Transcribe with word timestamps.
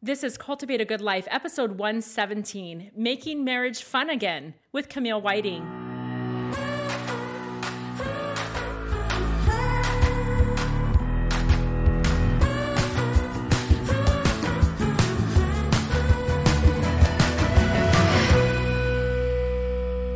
This 0.00 0.22
is 0.22 0.38
Cultivate 0.38 0.80
a 0.80 0.84
Good 0.84 1.00
Life, 1.00 1.26
episode 1.28 1.72
117 1.72 2.92
Making 2.94 3.42
Marriage 3.42 3.82
Fun 3.82 4.08
Again 4.08 4.54
with 4.70 4.88
Camille 4.88 5.20
Whiting. 5.20 5.64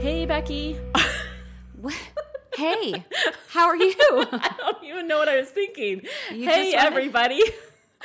Hey, 0.01 0.27
Becky. 0.27 0.79
Hey, 2.55 3.05
how 3.49 3.67
are 3.67 3.75
you? 3.75 3.95
I 4.01 4.55
don't 4.59 4.85
even 4.85 5.09
know 5.09 5.19
what 5.19 5.29
I 5.29 5.41
was 5.41 5.49
thinking. 5.51 6.03
You 6.31 6.45
hey, 6.45 6.73
everybody. 6.73 7.43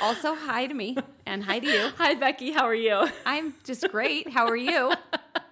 Also, 0.00 0.34
hi 0.34 0.66
to 0.66 0.74
me 0.74 0.96
and 1.26 1.42
hi 1.42 1.58
to 1.58 1.66
you. 1.66 1.90
Hi, 1.98 2.14
Becky. 2.14 2.52
How 2.52 2.64
are 2.64 2.74
you? 2.74 3.08
I'm 3.26 3.54
just 3.64 3.88
great. 3.90 4.30
How 4.30 4.46
are 4.46 4.56
you? 4.56 4.92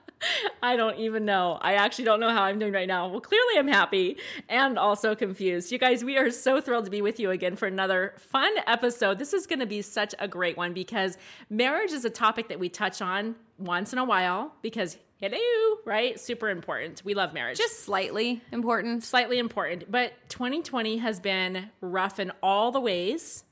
I 0.62 0.77
don't 0.77 0.98
even 0.98 1.25
know. 1.25 1.59
I 1.61 1.75
actually 1.75 2.05
don't 2.05 2.20
know 2.20 2.30
how 2.30 2.43
I'm 2.43 2.59
doing 2.59 2.73
right 2.73 2.87
now. 2.87 3.09
Well, 3.09 3.20
clearly 3.20 3.59
I'm 3.59 3.69
happy 3.69 4.17
and 4.48 4.79
also 4.79 5.15
confused. 5.15 5.73
You 5.73 5.79
guys, 5.79 6.05
we 6.05 6.17
are 6.17 6.30
so 6.30 6.61
thrilled 6.61 6.84
to 6.84 6.91
be 6.91 7.03
with 7.03 7.19
you 7.19 7.30
again 7.30 7.56
for 7.56 7.67
another 7.67 8.15
fun 8.19 8.53
episode. 8.67 9.19
This 9.19 9.33
is 9.33 9.47
going 9.47 9.59
to 9.59 9.67
be 9.67 9.83
such 9.83 10.15
a 10.19 10.29
great 10.29 10.56
one 10.56 10.73
because 10.73 11.19
marriage 11.51 11.92
is 11.92 12.05
a 12.05 12.11
topic 12.11 12.48
that 12.48 12.59
we 12.59 12.69
touch 12.69 13.03
on 13.03 13.34
once 13.59 13.92
in 13.92 13.98
a 13.98 14.05
while 14.05 14.53
because 14.62 14.97
hello, 15.19 15.39
right? 15.84 16.19
Super 16.20 16.51
important. 16.51 17.03
We 17.05 17.15
love 17.15 17.34
marriage. 17.34 17.59
Just 17.59 17.81
slightly 17.81 18.42
important. 18.53 19.03
slightly 19.05 19.39
important, 19.39 19.91
but 19.91 20.12
2020 20.28 20.98
has 20.98 21.20
been 21.20 21.70
rough 21.81 22.20
in 22.20 22.33
all 22.42 22.70
the 22.70 22.81
ways. 22.81 23.45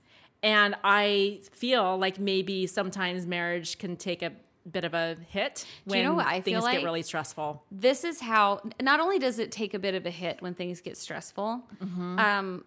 And 0.44 0.76
I 0.84 1.40
feel 1.52 1.96
like 1.96 2.20
maybe 2.20 2.66
sometimes 2.66 3.26
marriage 3.26 3.78
can 3.78 3.96
take 3.96 4.22
a 4.22 4.30
bit 4.70 4.84
of 4.84 4.94
a 4.94 5.16
hit 5.28 5.64
when 5.84 5.98
you 5.98 6.04
know 6.04 6.16
things 6.42 6.44
feel 6.44 6.60
get 6.80 6.84
really 6.84 7.02
stressful. 7.02 7.64
This 7.70 8.04
is 8.04 8.20
how. 8.20 8.60
Not 8.80 9.01
only 9.01 9.18
does 9.18 9.38
it 9.38 9.51
take 9.51 9.73
a 9.74 9.78
bit 9.78 9.95
of 9.95 10.04
a 10.06 10.10
hit 10.10 10.42
when 10.42 10.54
things 10.54 10.80
get 10.82 10.96
stressful, 10.98 11.62
um, 11.80 12.64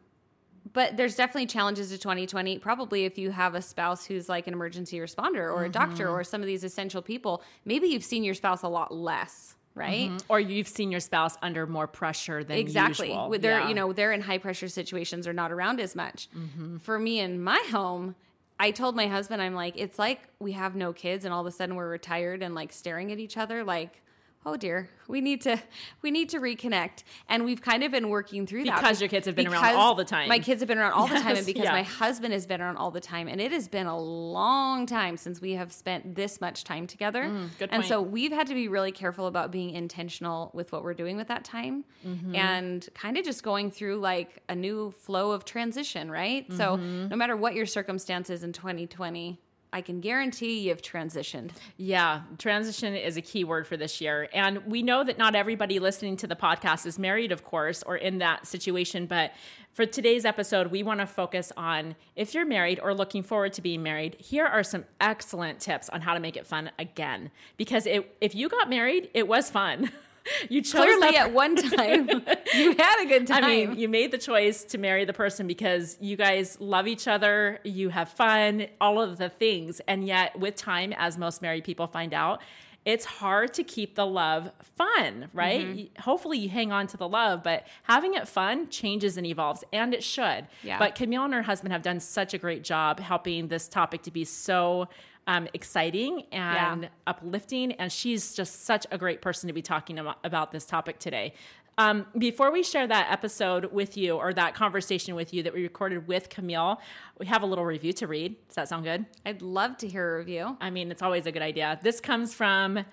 but 0.73 0.97
there's 0.97 1.15
definitely 1.15 1.45
challenges 1.45 1.89
to 1.89 1.97
2020. 1.97 2.59
Probably 2.59 3.05
if 3.05 3.17
you 3.17 3.29
have 3.31 3.53
a 3.55 3.61
spouse 3.61 4.05
who's 4.05 4.27
like 4.27 4.47
an 4.47 4.53
emergency 4.53 4.97
responder 4.97 5.53
or 5.53 5.65
a 5.65 5.69
doctor 5.69 6.09
or 6.09 6.23
some 6.23 6.41
of 6.41 6.47
these 6.47 6.63
essential 6.63 7.01
people, 7.01 7.41
maybe 7.63 7.87
you've 7.87 8.03
seen 8.03 8.23
your 8.23 8.33
spouse 8.33 8.63
a 8.63 8.67
lot 8.67 8.93
less, 8.93 9.55
right? 9.77 10.11
Or 10.27 10.39
you've 10.39 10.67
seen 10.67 10.91
your 10.91 10.99
spouse 10.99 11.37
under 11.41 11.65
more 11.67 11.87
pressure 11.87 12.43
than 12.43 12.57
exactly 12.57 13.07
usual. 13.09 13.29
They're 13.39 13.59
Yeah. 13.59 13.69
you 13.69 13.75
know 13.75 13.93
they're 13.93 14.11
in 14.11 14.21
high 14.21 14.39
pressure 14.39 14.67
situations 14.67 15.27
or 15.27 15.33
not 15.33 15.51
around 15.51 15.79
as 15.79 15.95
much 15.95 16.27
Mm-hmm. 16.35 16.77
for 16.77 16.97
me 16.99 17.19
in 17.19 17.41
my 17.43 17.63
home 17.71 18.15
i 18.59 18.71
told 18.71 18.95
my 18.95 19.05
husband 19.07 19.39
i'm 19.41 19.53
like 19.53 19.75
it's 19.77 19.99
like 19.99 20.19
we 20.39 20.53
have 20.53 20.75
no 20.75 20.91
kids 20.93 21.25
and 21.25 21.33
all 21.33 21.41
of 21.41 21.47
a 21.47 21.51
sudden 21.51 21.75
we're 21.75 21.87
retired 21.89 22.41
and 22.41 22.55
like 22.55 22.73
staring 22.73 23.11
at 23.11 23.19
each 23.19 23.37
other 23.37 23.63
like 23.63 24.01
oh 24.47 24.55
dear 24.55 24.89
we 25.09 25.19
need 25.21 25.41
to 25.41 25.61
we 26.01 26.09
need 26.09 26.29
to 26.29 26.39
reconnect 26.39 27.03
and 27.27 27.43
we've 27.45 27.61
kind 27.61 27.83
of 27.83 27.91
been 27.91 28.07
working 28.09 28.47
through 28.47 28.63
that 28.63 28.77
Because 28.79 29.01
your 29.01 29.09
kids 29.09 29.25
have 29.27 29.35
been 29.35 29.47
around 29.47 29.61
Because 29.61 29.75
all 29.75 29.93
the 29.93 30.05
time. 30.05 30.29
my 30.29 30.39
kids 30.39 30.61
have 30.61 30.67
been 30.67 30.77
around 30.77 30.93
all 30.93 31.07
the 31.07 31.15
time 31.19 31.35
and 31.35 31.45
because 31.51 31.63
yeah. 31.65 31.71
my 31.71 31.83
husband 31.83 32.31
has 32.33 32.45
been 32.45 32.61
around 32.61 32.77
all 32.77 32.89
the 32.91 33.01
time 33.01 33.27
and 33.27 33.41
it 33.41 33.51
has 33.51 33.67
been 33.67 33.87
a 33.87 33.99
long 33.99 34.85
time 34.85 35.17
since 35.17 35.41
we 35.41 35.51
have 35.53 35.71
spent 35.73 36.15
this 36.15 36.39
much 36.41 36.63
time 36.63 36.87
together 36.87 37.23
Mm, 37.25 37.49
good 37.59 37.69
and 37.73 37.83
so 37.85 38.01
we've 38.01 38.31
had 38.31 38.47
to 38.47 38.53
be 38.53 38.67
really 38.69 38.91
careful 38.91 39.27
about 39.27 39.51
being 39.51 39.71
intentional 39.71 40.49
with 40.53 40.71
what 40.71 40.83
we're 40.83 40.93
doing 40.93 41.17
with 41.17 41.27
that 41.27 41.43
time 41.43 41.83
Mm-hmm. 42.05 42.35
and 42.35 42.87
kind 42.93 43.17
of 43.17 43.25
just 43.25 43.43
going 43.43 43.69
through 43.71 43.97
like 43.97 44.41
a 44.47 44.55
new 44.55 44.91
flow 44.91 45.31
of 45.31 45.43
transition, 45.45 46.09
right? 46.09 46.45
So 46.53 46.77
Mm-hmm. 46.77 47.07
no 47.09 47.15
matter 47.17 47.35
what 47.35 47.53
your 47.55 47.65
circumstances 47.65 48.43
in 48.43 48.53
2020, 48.53 49.39
I 49.73 49.81
can 49.81 49.99
guarantee 49.99 50.59
you've 50.59 50.81
transitioned. 50.81 51.51
Yeah, 51.75 52.21
transition 52.37 52.95
is 52.95 53.17
a 53.17 53.21
key 53.21 53.43
word 53.43 53.67
for 53.67 53.75
this 53.75 53.99
year. 53.99 54.29
And 54.33 54.65
we 54.65 54.81
know 54.81 55.03
that 55.03 55.17
not 55.17 55.35
everybody 55.35 55.79
listening 55.79 56.15
to 56.17 56.27
the 56.27 56.35
podcast 56.35 56.85
is 56.85 56.97
married, 56.97 57.31
of 57.31 57.43
course, 57.43 57.83
or 57.83 57.97
in 57.97 58.19
that 58.19 58.47
situation. 58.47 59.07
But 59.07 59.33
for 59.73 59.85
today's 59.85 60.25
episode, 60.25 60.67
we 60.67 60.83
want 60.83 61.01
to 61.01 61.05
focus 61.05 61.51
on 61.57 61.95
if 62.15 62.33
you're 62.33 62.45
married 62.45 62.79
or 62.81 62.93
looking 62.93 63.23
forward 63.23 63.53
to 63.53 63.61
being 63.61 63.83
married, 63.83 64.15
here 64.19 64.45
are 64.45 64.63
some 64.63 64.85
excellent 65.01 65.59
tips 65.59 65.89
on 65.89 66.01
how 66.01 66.13
to 66.13 66.19
make 66.19 66.37
it 66.37 66.47
fun 66.47 66.71
again. 66.79 67.29
Because 67.57 67.85
it, 67.85 68.15
if 68.21 68.33
you 68.33 68.49
got 68.49 68.69
married, 68.69 69.09
it 69.13 69.27
was 69.27 69.49
fun. 69.49 69.91
You 70.49 70.61
chose 70.61 70.81
Clearly, 70.81 71.15
at 71.15 71.33
one 71.33 71.55
time, 71.55 72.09
you 72.53 72.75
had 72.77 73.03
a 73.03 73.05
good 73.05 73.27
time. 73.27 73.43
I 73.43 73.47
mean, 73.47 73.77
you 73.77 73.89
made 73.89 74.11
the 74.11 74.17
choice 74.17 74.63
to 74.65 74.77
marry 74.77 75.05
the 75.05 75.13
person 75.13 75.47
because 75.47 75.97
you 75.99 76.15
guys 76.15 76.59
love 76.59 76.87
each 76.87 77.07
other, 77.07 77.59
you 77.63 77.89
have 77.89 78.09
fun, 78.09 78.67
all 78.79 79.01
of 79.01 79.17
the 79.17 79.29
things. 79.29 79.81
And 79.87 80.05
yet, 80.05 80.37
with 80.39 80.55
time, 80.55 80.93
as 80.93 81.17
most 81.17 81.41
married 81.41 81.63
people 81.63 81.87
find 81.87 82.13
out, 82.13 82.41
it's 82.87 83.03
hard 83.03 83.53
to 83.55 83.65
keep 83.65 83.95
the 83.95 84.05
love 84.05 84.49
fun, 84.77 85.29
right? 85.33 85.65
Mm-hmm. 85.65 86.01
Hopefully, 86.01 86.37
you 86.37 86.47
hang 86.47 86.71
on 86.71 86.87
to 86.87 86.95
the 86.95 87.07
love, 87.07 87.43
but 87.43 87.67
having 87.83 88.13
it 88.13 88.29
fun 88.29 88.69
changes 88.69 89.17
and 89.17 89.25
evolves, 89.25 89.63
and 89.73 89.93
it 89.93 90.01
should. 90.01 90.47
Yeah. 90.63 90.79
But 90.79 90.95
Camille 90.95 91.25
and 91.25 91.33
her 91.33 91.41
husband 91.41 91.73
have 91.73 91.81
done 91.81 91.99
such 91.99 92.33
a 92.33 92.37
great 92.37 92.63
job 92.63 93.01
helping 93.01 93.49
this 93.49 93.67
topic 93.67 94.03
to 94.03 94.11
be 94.11 94.23
so 94.23 94.87
um, 95.27 95.47
exciting 95.53 96.23
and 96.31 96.83
Yeah. 96.83 96.89
uplifting. 97.05 97.73
And 97.73 97.91
she's 97.91 98.33
just 98.33 98.65
such 98.65 98.87
a 98.91 98.97
great 98.97 99.21
person 99.21 99.47
to 99.47 99.53
be 99.53 99.61
talking 99.61 99.99
about, 99.99 100.51
this 100.51 100.65
topic 100.65 100.97
today. 100.99 101.33
Um, 101.79 102.07
before 102.17 102.51
we 102.51 102.63
share 102.63 102.87
that 102.87 103.11
episode 103.11 103.65
with 103.71 103.97
you 103.97 104.15
or 104.15 104.33
that 104.33 104.55
conversation 104.55 105.13
with 105.13 105.31
you 105.33 105.43
that 105.43 105.53
we 105.53 105.61
recorded 105.61 106.07
with 106.07 106.29
Camille, 106.29 106.81
we 107.19 107.27
have 107.27 107.43
a 107.43 107.45
little 107.45 107.65
review 107.65 107.93
to 107.93 108.07
read. 108.07 108.35
Does 108.47 108.55
that 108.55 108.67
sound 108.69 108.83
good? 108.85 109.05
I'd 109.25 109.43
love 109.43 109.77
to 109.79 109.87
hear 109.87 110.15
a 110.15 110.17
review. 110.17 110.57
I 110.59 110.71
mean, 110.71 110.89
it's 110.89 111.03
always 111.03 111.27
a 111.27 111.31
good 111.31 111.43
idea. 111.43 111.77
This 111.83 111.99
comes 111.99 112.33
from 112.33 112.83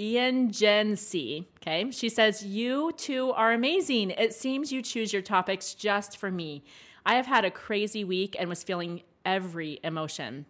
Ian 0.00 0.50
Jen 0.50 0.96
C. 0.96 1.48
Okay. 1.60 1.90
She 1.90 2.08
says, 2.08 2.42
You 2.44 2.92
two 2.96 3.32
are 3.32 3.52
amazing. 3.52 4.10
It 4.12 4.32
seems 4.32 4.72
you 4.72 4.80
choose 4.80 5.12
your 5.12 5.22
topics 5.22 5.74
just 5.74 6.16
for 6.16 6.30
me. 6.30 6.64
I 7.04 7.14
have 7.14 7.26
had 7.26 7.44
a 7.44 7.50
crazy 7.50 8.04
week 8.04 8.36
and 8.38 8.48
was 8.48 8.62
feeling 8.62 9.02
every 9.26 9.80
emotion. 9.82 10.46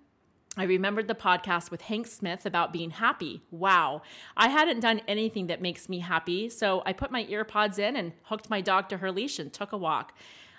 I 0.61 0.65
remembered 0.65 1.09
the 1.09 1.15
podcast 1.15 1.71
with 1.71 1.83
Hank 1.83 2.07
Smith 2.07 2.45
about 2.45 2.73
being 2.73 2.91
happy. 2.91 3.43
Wow. 3.51 4.03
I 4.37 4.49
hadn't 4.49 4.81
done 4.81 5.01
anything 5.07 5.47
that 5.47 5.63
makes 5.63 5.89
me 5.89 6.01
happy, 6.01 6.49
so 6.49 6.83
I 6.85 6.93
put 6.93 7.11
my 7.11 7.25
earpods 7.25 7.79
in 7.79 7.97
and 7.97 8.13
hooked 8.25 8.51
my 8.51 8.61
dog 8.61 8.89
to 8.91 8.99
her 8.99 9.13
leash 9.13 9.39
and 9.39 9.53
took 9.53 9.73
a 9.73 9.77
walk. 9.77 10.13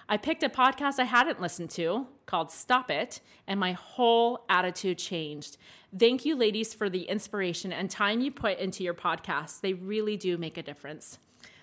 I 0.07 0.17
picked 0.17 0.41
a 0.41 0.49
podcast 0.49 0.99
I 0.99 1.03
hadn't 1.03 1.39
listened 1.39 1.69
to 1.71 2.07
called 2.25 2.51
Stop 2.51 2.89
It, 2.89 3.19
and 3.47 3.59
my 3.59 3.73
whole 3.73 4.43
attitude 4.49 4.97
changed. 4.97 5.57
Thank 5.97 6.25
you, 6.25 6.35
ladies, 6.35 6.73
for 6.73 6.89
the 6.89 7.03
inspiration 7.03 7.71
and 7.73 7.89
time 7.89 8.21
you 8.21 8.31
put 8.31 8.57
into 8.59 8.83
your 8.83 8.93
podcasts. 8.93 9.59
They 9.61 9.73
really 9.73 10.17
do 10.17 10.37
make 10.37 10.57
a 10.57 10.63
difference. 10.63 11.19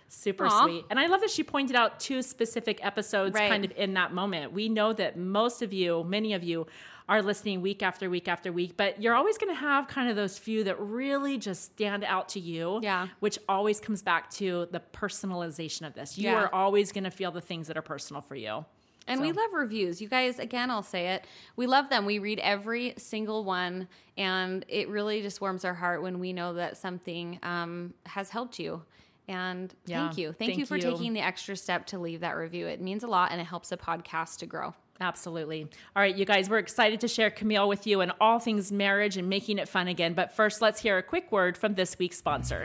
Super 0.09 0.47
Aw. 0.47 0.65
sweet. 0.65 0.85
And 0.91 1.01
I 1.01 1.07
love 1.07 1.21
that 1.21 1.31
she 1.31 1.43
pointed 1.43 1.75
out 1.75 1.99
two 1.99 2.23
specific 2.23 2.85
episodes 2.85 3.35
Right. 3.35 3.51
kind 3.51 3.65
of 3.65 3.73
in 3.77 3.95
that 3.95 4.13
moment. 4.15 4.53
We 4.53 4.69
know 4.69 4.93
that 4.93 5.17
most 5.17 5.63
of 5.63 5.73
you, 5.73 6.05
many 6.05 6.33
of 6.33 6.45
you, 6.45 6.67
are 7.09 7.23
listening 7.23 7.63
week 7.63 7.83
after 7.83 8.11
week 8.11 8.27
after 8.27 8.51
week, 8.53 8.77
but 8.77 9.01
you're 9.01 9.15
always 9.15 9.39
going 9.39 9.53
to 9.55 9.59
have 9.61 9.87
kind 9.87 10.11
of 10.11 10.17
those 10.17 10.39
few 10.39 10.65
that 10.65 10.79
really 10.81 11.39
just 11.39 11.63
stand 11.65 12.03
out 12.05 12.29
to 12.31 12.41
you. 12.41 12.81
Yeah. 12.83 13.07
Which 13.21 13.39
always 13.49 13.79
comes 13.79 14.03
back 14.03 14.29
to 14.33 14.67
the 14.73 14.81
personalization 14.93 15.87
of 15.87 15.95
this. 15.95 16.19
You 16.19 16.31
Yeah. 16.31 16.35
are 16.43 16.55
always 16.55 16.91
going 16.91 17.05
to 17.05 17.11
feel 17.11 17.31
the 17.31 17.41
things 17.41 17.69
that 17.69 17.77
are 17.77 17.83
personal 17.83 18.23
for 18.23 18.35
you. 18.35 18.65
And 19.09 19.21
we 19.21 19.31
love 19.31 19.53
reviews. 19.53 20.03
You 20.03 20.09
guys, 20.09 20.41
again, 20.41 20.69
I'll 20.69 20.83
say 20.83 21.11
it. 21.11 21.25
We 21.55 21.69
love 21.69 21.91
them. 21.91 22.07
We 22.07 22.19
read 22.19 22.41
every 22.41 22.95
single 22.99 23.45
one, 23.45 23.87
and 24.19 24.65
it 24.67 24.89
really 24.89 25.23
just 25.23 25.41
warms 25.41 25.65
our 25.65 25.75
heart 25.75 26.03
when 26.03 26.19
we 26.19 26.33
know 26.33 26.55
that 26.55 26.77
something 26.77 27.39
um, 27.45 27.95
has 28.05 28.31
helped 28.31 28.59
you. 28.59 28.83
And 29.29 29.73
Yeah. 29.85 30.07
thank 30.07 30.19
you. 30.19 30.27
Thank, 30.33 30.39
Thank 30.51 30.59
you 30.59 30.67
for 30.67 30.75
you. 30.77 30.83
taking 30.83 31.13
the 31.13 31.21
extra 31.21 31.55
step 31.55 31.87
to 31.87 32.01
leave 32.01 32.19
that 32.21 32.33
review. 32.37 32.67
It 32.67 32.81
means 32.81 33.05
a 33.05 33.07
lot 33.07 33.31
and 33.31 33.41
it 33.41 33.45
helps 33.45 33.71
a 33.71 33.77
podcast 33.77 34.39
to 34.39 34.47
grow. 34.47 34.75
Absolutely. 35.01 35.69
All 35.95 36.03
right, 36.03 36.17
you 36.17 36.25
guys, 36.25 36.49
we're 36.49 36.59
excited 36.59 37.01
to 37.01 37.09
share 37.09 37.31
Camille 37.31 37.69
with 37.69 37.87
you 37.87 38.01
and 38.01 38.13
all 38.21 38.39
things 38.39 38.73
marriage 38.73 39.17
and 39.17 39.29
making 39.29 39.59
it 39.59 39.69
fun 39.69 39.89
again. 39.89 40.15
But 40.15 40.35
first, 40.35 40.63
let's 40.63 40.81
hear 40.81 40.97
a 40.97 41.03
quick 41.03 41.31
word 41.31 41.59
from 41.59 41.75
this 41.75 41.99
week's 41.99 42.17
sponsor. 42.17 42.65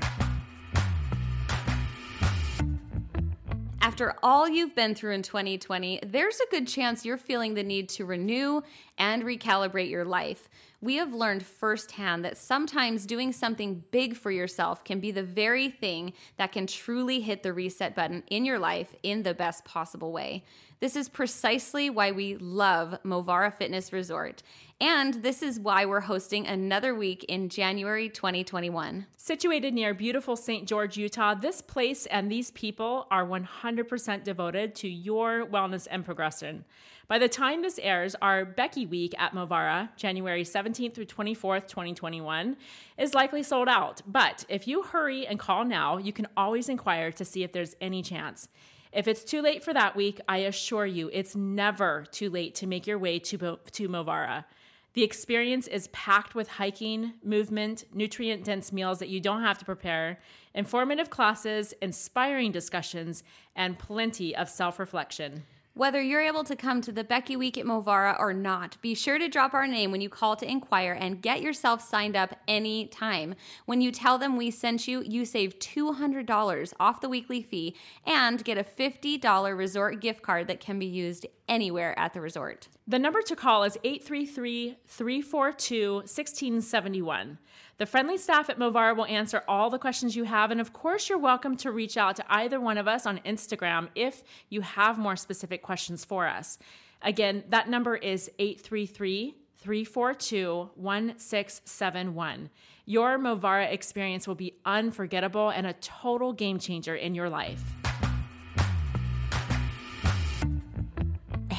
After 3.83 4.15
all 4.23 4.47
you've 4.47 4.75
been 4.75 4.95
through 4.95 5.13
in 5.13 5.23
2020, 5.23 6.01
there's 6.05 6.39
a 6.39 6.49
good 6.49 6.67
chance 6.67 7.03
you're 7.03 7.17
feeling 7.17 7.55
the 7.55 7.63
need 7.63 7.89
to 7.89 8.05
renew 8.05 8.61
and 8.97 9.23
recalibrate 9.23 9.89
your 9.89 10.05
life. 10.05 10.47
We 10.83 10.95
have 10.95 11.13
learned 11.13 11.45
firsthand 11.45 12.25
that 12.25 12.39
sometimes 12.39 13.05
doing 13.05 13.33
something 13.33 13.83
big 13.91 14.15
for 14.15 14.31
yourself 14.31 14.83
can 14.83 14.99
be 14.99 15.11
the 15.11 15.21
very 15.21 15.69
thing 15.69 16.13
that 16.37 16.51
can 16.51 16.65
truly 16.65 17.21
hit 17.21 17.43
the 17.43 17.53
reset 17.53 17.93
button 17.93 18.23
in 18.31 18.45
your 18.45 18.57
life 18.57 18.95
in 19.03 19.21
the 19.21 19.35
best 19.35 19.63
possible 19.63 20.11
way. 20.11 20.43
This 20.79 20.95
is 20.95 21.07
precisely 21.07 21.91
why 21.91 22.09
we 22.09 22.35
love 22.37 22.97
Movara 23.05 23.53
Fitness 23.53 23.93
Resort. 23.93 24.41
And 24.79 25.13
this 25.13 25.43
is 25.43 25.59
why 25.59 25.85
we're 25.85 25.99
hosting 25.99 26.47
another 26.47 26.95
week 26.95 27.23
in 27.25 27.49
January 27.49 28.09
2021. 28.09 29.05
Situated 29.15 29.75
near 29.75 29.93
beautiful 29.93 30.35
St. 30.35 30.67
George, 30.67 30.97
Utah, 30.97 31.35
this 31.35 31.61
place 31.61 32.07
and 32.07 32.31
these 32.31 32.49
people 32.49 33.05
are 33.11 33.23
100% 33.23 34.23
devoted 34.23 34.73
to 34.73 34.89
your 34.89 35.45
wellness 35.45 35.87
and 35.91 36.03
progression. 36.03 36.65
By 37.11 37.19
the 37.19 37.27
time 37.27 37.61
this 37.61 37.77
airs, 37.83 38.15
our 38.21 38.45
Becky 38.45 38.85
Week 38.85 39.13
at 39.17 39.33
Movara, 39.33 39.89
January 39.97 40.45
17th 40.45 40.93
through 40.93 41.07
24th, 41.07 41.67
2021, 41.67 42.55
is 42.97 43.13
likely 43.13 43.43
sold 43.43 43.67
out. 43.67 44.01
But 44.07 44.45
if 44.47 44.65
you 44.65 44.83
hurry 44.83 45.27
and 45.27 45.37
call 45.37 45.65
now, 45.65 45.97
you 45.97 46.13
can 46.13 46.25
always 46.37 46.69
inquire 46.69 47.11
to 47.11 47.25
see 47.25 47.43
if 47.43 47.51
there's 47.51 47.75
any 47.81 48.01
chance. 48.01 48.47
If 48.93 49.09
it's 49.09 49.25
too 49.25 49.41
late 49.41 49.61
for 49.61 49.73
that 49.73 49.93
week, 49.93 50.21
I 50.29 50.37
assure 50.37 50.85
you 50.85 51.09
it's 51.11 51.35
never 51.35 52.05
too 52.11 52.29
late 52.29 52.55
to 52.55 52.65
make 52.65 52.87
your 52.87 52.97
way 52.97 53.19
to, 53.19 53.37
to 53.37 53.89
Movara. 53.89 54.45
The 54.93 55.03
experience 55.03 55.67
is 55.67 55.89
packed 55.89 56.33
with 56.33 56.47
hiking, 56.47 57.15
movement, 57.25 57.83
nutrient 57.93 58.45
dense 58.45 58.71
meals 58.71 58.99
that 58.99 59.09
you 59.09 59.19
don't 59.19 59.41
have 59.41 59.57
to 59.57 59.65
prepare, 59.65 60.19
informative 60.53 61.09
classes, 61.09 61.73
inspiring 61.81 62.53
discussions, 62.53 63.25
and 63.53 63.77
plenty 63.77 64.33
of 64.33 64.47
self 64.47 64.79
reflection. 64.79 65.43
Whether 65.73 66.01
you're 66.01 66.21
able 66.21 66.43
to 66.43 66.55
come 66.57 66.81
to 66.81 66.91
the 66.91 67.05
Becky 67.05 67.37
Week 67.37 67.57
at 67.57 67.65
Movara 67.65 68.19
or 68.19 68.33
not, 68.33 68.75
be 68.81 68.93
sure 68.93 69.17
to 69.17 69.29
drop 69.29 69.53
our 69.53 69.65
name 69.65 69.89
when 69.89 70.01
you 70.01 70.09
call 70.09 70.35
to 70.35 70.49
inquire 70.49 70.91
and 70.91 71.21
get 71.21 71.41
yourself 71.41 71.81
signed 71.81 72.13
up 72.13 72.35
anytime. 72.45 73.35
When 73.65 73.79
you 73.79 73.89
tell 73.93 74.17
them 74.17 74.35
we 74.35 74.51
sent 74.51 74.85
you, 74.89 75.01
you 75.01 75.23
save 75.23 75.59
$200 75.59 76.73
off 76.77 76.99
the 76.99 77.07
weekly 77.07 77.41
fee 77.41 77.73
and 78.05 78.43
get 78.43 78.57
a 78.57 78.65
$50 78.65 79.57
resort 79.57 80.01
gift 80.01 80.21
card 80.21 80.47
that 80.47 80.59
can 80.59 80.77
be 80.77 80.85
used 80.85 81.25
anywhere 81.47 81.97
at 81.97 82.13
the 82.13 82.21
resort. 82.21 82.67
The 82.87 82.99
number 82.99 83.21
to 83.23 83.35
call 83.35 83.63
is 83.63 83.77
833 83.83 84.77
342 84.87 85.93
1671. 85.93 87.37
The 87.77 87.85
friendly 87.85 88.17
staff 88.17 88.49
at 88.49 88.59
Movara 88.59 88.95
will 88.95 89.05
answer 89.05 89.43
all 89.47 89.69
the 89.69 89.79
questions 89.79 90.15
you 90.15 90.25
have. 90.25 90.51
And 90.51 90.61
of 90.61 90.71
course, 90.73 91.09
you're 91.09 91.17
welcome 91.17 91.57
to 91.57 91.71
reach 91.71 91.97
out 91.97 92.15
to 92.17 92.25
either 92.29 92.59
one 92.59 92.77
of 92.77 92.87
us 92.87 93.05
on 93.05 93.19
Instagram 93.25 93.89
if 93.95 94.23
you 94.49 94.61
have 94.61 94.97
more 94.97 95.15
specific 95.15 95.61
questions 95.61 96.05
for 96.05 96.27
us. 96.27 96.59
Again, 97.01 97.43
that 97.49 97.69
number 97.69 97.95
is 97.95 98.29
833 98.37 99.35
342 99.57 100.69
1671. 100.75 102.49
Your 102.85 103.17
Movara 103.17 103.71
experience 103.71 104.27
will 104.27 104.35
be 104.35 104.55
unforgettable 104.65 105.49
and 105.49 105.65
a 105.67 105.73
total 105.73 106.33
game 106.33 106.59
changer 106.59 106.95
in 106.95 107.15
your 107.15 107.29
life. 107.29 107.63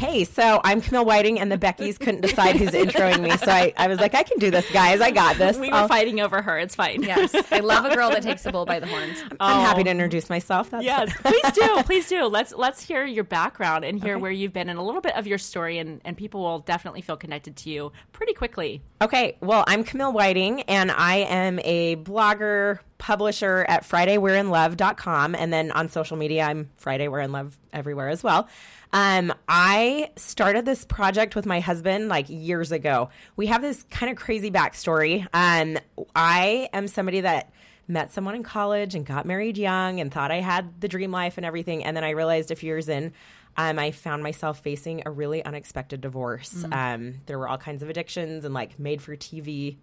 Hey, 0.03 0.25
so 0.25 0.61
I'm 0.65 0.81
Camille 0.81 1.05
Whiting, 1.05 1.39
and 1.39 1.51
the 1.51 1.57
Beckys 1.57 1.99
couldn't 1.99 2.23
decide 2.23 2.57
who's 2.57 2.71
introing 2.71 3.21
me. 3.21 3.31
So 3.37 3.51
I, 3.53 3.73
I 3.77 3.87
was 3.87 4.01
like, 4.01 4.15
I 4.15 4.25
can 4.25 4.37
do 4.39 4.51
this, 4.51 4.69
guys. 4.73 5.01
I 5.01 5.13
got 5.13 5.37
this. 5.37 5.57
We 5.57 5.69
were 5.69 5.77
I'll, 5.77 5.89
fighting 5.89 6.21
over 6.21 6.43
her. 6.43 6.59
It's 6.59 6.75
fine. 6.75 7.05
Yes. 7.05 7.33
I 7.53 7.61
love 7.61 7.85
a 7.85 7.95
girl 7.95 8.11
that 8.11 8.23
takes 8.23 8.43
the 8.43 8.51
bull 8.51 8.67
by 8.67 8.81
the 8.81 8.89
horns. 8.89 9.23
I'm 9.41 9.61
oh. 9.61 9.61
happy 9.61 9.85
to 9.85 9.91
oh. 9.91 9.93
introduce 9.93 10.29
myself. 10.29 10.71
That's 10.71 10.85
yes, 10.85 11.13
please 11.19 11.53
do. 11.53 11.83
Please 11.85 12.09
do. 12.09 12.25
Let's 12.25 12.53
let's 12.53 12.83
hear 12.83 13.05
your 13.05 13.25
background 13.25 13.85
and 13.85 14.03
hear 14.03 14.15
okay. 14.15 14.23
where 14.23 14.31
you've 14.31 14.53
been 14.53 14.69
and 14.69 14.79
a 14.79 14.83
little 14.83 15.01
bit 15.01 15.17
of 15.17 15.27
your 15.27 15.39
story, 15.39 15.79
and, 15.79 16.01
and 16.05 16.17
people 16.17 16.43
will 16.43 16.61
definitely 16.61 17.01
feel 17.01 17.17
connected 17.17 17.57
to 17.57 17.71
you 17.71 17.93
pretty 18.13 18.35
quickly. 18.35 18.83
Okay. 19.01 19.37
Well, 19.41 19.65
I'm 19.67 19.85
Camille 19.85 20.13
Whiting, 20.13 20.63
and 20.63 20.91
I 20.91 21.17
am 21.17 21.61
a 21.61 21.97
blogger, 21.97 22.79
publisher 23.03 23.67
at 23.69 23.83
FridayWe'reInLove.com. 23.83 25.35
And 25.35 25.53
then 25.53 25.73
on 25.73 25.89
social 25.89 26.17
media, 26.17 26.45
I'm 26.45 26.71
Friday 26.77 27.09
We're 27.09 27.19
in 27.19 27.33
Love 27.33 27.59
everywhere 27.73 28.09
as 28.09 28.23
well. 28.23 28.49
Um, 28.93 29.33
I 29.49 30.11
started 30.15 30.67
this 30.67 30.85
project 30.85 31.35
with 31.35 31.45
my 31.45 31.59
husband 31.59 32.09
like 32.09 32.27
years 32.29 32.71
ago. 32.71 33.11
We 33.35 33.47
have 33.47 33.61
this 33.61 33.83
kind 33.91 34.13
of 34.13 34.17
crazy 34.17 34.53
backstory. 34.53 35.27
Um, 35.35 35.79
I 36.15 36.69
am 36.73 36.87
somebody 36.87 37.23
that 37.23 37.53
met 37.89 38.13
someone 38.13 38.37
in 38.37 38.45
college 38.45 38.95
and 38.95 39.05
got 39.05 39.27
married 39.27 39.59
young 39.59 39.99
and 39.99 40.13
thought 40.13 40.31
I 40.31 40.41
had 40.41 40.81
the 40.81 40.87
dream 40.87 41.11
life 41.11 41.39
and 41.39 41.45
everything. 41.45 41.85
And 41.85 41.97
then 41.97 42.05
I 42.05 42.11
realized 42.11 42.53
a 42.53 42.55
few 42.55 42.69
years 42.69 42.89
in, 42.89 43.13
um, 43.57 43.81
I 43.81 43.91
found 43.91 44.23
myself 44.23 44.61
facing 44.61 45.03
a 45.05 45.11
really 45.11 45.45
unexpected 45.45 46.01
divorce. 46.01 46.55
Mm. 46.55 46.73
Um, 46.95 47.15
there 47.27 47.37
were 47.37 47.49
all 47.49 47.59
kinds 47.59 47.83
of 47.83 47.91
addictions 47.91 48.45
and 48.45 48.55
like 48.55 48.79
made 48.79 49.03
for 49.03 49.17
TV 49.17 49.79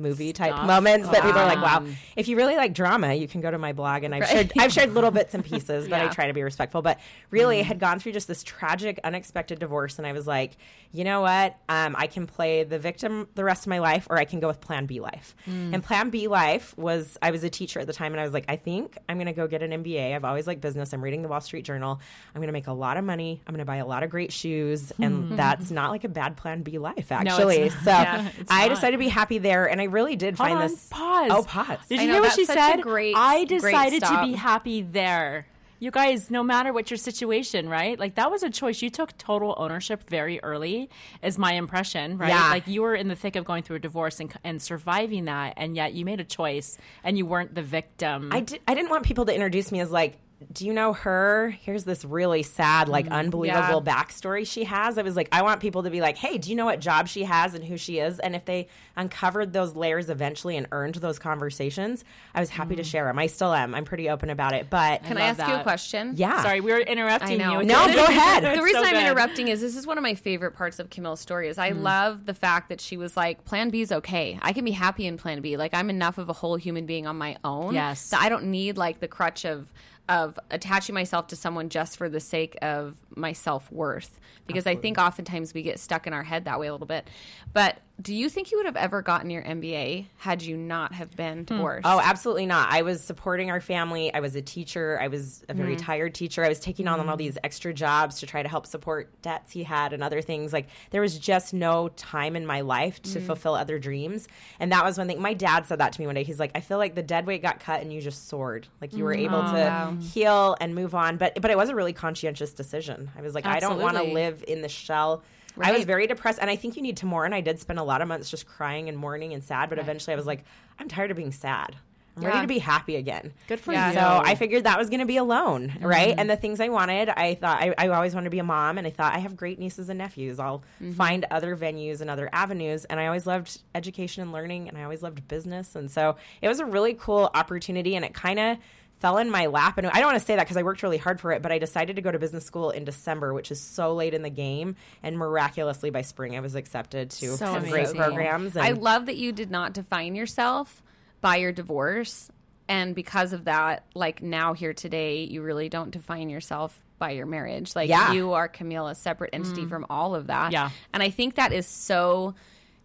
movie 0.00 0.32
type 0.32 0.66
moments 0.66 1.08
that 1.08 1.22
people 1.22 1.38
are 1.38 1.46
like, 1.46 1.62
wow. 1.62 1.84
If 2.16 2.28
you 2.28 2.36
really 2.36 2.56
like 2.56 2.74
drama, 2.74 3.14
you 3.14 3.28
can 3.28 3.40
go 3.40 3.50
to 3.50 3.58
my 3.58 3.72
blog 3.72 4.04
and 4.04 4.14
I've 4.14 4.22
right. 4.22 4.30
shared 4.30 4.52
I've 4.58 4.72
shared 4.72 4.94
little 4.94 5.10
bits 5.10 5.34
and 5.34 5.44
pieces, 5.50 5.88
but 5.88 5.96
yeah. 5.96 6.06
I 6.06 6.08
try 6.08 6.26
to 6.26 6.32
be 6.32 6.42
respectful. 6.42 6.82
But 6.82 6.98
really, 7.30 7.56
mm. 7.56 7.60
I 7.60 7.62
had 7.62 7.78
gone 7.78 8.00
through 8.00 8.12
just 8.12 8.28
this 8.28 8.42
tragic, 8.42 9.00
unexpected 9.04 9.58
divorce, 9.58 9.98
and 9.98 10.06
I 10.06 10.12
was 10.12 10.26
like, 10.26 10.56
you 10.92 11.04
know 11.04 11.20
what? 11.20 11.56
Um, 11.68 11.94
I 11.96 12.06
can 12.06 12.26
play 12.26 12.64
the 12.64 12.78
victim 12.78 13.28
the 13.34 13.44
rest 13.44 13.64
of 13.64 13.68
my 13.68 13.78
life, 13.78 14.06
or 14.10 14.18
I 14.18 14.24
can 14.24 14.40
go 14.40 14.48
with 14.48 14.60
Plan 14.60 14.86
B 14.86 15.00
life. 15.00 15.36
Mm. 15.48 15.74
And 15.74 15.84
Plan 15.84 16.10
B 16.10 16.28
life 16.28 16.76
was 16.76 17.16
I 17.22 17.30
was 17.30 17.44
a 17.44 17.50
teacher 17.50 17.80
at 17.80 17.86
the 17.86 17.92
time, 17.92 18.12
and 18.12 18.20
I 18.20 18.24
was 18.24 18.32
like, 18.32 18.46
I 18.48 18.56
think 18.56 18.98
I'm 19.08 19.16
going 19.16 19.26
to 19.26 19.32
go 19.32 19.46
get 19.46 19.62
an 19.62 19.70
MBA. 19.82 20.14
I've 20.14 20.24
always 20.24 20.46
liked 20.46 20.60
business. 20.60 20.92
I'm 20.92 21.02
reading 21.02 21.22
the 21.22 21.28
Wall 21.28 21.40
Street 21.40 21.64
Journal. 21.64 22.00
I'm 22.34 22.40
going 22.40 22.48
to 22.48 22.52
make 22.52 22.66
a 22.66 22.72
lot 22.72 22.96
of 22.96 23.04
money. 23.04 23.40
I'm 23.46 23.54
going 23.54 23.60
to 23.60 23.64
buy 23.64 23.76
a 23.76 23.86
lot 23.86 24.02
of 24.02 24.10
great 24.10 24.32
shoes, 24.32 24.92
and 24.98 25.38
that's 25.38 25.70
not 25.70 25.90
like 25.90 26.04
a 26.04 26.08
bad 26.08 26.36
Plan 26.36 26.62
B 26.62 26.78
life, 26.78 27.12
actually. 27.12 27.60
No, 27.60 27.68
so 27.68 27.90
yeah, 27.90 28.30
I 28.48 28.68
not. 28.68 28.74
decided 28.74 28.92
to 28.92 28.98
be 28.98 29.08
happy 29.08 29.38
there, 29.38 29.68
and 29.68 29.80
I 29.80 29.84
really 29.92 30.16
did 30.16 30.36
find 30.36 30.58
on, 30.58 30.68
this. 30.68 30.88
Pause. 30.88 31.30
Oh, 31.32 31.42
pause. 31.42 31.78
Did 31.88 32.00
you 32.00 32.06
know, 32.06 32.12
hear 32.14 32.22
what 32.22 32.32
she 32.32 32.44
said? 32.44 32.82
Great, 32.82 33.14
I 33.16 33.44
decided 33.44 34.02
to 34.02 34.22
be 34.24 34.32
happy 34.32 34.82
there. 34.82 35.46
You 35.82 35.90
guys, 35.90 36.30
no 36.30 36.42
matter 36.42 36.74
what 36.74 36.90
your 36.90 36.98
situation, 36.98 37.66
right? 37.66 37.98
Like 37.98 38.16
that 38.16 38.30
was 38.30 38.42
a 38.42 38.50
choice. 38.50 38.82
You 38.82 38.90
took 38.90 39.16
total 39.16 39.54
ownership 39.56 40.08
very 40.10 40.38
early, 40.42 40.90
is 41.22 41.38
my 41.38 41.54
impression, 41.54 42.18
right? 42.18 42.28
Yeah. 42.28 42.50
Like 42.50 42.66
you 42.66 42.82
were 42.82 42.94
in 42.94 43.08
the 43.08 43.16
thick 43.16 43.34
of 43.34 43.46
going 43.46 43.62
through 43.62 43.76
a 43.76 43.80
divorce 43.80 44.20
and, 44.20 44.30
and 44.44 44.60
surviving 44.60 45.24
that, 45.24 45.54
and 45.56 45.74
yet 45.74 45.94
you 45.94 46.04
made 46.04 46.20
a 46.20 46.24
choice 46.24 46.76
and 47.02 47.16
you 47.16 47.24
weren't 47.24 47.54
the 47.54 47.62
victim. 47.62 48.30
I 48.30 48.40
didn't 48.40 48.90
want 48.90 49.06
people 49.06 49.24
to 49.24 49.34
introduce 49.34 49.72
me 49.72 49.80
as 49.80 49.90
like, 49.90 50.18
do 50.52 50.66
you 50.66 50.72
know 50.72 50.94
her? 50.94 51.54
Here's 51.60 51.84
this 51.84 52.04
really 52.04 52.42
sad, 52.42 52.88
like 52.88 53.06
mm, 53.06 53.12
unbelievable 53.12 53.82
yeah. 53.84 54.02
backstory 54.02 54.46
she 54.46 54.64
has. 54.64 54.96
I 54.96 55.02
was 55.02 55.14
like, 55.14 55.28
I 55.32 55.42
want 55.42 55.60
people 55.60 55.82
to 55.82 55.90
be 55.90 56.00
like, 56.00 56.16
hey, 56.16 56.38
do 56.38 56.48
you 56.48 56.56
know 56.56 56.64
what 56.64 56.80
job 56.80 57.08
she 57.08 57.24
has 57.24 57.54
and 57.54 57.62
who 57.62 57.76
she 57.76 57.98
is? 57.98 58.18
And 58.18 58.34
if 58.34 58.46
they 58.46 58.68
uncovered 58.96 59.52
those 59.52 59.76
layers 59.76 60.08
eventually 60.08 60.56
and 60.56 60.66
earned 60.72 60.94
those 60.96 61.18
conversations, 61.18 62.04
I 62.34 62.40
was 62.40 62.48
happy 62.48 62.74
mm. 62.74 62.78
to 62.78 62.84
share 62.84 63.04
them. 63.04 63.18
I 63.18 63.26
still 63.26 63.52
am. 63.52 63.74
I'm 63.74 63.84
pretty 63.84 64.08
open 64.08 64.30
about 64.30 64.54
it. 64.54 64.70
But 64.70 65.04
can 65.04 65.18
I, 65.18 65.20
I 65.20 65.24
ask 65.24 65.38
that. 65.38 65.48
you 65.50 65.54
a 65.56 65.62
question? 65.62 66.14
Yeah. 66.16 66.42
Sorry, 66.42 66.60
we 66.60 66.72
were 66.72 66.80
interrupting 66.80 67.38
you. 67.38 67.62
No, 67.62 67.86
go 67.94 68.04
ahead. 68.04 68.42
the 68.42 68.62
reason 68.62 68.82
so 68.82 68.88
I'm 68.88 68.96
interrupting 68.96 69.48
is 69.48 69.60
this 69.60 69.76
is 69.76 69.86
one 69.86 69.98
of 69.98 70.02
my 70.02 70.14
favorite 70.14 70.52
parts 70.52 70.78
of 70.78 70.88
Camille's 70.88 71.20
story. 71.20 71.48
Is 71.48 71.58
I 71.58 71.72
mm. 71.72 71.82
love 71.82 72.24
the 72.24 72.34
fact 72.34 72.70
that 72.70 72.80
she 72.80 72.96
was 72.96 73.14
like, 73.16 73.44
Plan 73.44 73.68
B 73.68 73.82
is 73.82 73.92
okay. 73.92 74.38
I 74.40 74.54
can 74.54 74.64
be 74.64 74.70
happy 74.70 75.06
in 75.06 75.18
Plan 75.18 75.42
B. 75.42 75.58
Like 75.58 75.74
I'm 75.74 75.90
enough 75.90 76.16
of 76.16 76.30
a 76.30 76.32
whole 76.32 76.56
human 76.56 76.86
being 76.86 77.06
on 77.06 77.16
my 77.16 77.36
own. 77.44 77.74
Yes. 77.74 78.00
So 78.00 78.16
I 78.18 78.30
don't 78.30 78.44
need 78.44 78.78
like 78.78 79.00
the 79.00 79.08
crutch 79.08 79.44
of 79.44 79.70
of 80.10 80.38
attaching 80.50 80.94
myself 80.94 81.28
to 81.28 81.36
someone 81.36 81.68
just 81.68 81.96
for 81.96 82.08
the 82.08 82.18
sake 82.18 82.58
of 82.60 82.96
my 83.14 83.32
self 83.32 83.70
worth. 83.70 84.18
Because 84.46 84.66
Absolutely. 84.66 84.78
I 84.78 84.82
think 84.82 84.98
oftentimes 84.98 85.54
we 85.54 85.62
get 85.62 85.78
stuck 85.78 86.08
in 86.08 86.12
our 86.12 86.24
head 86.24 86.46
that 86.46 86.58
way 86.58 86.66
a 86.66 86.72
little 86.72 86.86
bit. 86.86 87.08
But 87.52 87.78
do 88.00 88.14
you 88.14 88.28
think 88.28 88.50
you 88.50 88.58
would 88.58 88.66
have 88.66 88.76
ever 88.76 89.02
gotten 89.02 89.30
your 89.30 89.42
MBA 89.42 90.06
had 90.16 90.42
you 90.42 90.56
not 90.56 90.94
have 90.94 91.14
been 91.16 91.38
hmm. 91.38 91.44
divorced? 91.44 91.86
Oh, 91.86 92.00
absolutely 92.00 92.46
not. 92.46 92.72
I 92.72 92.82
was 92.82 93.02
supporting 93.02 93.50
our 93.50 93.60
family. 93.60 94.12
I 94.12 94.20
was 94.20 94.36
a 94.36 94.42
teacher. 94.42 94.98
I 95.00 95.08
was 95.08 95.44
a 95.48 95.54
very 95.54 95.76
mm. 95.76 95.80
tired 95.80 96.14
teacher. 96.14 96.44
I 96.44 96.48
was 96.48 96.60
taking 96.60 96.88
on 96.88 97.00
mm. 97.00 97.08
all 97.08 97.16
these 97.16 97.36
extra 97.42 97.74
jobs 97.74 98.20
to 98.20 98.26
try 98.26 98.42
to 98.42 98.48
help 98.48 98.66
support 98.66 99.10
debts 99.22 99.52
he 99.52 99.62
had 99.64 99.92
and 99.92 100.02
other 100.02 100.22
things. 100.22 100.52
Like 100.52 100.68
there 100.90 101.00
was 101.00 101.18
just 101.18 101.52
no 101.52 101.88
time 101.90 102.36
in 102.36 102.46
my 102.46 102.60
life 102.60 103.02
to 103.02 103.18
mm. 103.18 103.26
fulfill 103.26 103.54
other 103.54 103.78
dreams. 103.78 104.28
And 104.58 104.72
that 104.72 104.84
was 104.84 104.98
one 104.98 105.06
thing. 105.06 105.20
My 105.20 105.34
dad 105.34 105.66
said 105.66 105.78
that 105.80 105.92
to 105.92 106.00
me 106.00 106.06
one 106.06 106.14
day. 106.14 106.22
He's 106.22 106.40
like, 106.40 106.52
I 106.54 106.60
feel 106.60 106.78
like 106.78 106.94
the 106.94 107.02
dead 107.02 107.26
weight 107.26 107.42
got 107.42 107.60
cut 107.60 107.80
and 107.80 107.92
you 107.92 108.00
just 108.00 108.28
soared. 108.28 108.68
Like 108.80 108.92
you 108.92 109.04
were 109.04 109.14
mm. 109.14 109.24
able 109.24 109.38
oh, 109.38 109.52
to 109.52 109.58
wow. 109.58 109.96
heal 110.00 110.56
and 110.60 110.74
move 110.74 110.94
on. 110.94 111.16
But 111.16 111.40
but 111.40 111.50
it 111.50 111.56
was 111.56 111.68
a 111.68 111.74
really 111.74 111.92
conscientious 111.92 112.52
decision. 112.52 113.10
I 113.16 113.22
was 113.22 113.34
like, 113.34 113.46
absolutely. 113.46 113.84
I 113.84 113.88
don't 113.88 113.94
want 113.94 114.06
to 114.06 114.14
live 114.14 114.44
in 114.46 114.62
the 114.62 114.68
shell 114.68 115.22
Right. 115.56 115.70
I 115.70 115.72
was 115.72 115.84
very 115.84 116.06
depressed, 116.06 116.38
and 116.40 116.48
I 116.48 116.56
think 116.56 116.76
you 116.76 116.82
need 116.82 116.98
to 116.98 117.06
mourn. 117.06 117.32
I 117.32 117.40
did 117.40 117.58
spend 117.58 117.78
a 117.78 117.82
lot 117.82 118.02
of 118.02 118.08
months 118.08 118.30
just 118.30 118.46
crying 118.46 118.88
and 118.88 118.96
mourning 118.96 119.34
and 119.34 119.42
sad, 119.42 119.68
but 119.68 119.78
right. 119.78 119.84
eventually 119.84 120.14
I 120.14 120.16
was 120.16 120.26
like, 120.26 120.44
I'm 120.78 120.88
tired 120.88 121.10
of 121.10 121.16
being 121.16 121.32
sad. 121.32 121.76
I'm 122.16 122.22
yeah. 122.24 122.28
ready 122.30 122.40
to 122.42 122.46
be 122.48 122.58
happy 122.58 122.96
again. 122.96 123.32
Good 123.48 123.60
for 123.60 123.72
yeah. 123.72 123.88
you. 123.88 123.94
So 123.94 124.00
I 124.00 124.34
figured 124.34 124.64
that 124.64 124.78
was 124.78 124.90
going 124.90 125.00
to 125.00 125.06
be 125.06 125.16
alone, 125.16 125.68
mm-hmm. 125.68 125.86
right? 125.86 126.14
And 126.16 126.28
the 126.28 126.36
things 126.36 126.60
I 126.60 126.68
wanted, 126.68 127.08
I 127.08 127.34
thought 127.34 127.62
I, 127.62 127.74
I, 127.78 127.88
always 127.88 128.14
wanted 128.14 128.24
to 128.24 128.30
be 128.30 128.40
a 128.40 128.44
mom, 128.44 128.78
and 128.78 128.86
I 128.86 128.90
thought 128.90 129.14
I 129.14 129.18
have 129.18 129.36
great 129.36 129.58
nieces 129.58 129.88
and 129.88 129.98
nephews. 129.98 130.38
I'll 130.38 130.58
mm-hmm. 130.82 130.92
find 130.92 131.24
other 131.30 131.56
venues 131.56 132.00
and 132.00 132.10
other 132.10 132.28
avenues. 132.32 132.84
And 132.84 132.98
I 132.98 133.06
always 133.06 133.26
loved 133.26 133.60
education 133.74 134.22
and 134.22 134.32
learning, 134.32 134.68
and 134.68 134.76
I 134.76 134.82
always 134.82 135.02
loved 135.02 135.26
business. 135.28 135.76
And 135.76 135.90
so 135.90 136.16
it 136.42 136.48
was 136.48 136.60
a 136.60 136.66
really 136.66 136.94
cool 136.94 137.30
opportunity, 137.34 137.94
and 137.96 138.04
it 138.04 138.12
kind 138.12 138.38
of 138.38 138.58
fell 139.00 139.18
in 139.18 139.30
my 139.30 139.46
lap. 139.46 139.78
And 139.78 139.86
I 139.86 139.94
don't 139.94 140.06
want 140.06 140.18
to 140.18 140.24
say 140.24 140.36
that 140.36 140.44
because 140.44 140.56
I 140.56 140.62
worked 140.62 140.82
really 140.82 140.98
hard 140.98 141.20
for 141.20 141.32
it, 141.32 141.42
but 141.42 141.50
I 141.50 141.58
decided 141.58 141.96
to 141.96 142.02
go 142.02 142.12
to 142.12 142.18
business 142.18 142.44
school 142.44 142.70
in 142.70 142.84
December, 142.84 143.32
which 143.34 143.50
is 143.50 143.60
so 143.60 143.94
late 143.94 144.14
in 144.14 144.22
the 144.22 144.30
game. 144.30 144.76
And 145.02 145.16
miraculously 145.18 145.90
by 145.90 146.02
spring, 146.02 146.36
I 146.36 146.40
was 146.40 146.54
accepted 146.54 147.10
to 147.10 147.30
so 147.30 147.36
some 147.36 147.56
amazing. 147.56 147.72
great 147.72 147.94
programs. 147.96 148.56
And 148.56 148.64
I 148.64 148.72
love 148.72 149.06
that 149.06 149.16
you 149.16 149.32
did 149.32 149.50
not 149.50 149.72
define 149.72 150.14
yourself 150.14 150.82
by 151.20 151.36
your 151.36 151.52
divorce. 151.52 152.30
And 152.68 152.94
because 152.94 153.32
of 153.32 153.46
that, 153.46 153.84
like 153.94 154.22
now 154.22 154.52
here 154.52 154.74
today, 154.74 155.24
you 155.24 155.42
really 155.42 155.68
don't 155.68 155.90
define 155.90 156.30
yourself 156.30 156.78
by 156.98 157.12
your 157.12 157.26
marriage. 157.26 157.74
Like 157.74 157.88
yeah. 157.88 158.12
you 158.12 158.34
are 158.34 158.46
Camille, 158.46 158.86
a 158.86 158.94
separate 158.94 159.30
entity 159.32 159.62
mm. 159.62 159.68
from 159.68 159.86
all 159.90 160.14
of 160.14 160.28
that. 160.28 160.52
Yeah. 160.52 160.70
And 160.92 161.02
I 161.02 161.10
think 161.10 161.36
that 161.36 161.52
is 161.52 161.66
so 161.66 162.34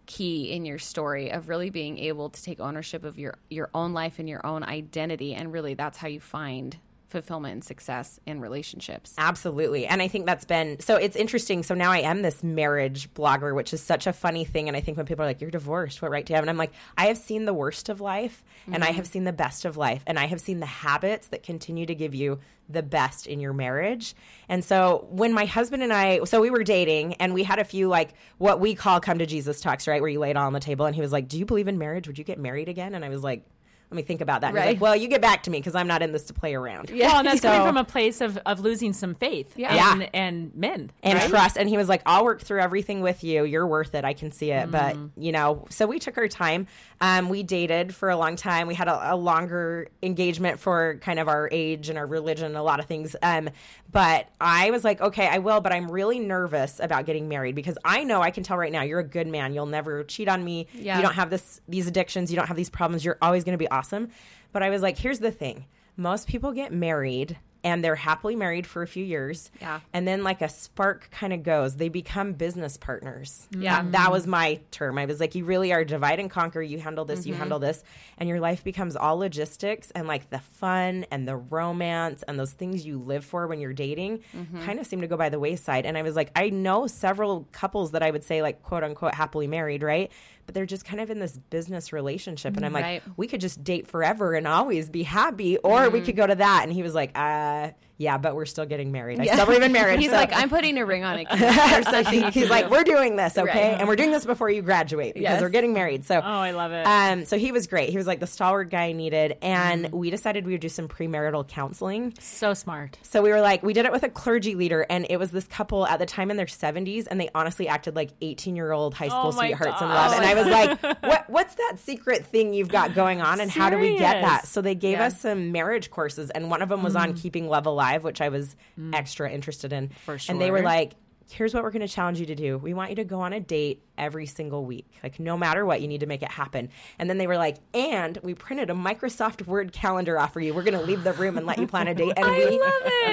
key 0.06 0.52
in 0.52 0.66
your 0.66 0.78
story 0.78 1.32
of 1.32 1.50
really 1.50 1.70
being 1.70 1.98
able 1.98 2.30
to 2.30 2.42
take 2.42 2.60
ownership 2.60 3.04
of 3.04 3.18
your 3.20 3.38
your 3.50 3.70
own 3.74 3.94
life 3.94 4.20
and 4.20 4.30
your 4.30 4.46
own 4.46 4.64
identity 4.64 5.34
and 5.34 5.52
really 5.52 5.74
that's 5.74 5.98
how 5.98 6.08
you 6.08 6.20
find 6.20 6.78
fulfillment 7.08 7.54
and 7.54 7.64
success 7.64 8.20
in 8.26 8.40
relationships. 8.40 9.14
Absolutely. 9.18 9.86
And 9.86 10.02
I 10.02 10.08
think 10.08 10.26
that's 10.26 10.46
been 10.46 10.80
so 10.80 10.96
it's 10.96 11.16
interesting. 11.16 11.64
So 11.64 11.76
now 11.76 11.92
I 11.92 12.00
am 12.00 12.22
this 12.22 12.44
marriage 12.44 13.14
blogger, 13.14 13.56
which 13.56 13.74
is 13.74 13.82
such 13.82 14.08
a 14.08 14.14
funny 14.14 14.44
thing. 14.44 14.68
And 14.68 14.76
I 14.76 14.82
think 14.82 14.98
when 14.98 15.06
people 15.06 15.24
are 15.24 15.28
like, 15.28 15.42
You're 15.42 15.52
divorced, 15.52 16.02
what 16.02 16.12
right 16.12 16.26
do 16.26 16.34
you 16.34 16.36
have? 16.36 16.44
And 16.44 16.50
I'm 16.50 16.58
like, 16.58 16.74
I 16.98 17.08
have 17.08 17.18
seen 17.18 17.46
the 17.46 17.54
worst 17.54 17.90
of 17.90 18.02
life 18.02 18.44
and 18.68 18.84
I 18.84 18.88
mm-hmm. 18.88 18.98
have 18.98 19.08
seen 19.08 19.24
the 19.24 19.34
best 19.34 19.66
of 19.66 19.78
life. 19.78 20.04
And 20.08 20.18
I 20.18 20.26
have 20.26 20.42
seen 20.42 20.60
the 20.60 20.66
habits 20.66 21.28
that 21.28 21.44
continue 21.44 21.86
to 21.86 21.96
give 21.96 22.16
you 22.16 22.40
the 22.68 22.84
best 22.84 23.28
in 23.28 23.40
your 23.40 23.54
marriage. 23.54 24.16
And 24.50 24.64
so 24.64 25.08
when 25.12 25.34
my 25.34 25.46
husband 25.46 25.84
and 25.84 25.94
I, 25.94 26.24
so 26.24 26.42
we 26.42 26.50
were 26.50 26.64
dating 26.64 27.14
and 27.16 27.34
we 27.34 27.44
had 27.44 27.60
a 27.60 27.64
few 27.64 27.88
like 27.88 28.14
what 28.38 28.60
we 28.60 28.74
call 28.74 29.00
come 29.00 29.20
to 29.20 29.26
Jesus 29.26 29.62
talks, 29.62 29.88
right? 29.88 30.02
Where 30.02 30.10
you 30.10 30.20
lay 30.20 30.32
it 30.32 30.38
all 30.38 30.48
on 30.48 30.54
the 30.54 30.60
table. 30.60 30.86
And 30.86 30.96
he 30.96 31.02
was 31.02 31.12
like, 31.12 31.28
Do 31.28 31.38
you 31.38 31.46
believe 31.46 31.68
in 31.68 31.78
marriage? 31.78 32.08
Would 32.08 32.18
you 32.18 32.24
get 32.24 32.40
married 32.40 32.70
again? 32.70 32.96
And 32.96 33.06
I 33.06 33.10
was 33.10 33.24
like, 33.24 33.46
let 33.92 33.96
me 33.96 34.02
think 34.04 34.22
about 34.22 34.42
that. 34.42 34.48
And 34.48 34.56
Right. 34.56 34.66
like, 34.68 34.82
well, 34.82 34.96
you 34.96 35.08
get 35.08 35.22
back 35.22 35.44
to 35.44 35.52
me 35.52 35.60
because 35.60 35.76
I'm 35.76 35.88
not 35.88 36.02
in 36.02 36.12
this 36.12 36.24
to 36.26 36.34
play 36.34 36.56
around. 36.56 36.90
Well, 36.92 37.18
and 37.18 37.28
that's 37.28 37.42
So- 37.42 37.50
coming 37.50 37.68
from 37.68 37.78
a 37.78 37.84
place 37.84 38.20
of, 38.22 38.38
of 38.46 38.60
losing 38.60 38.94
some 38.94 39.16
faith 39.16 39.54
Yeah. 39.56 39.94
and, 39.94 40.10
and 40.14 40.56
men. 40.56 40.92
and 41.04 41.20
right? 41.20 41.30
trust. 41.30 41.58
And 41.58 41.70
he 41.70 41.78
was 41.78 41.88
like, 41.88 42.02
I'll 42.06 42.24
work 42.24 42.42
through 42.42 42.62
everything 42.62 43.02
with 43.02 43.24
you. 43.24 43.44
You're 43.46 43.68
worth 43.68 43.94
it. 43.96 44.04
I 44.04 44.14
can 44.14 44.32
see 44.32 44.52
it. 44.52 44.72
But, 44.72 44.96
Mm. 44.96 45.12
you 45.18 45.32
know, 45.32 45.66
so 45.70 45.86
we 45.88 46.00
took 46.00 46.18
our 46.18 46.28
time. 46.28 46.68
Um, 47.02 47.30
we 47.30 47.44
dated 47.44 47.94
for 47.94 48.10
a 48.10 48.18
long 48.18 48.36
time. 48.36 48.68
We 48.68 48.74
had 48.76 48.88
a, 48.88 49.14
a 49.14 49.16
longer 49.16 49.88
engagement 50.02 50.60
for 50.60 50.98
kind 51.02 51.20
of 51.20 51.28
our 51.28 51.50
age 51.52 51.90
and 51.90 51.98
our 51.98 52.06
religion, 52.08 52.46
and 52.46 52.56
a 52.58 52.64
lot 52.64 52.80
of 52.80 52.86
things. 52.86 53.16
Um, 53.22 53.50
but 53.92 54.28
I 54.42 54.72
was 54.72 54.84
like, 54.84 55.00
okay, 55.02 55.28
I 55.28 55.38
will, 55.40 55.62
but 55.62 55.72
I'm 55.72 55.90
really 55.92 56.20
nervous 56.20 56.80
about 56.82 57.06
getting 57.06 57.28
married 57.30 57.56
because 57.56 57.78
I 57.86 58.04
know 58.04 58.22
I 58.22 58.32
can 58.32 58.44
tell 58.44 58.58
right 58.58 58.72
now 58.72 58.82
you're 58.82 59.00
a 59.00 59.04
good 59.08 59.28
man. 59.28 59.54
You'll 59.54 59.66
never 59.66 60.04
cheat 60.04 60.28
on 60.28 60.44
me. 60.44 60.68
Yeah. 60.74 60.98
You 60.98 61.02
don't 61.04 61.14
have 61.14 61.30
this 61.30 61.62
these 61.68 61.88
addictions. 61.88 62.32
You 62.32 62.36
don't 62.38 62.48
have 62.48 62.58
these 62.58 62.70
problems. 62.70 63.04
You're 63.06 63.18
always 63.22 63.44
going 63.44 63.54
to 63.54 63.58
be 63.58 63.68
awesome. 63.76 64.10
But 64.52 64.64
I 64.64 64.70
was 64.70 64.82
like, 64.82 64.98
here's 64.98 65.20
the 65.20 65.32
thing. 65.32 65.66
Most 65.98 66.28
people 66.28 66.52
get 66.54 66.72
married 66.74 67.38
and 67.64 67.84
they're 67.84 67.96
happily 67.96 68.36
married 68.36 68.68
for 68.68 68.84
a 68.84 68.88
few 68.88 69.04
years. 69.04 69.50
Yeah. 69.60 69.80
And 69.92 70.08
then 70.08 70.24
like 70.24 70.44
a 70.44 70.50
spark 70.50 71.10
kind 71.10 71.34
of 71.34 71.42
goes. 71.42 71.76
They 71.78 71.90
become 71.90 72.34
business 72.34 72.78
partners. 72.78 73.48
Yeah. 73.58 73.82
That, 73.82 73.92
that 73.94 74.12
was 74.12 74.28
my 74.28 74.60
term. 74.70 75.00
I 75.00 75.06
was 75.06 75.20
like, 75.20 75.34
you 75.34 75.46
really 75.46 75.74
are 75.74 75.84
divide 75.84 76.20
and 76.20 76.30
conquer. 76.30 76.62
You 76.62 76.78
handle 76.80 77.06
this, 77.06 77.22
Mm-hmm. 77.22 77.30
you 77.30 77.36
handle 77.36 77.58
this. 77.58 77.84
And 78.20 78.30
your 78.30 78.40
life 78.40 78.64
becomes 78.64 78.96
all 78.96 79.18
logistics 79.18 79.90
and 79.92 80.08
like 80.08 80.30
the 80.30 80.38
fun 80.40 81.08
and 81.10 81.28
the 81.28 81.36
romance 81.38 82.22
and 82.28 82.38
those 82.38 82.52
things 82.52 82.86
you 82.86 83.00
live 83.00 83.26
for 83.26 83.48
when 83.48 83.60
you're 83.60 83.74
dating 83.74 84.20
Mm-hmm. 84.38 84.64
kind 84.64 84.80
of 84.80 84.86
seem 84.86 85.02
to 85.02 85.08
go 85.08 85.18
by 85.18 85.30
the 85.30 85.40
wayside. 85.40 85.88
And 85.88 85.98
I 85.98 86.04
was 86.04 86.16
like, 86.16 86.30
I 86.36 86.50
know 86.52 86.86
several 86.86 87.48
couples 87.52 87.92
that 87.94 88.04
I 88.04 88.12
would 88.12 88.24
say 88.24 88.44
like 88.44 88.62
quote 88.62 88.84
unquote 88.84 89.16
happily 89.16 89.48
married, 89.48 89.82
right? 89.82 90.12
But 90.46 90.54
they're 90.56 90.66
just 90.66 90.86
kind 90.86 91.02
of 91.02 91.10
in 91.10 91.20
this 91.20 91.38
business 91.50 91.92
relationship. 91.92 92.56
And 92.56 92.66
I'm 92.66 92.74
like, 92.74 92.84
Right. 92.84 93.04
we 93.18 93.28
could 93.28 93.42
just 93.42 93.64
date 93.64 93.88
forever 93.88 94.34
and 94.36 94.48
always 94.48 94.90
be 94.90 95.04
happy, 95.04 95.58
or 95.58 95.90
we 95.90 96.02
could 96.02 96.16
go 96.16 96.28
to 96.28 96.36
that. 96.36 96.62
And 96.64 96.72
he 96.72 96.84
was 96.84 96.94
like, 96.94 97.12
uh, 97.18 97.72
yeah, 97.98 98.18
but 98.18 98.36
we're 98.36 98.46
still 98.46 98.66
getting 98.66 98.92
married. 98.92 99.20
I 99.20 99.26
still 99.28 99.46
believe 99.46 99.62
in 99.62 99.72
marriage. 99.74 100.00
He's 100.00 100.10
so- 100.10 100.16
like, 100.16 100.34
I'm 100.34 100.50
putting 100.50 100.78
a 100.78 100.86
ring 100.86 101.04
on 101.04 101.20
it. 101.20 101.30
Keith. 101.30 101.90
so 101.90 102.04
he's 102.32 102.50
like, 102.50 102.70
we're 102.70 102.84
doing 102.84 103.16
this, 103.16 103.38
okay? 103.38 103.72
Right. 103.72 103.80
And 103.80 103.88
we're 103.88 103.96
doing 103.96 104.12
this 104.12 104.26
before 104.26 104.50
you 104.50 104.62
graduate 104.62 105.14
because 105.14 105.24
Yes. 105.24 105.42
we're 105.42 105.50
getting 105.50 105.74
married. 105.74 106.06
So, 106.06 106.18
Oh, 106.18 106.22
I 106.22 106.52
love 106.52 106.72
it. 106.72 106.86
um, 106.86 107.26
so 107.26 107.38
he 107.38 107.52
was 107.52 107.68
great. 107.68 107.90
He 107.90 107.98
was 107.98 108.08
like 108.08 108.20
the 108.20 108.28
stalwart 108.28 108.70
guy 108.70 108.86
I 108.86 108.92
needed, 108.92 109.38
and 109.42 109.86
Mm-hmm. 109.86 109.98
we 109.98 110.10
decided 110.10 110.46
we 110.46 110.52
would 110.54 110.62
do 110.62 110.70
some 110.70 110.88
premarital 110.88 111.48
counseling. 111.48 112.14
so 112.20 112.54
smart. 112.54 112.98
So 113.04 113.22
we 113.22 113.30
were 113.30 113.42
like, 113.42 113.64
we 113.64 113.74
did 113.74 113.86
it 113.86 113.92
with 113.92 114.04
a 114.04 114.10
clergy 114.10 114.56
leader, 114.56 114.86
and 114.90 115.06
it 115.10 115.18
was 115.18 115.32
this 115.32 115.46
couple 115.48 115.86
at 115.88 116.00
the 116.00 116.06
time 116.06 116.32
in 116.32 116.38
their 116.38 116.46
70s, 116.46 117.08
and 117.10 117.20
they 117.20 117.30
honestly 117.34 117.68
acted 117.68 117.96
like 117.96 118.12
18 118.22 118.56
year 118.56 118.72
old 118.72 118.94
high 118.94 119.08
school 119.08 119.28
Oh 119.28 119.32
sweethearts 119.32 119.82
in 119.82 119.88
God. 119.88 119.94
love. 120.12 120.14
And 120.22 120.26
I 120.26 120.34
was 120.34 120.48
like, 120.48 121.02
what, 121.04 121.30
what's 121.30 121.56
that 121.56 121.76
secret 121.80 122.26
thing 122.26 122.54
you've 122.54 122.70
got 122.70 122.94
going 122.94 123.22
on, 123.22 123.40
and 123.42 123.50
how 123.50 123.70
do 123.70 123.78
we 123.78 123.98
get 123.98 124.22
that? 124.22 124.48
So 124.48 124.62
they 124.62 124.76
gave 124.76 124.98
Yeah. 124.98 125.06
us 125.08 125.20
some 125.22 125.52
marriage 125.52 125.90
courses, 125.92 126.30
and 126.30 126.50
one 126.50 126.62
of 126.62 126.70
them 126.70 126.84
was 126.84 126.96
on 126.96 127.14
keeping 127.14 127.48
love 127.48 127.66
alive, 127.66 127.85
which 128.04 128.22
I 128.22 128.30
was 128.30 128.56
mm. 128.80 128.94
extra 128.94 129.30
interested 129.32 129.74
in. 129.74 129.90
For 130.06 130.18
And 130.30 130.42
they 130.42 130.52
were 130.52 130.62
like, 130.62 130.94
here's 131.30 131.54
what 131.54 131.64
we're 131.64 131.72
going 131.72 131.86
to 131.86 131.88
challenge 131.88 132.20
you 132.20 132.26
to 132.28 132.36
do. 132.36 132.58
We 132.58 132.74
want 132.74 132.92
you 132.92 132.98
to 132.98 133.04
go 133.04 133.22
on 133.22 133.34
a 133.34 133.40
date 133.40 133.84
every 133.98 134.26
single 134.26 134.66
week. 134.66 134.86
Like, 135.02 135.20
no 135.20 135.38
matter 135.38 135.66
what, 135.66 135.82
you 135.82 135.88
need 135.88 136.02
to 136.02 136.06
make 136.06 136.22
it 136.22 136.30
happen. 136.30 136.70
And 137.00 137.10
then 137.10 137.18
they 137.18 137.28
were 137.28 137.38
like, 137.38 137.58
and 137.74 138.18
we 138.22 138.34
printed 138.34 138.70
a 138.70 138.74
Microsoft 138.74 139.48
Word 139.48 139.72
calendar 139.72 140.20
off 140.20 140.34
for 140.34 140.40
you. 140.40 140.54
We're 140.54 140.64
going 140.64 140.78
to 140.78 140.86
leave 140.86 141.04
the 141.04 141.14
room 141.14 141.38
and 141.38 141.46
let 141.46 141.58
you 141.58 141.68
plan 141.68 141.88
a 141.88 141.96
date. 141.96 142.14
And 142.16 142.28
we 142.28 142.60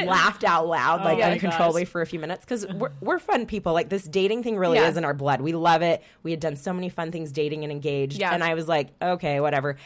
laughed 0.07 0.45
out 0.45 0.67
loud, 0.67 1.01
oh 1.01 1.05
like 1.05 1.23
uncontrollably 1.23 1.83
gosh. 1.83 1.93
for 1.93 2.03
a 2.03 2.07
few 2.07 2.19
minutes 2.19 2.45
because 2.45 2.67
we're, 2.67 2.93
we're 3.01 3.19
fun 3.19 3.47
people. 3.47 3.73
Like, 3.73 3.89
this 3.89 4.05
dating 4.05 4.43
thing 4.43 4.57
really 4.57 4.79
Yeah. 4.79 4.89
is 4.89 4.97
in 4.97 5.05
our 5.05 5.15
blood. 5.15 5.41
We 5.41 5.53
love 5.53 5.83
it. 5.83 6.03
We 6.23 6.33
had 6.33 6.41
done 6.41 6.57
so 6.57 6.73
many 6.73 6.89
fun 6.89 7.13
things 7.13 7.33
dating 7.33 7.63
and 7.63 7.73
engaged. 7.73 8.19
Yeah. 8.19 8.35
And 8.35 8.45
I 8.45 8.55
was 8.55 8.69
like, 8.69 8.91
okay, 9.01 9.41
whatever. 9.41 9.77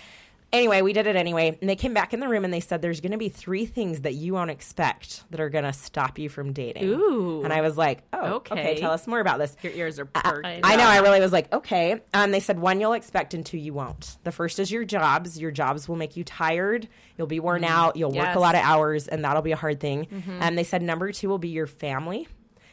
Anyway, 0.52 0.80
we 0.80 0.92
did 0.92 1.06
it 1.06 1.16
anyway. 1.16 1.56
And 1.60 1.68
they 1.68 1.76
came 1.76 1.92
back 1.92 2.14
in 2.14 2.20
the 2.20 2.28
room 2.28 2.44
and 2.44 2.54
they 2.54 2.60
said, 2.60 2.80
There's 2.80 3.00
going 3.00 3.12
to 3.12 3.18
be 3.18 3.28
three 3.28 3.66
things 3.66 4.02
that 4.02 4.14
you 4.14 4.32
won't 4.32 4.50
expect 4.50 5.24
that 5.30 5.40
are 5.40 5.50
going 5.50 5.64
to 5.64 5.72
stop 5.72 6.18
you 6.18 6.28
from 6.28 6.52
dating. 6.52 6.84
Ooh. 6.84 7.42
And 7.42 7.52
I 7.52 7.60
was 7.60 7.76
like, 7.76 8.02
Oh, 8.12 8.34
okay. 8.36 8.54
Okay. 8.54 8.80
tell 8.80 8.92
us 8.92 9.06
more 9.06 9.20
about 9.20 9.38
this. 9.38 9.56
Your 9.62 9.72
ears 9.72 9.98
are 9.98 10.08
I, 10.14 10.20
perked. 10.20 10.46
I 10.46 10.76
know. 10.76 10.86
I 10.86 11.00
really 11.00 11.20
was 11.20 11.32
like, 11.32 11.52
okay. 11.52 12.00
Um, 12.14 12.30
they 12.30 12.40
said 12.40 12.58
one 12.58 12.80
you'll 12.80 12.92
expect 12.92 13.34
and 13.34 13.44
two 13.44 13.58
you 13.58 13.74
won't. 13.74 14.18
The 14.24 14.32
first 14.32 14.58
is 14.58 14.70
your 14.70 14.84
jobs. 14.84 15.38
Your 15.38 15.50
jobs 15.50 15.88
will 15.88 15.96
make 15.96 16.16
you 16.16 16.24
tired. 16.24 16.88
You'll 17.18 17.26
be 17.26 17.40
worn 17.40 17.62
mm-hmm. 17.62 17.72
out. 17.72 17.96
You'll 17.96 18.12
work 18.12 18.34
a 18.34 18.40
lot 18.40 18.54
of 18.54 18.62
hours, 18.62 19.08
and 19.08 19.24
that'll 19.24 19.42
be 19.42 19.52
a 19.52 19.56
hard 19.56 19.80
thing. 19.80 20.06
And 20.40 20.56
they 20.56 20.64
said 20.64 20.82
number 20.82 21.10
two 21.12 21.28
will 21.28 21.38
be 21.38 21.48
your 21.48 21.66
family. 21.66 22.28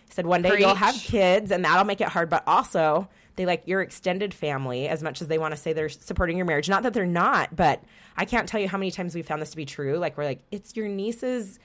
Said 0.09 0.27
one 0.27 0.43
day 0.43 0.59
you'll 0.59 0.75
have 0.75 0.95
kids, 0.95 1.49
and 1.49 1.65
that'll 1.65 1.85
make 1.85 2.01
it 2.01 2.07
hard. 2.07 2.29
But 2.29 2.43
also, 2.45 3.09
they 3.35 3.45
like 3.45 3.63
your 3.65 3.81
extended 3.81 4.33
family 4.33 4.87
as 4.87 5.01
much 5.01 5.21
as 5.21 5.27
they 5.27 5.37
want 5.37 5.53
to 5.53 5.57
say 5.59 5.73
they're 5.73 5.89
supporting 5.89 6.37
your 6.37 6.45
marriage. 6.45 6.69
Not 6.69 6.83
that 6.83 6.93
they're 6.93 7.05
not, 7.05 7.55
but 7.55 7.83
I 8.15 8.25
can't 8.25 8.47
tell 8.47 8.59
you 8.59 8.67
how 8.67 8.77
many 8.77 8.91
times 8.91 9.15
we 9.15 9.21
found 9.21 9.41
this 9.41 9.51
to 9.51 9.57
be 9.57 9.65
true. 9.65 9.97
Like 9.97 10.17
we're 10.17 10.25
like, 10.25 10.43
it's 10.51 10.75
your 10.75 10.87
niece's 10.87 11.59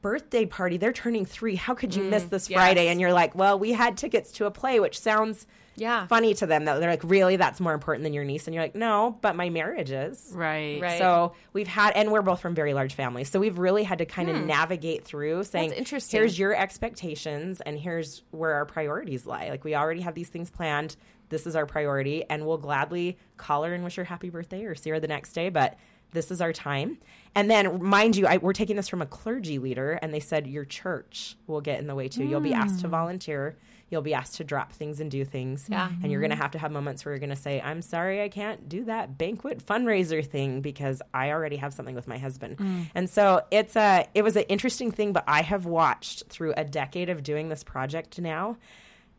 birthday 0.00 0.46
party. 0.46 0.76
They're 0.76 0.92
turning 0.92 1.24
three. 1.24 1.56
How 1.56 1.74
could 1.74 1.94
you 1.94 2.02
miss 2.02 2.24
mm, 2.24 2.30
this 2.30 2.50
yes. 2.50 2.56
Friday? 2.56 2.88
And 2.88 3.00
you're 3.00 3.12
like, 3.12 3.34
well, 3.34 3.58
we 3.58 3.72
had 3.72 3.96
tickets 3.96 4.32
to 4.32 4.46
a 4.46 4.50
play, 4.50 4.80
which 4.80 4.98
sounds 4.98 5.46
Yeah. 5.76 6.06
funny 6.06 6.34
to 6.34 6.46
them. 6.46 6.64
That 6.66 6.80
they're 6.80 6.90
like, 6.90 7.04
really, 7.04 7.36
that's 7.36 7.60
more 7.60 7.72
important 7.72 8.04
than 8.04 8.12
your 8.12 8.24
niece. 8.24 8.46
And 8.46 8.54
you're 8.54 8.62
like, 8.64 8.74
no, 8.74 9.18
but 9.22 9.36
my 9.36 9.48
marriage 9.50 9.90
is. 9.90 10.30
Right. 10.34 10.80
Right. 10.80 10.98
So 10.98 11.34
we've 11.52 11.66
had, 11.68 11.92
and 11.94 12.10
we're 12.12 12.22
both 12.22 12.40
from 12.40 12.54
very 12.54 12.74
large 12.74 12.94
families. 12.94 13.30
So 13.30 13.40
we've 13.40 13.58
really 13.58 13.82
had 13.84 13.98
to 13.98 14.04
kind 14.06 14.28
of 14.30 14.36
navigate 14.42 15.04
through 15.04 15.44
saying, 15.44 15.70
Hmm. 15.72 15.78
interesting. 15.78 16.18
here's 16.20 16.38
your 16.38 16.54
expectations 16.54 17.60
and 17.62 17.78
here's 17.78 18.22
where 18.32 18.54
our 18.54 18.66
priorities 18.66 19.26
lie. 19.26 19.48
Like 19.48 19.64
we 19.64 19.74
already 19.74 20.00
have 20.02 20.14
these 20.14 20.28
things 20.28 20.50
planned. 20.50 20.96
This 21.30 21.46
is 21.46 21.56
our 21.56 21.64
priority. 21.66 22.24
And 22.28 22.46
we'll 22.46 22.58
gladly 22.58 23.16
call 23.36 23.64
her 23.64 23.72
and 23.72 23.82
wish 23.84 23.96
her 23.96 24.04
happy 24.04 24.28
birthday 24.30 24.64
or 24.64 24.74
see 24.74 24.90
her 24.90 25.00
the 25.00 25.08
next 25.08 25.32
day. 25.32 25.48
But 25.48 25.76
this 26.12 26.30
is 26.30 26.42
our 26.42 26.52
time. 26.52 26.98
And 27.34 27.50
then, 27.50 27.82
mind 27.82 28.16
you, 28.16 28.26
I, 28.26 28.36
we're 28.36 28.52
taking 28.52 28.76
this 28.76 28.86
from 28.90 29.00
a 29.00 29.06
clergy 29.06 29.58
leader, 29.58 29.92
and 30.02 30.12
they 30.12 30.20
said 30.20 30.46
your 30.46 30.66
church 30.66 31.36
will 31.46 31.62
get 31.62 31.80
in 31.80 31.86
the 31.86 31.94
way 31.94 32.08
too. 32.08 32.24
You'll 32.24 32.42
be 32.42 32.52
asked 32.52 32.80
to 32.80 32.88
volunteer. 32.88 33.56
You'll 33.92 34.02
be 34.02 34.14
asked 34.14 34.36
to 34.36 34.44
drop 34.44 34.72
things 34.72 34.98
and 35.00 35.10
do 35.10 35.24
things. 35.24 35.66
Yeah. 35.70 35.90
And 36.02 36.10
you're 36.10 36.20
going 36.22 36.30
to 36.30 36.36
have 36.36 36.52
to 36.52 36.58
have 36.58 36.72
moments 36.72 37.04
where 37.04 37.12
you're 37.12 37.20
going 37.20 37.30
to 37.30 37.36
say, 37.36 37.60
I'm 37.60 37.82
sorry, 37.82 38.22
I 38.22 38.28
can't 38.30 38.68
do 38.68 38.84
that 38.86 39.18
banquet 39.18 39.64
fundraiser 39.64 40.26
thing 40.26 40.62
because 40.62 41.02
I 41.12 41.30
already 41.30 41.56
have 41.56 41.74
something 41.74 41.94
with 41.94 42.08
my 42.08 42.18
husband. 42.18 42.56
Mm. 42.56 42.90
And 42.94 43.10
so 43.10 43.42
it's 43.50 43.76
a, 43.76 44.06
it 44.14 44.22
was 44.22 44.34
an 44.36 44.44
interesting 44.44 44.90
thing, 44.90 45.12
but 45.12 45.24
I 45.28 45.42
have 45.42 45.66
watched 45.66 46.24
through 46.28 46.54
a 46.56 46.64
decade 46.64 47.10
of 47.10 47.22
doing 47.22 47.50
this 47.50 47.62
project 47.62 48.18
now. 48.18 48.56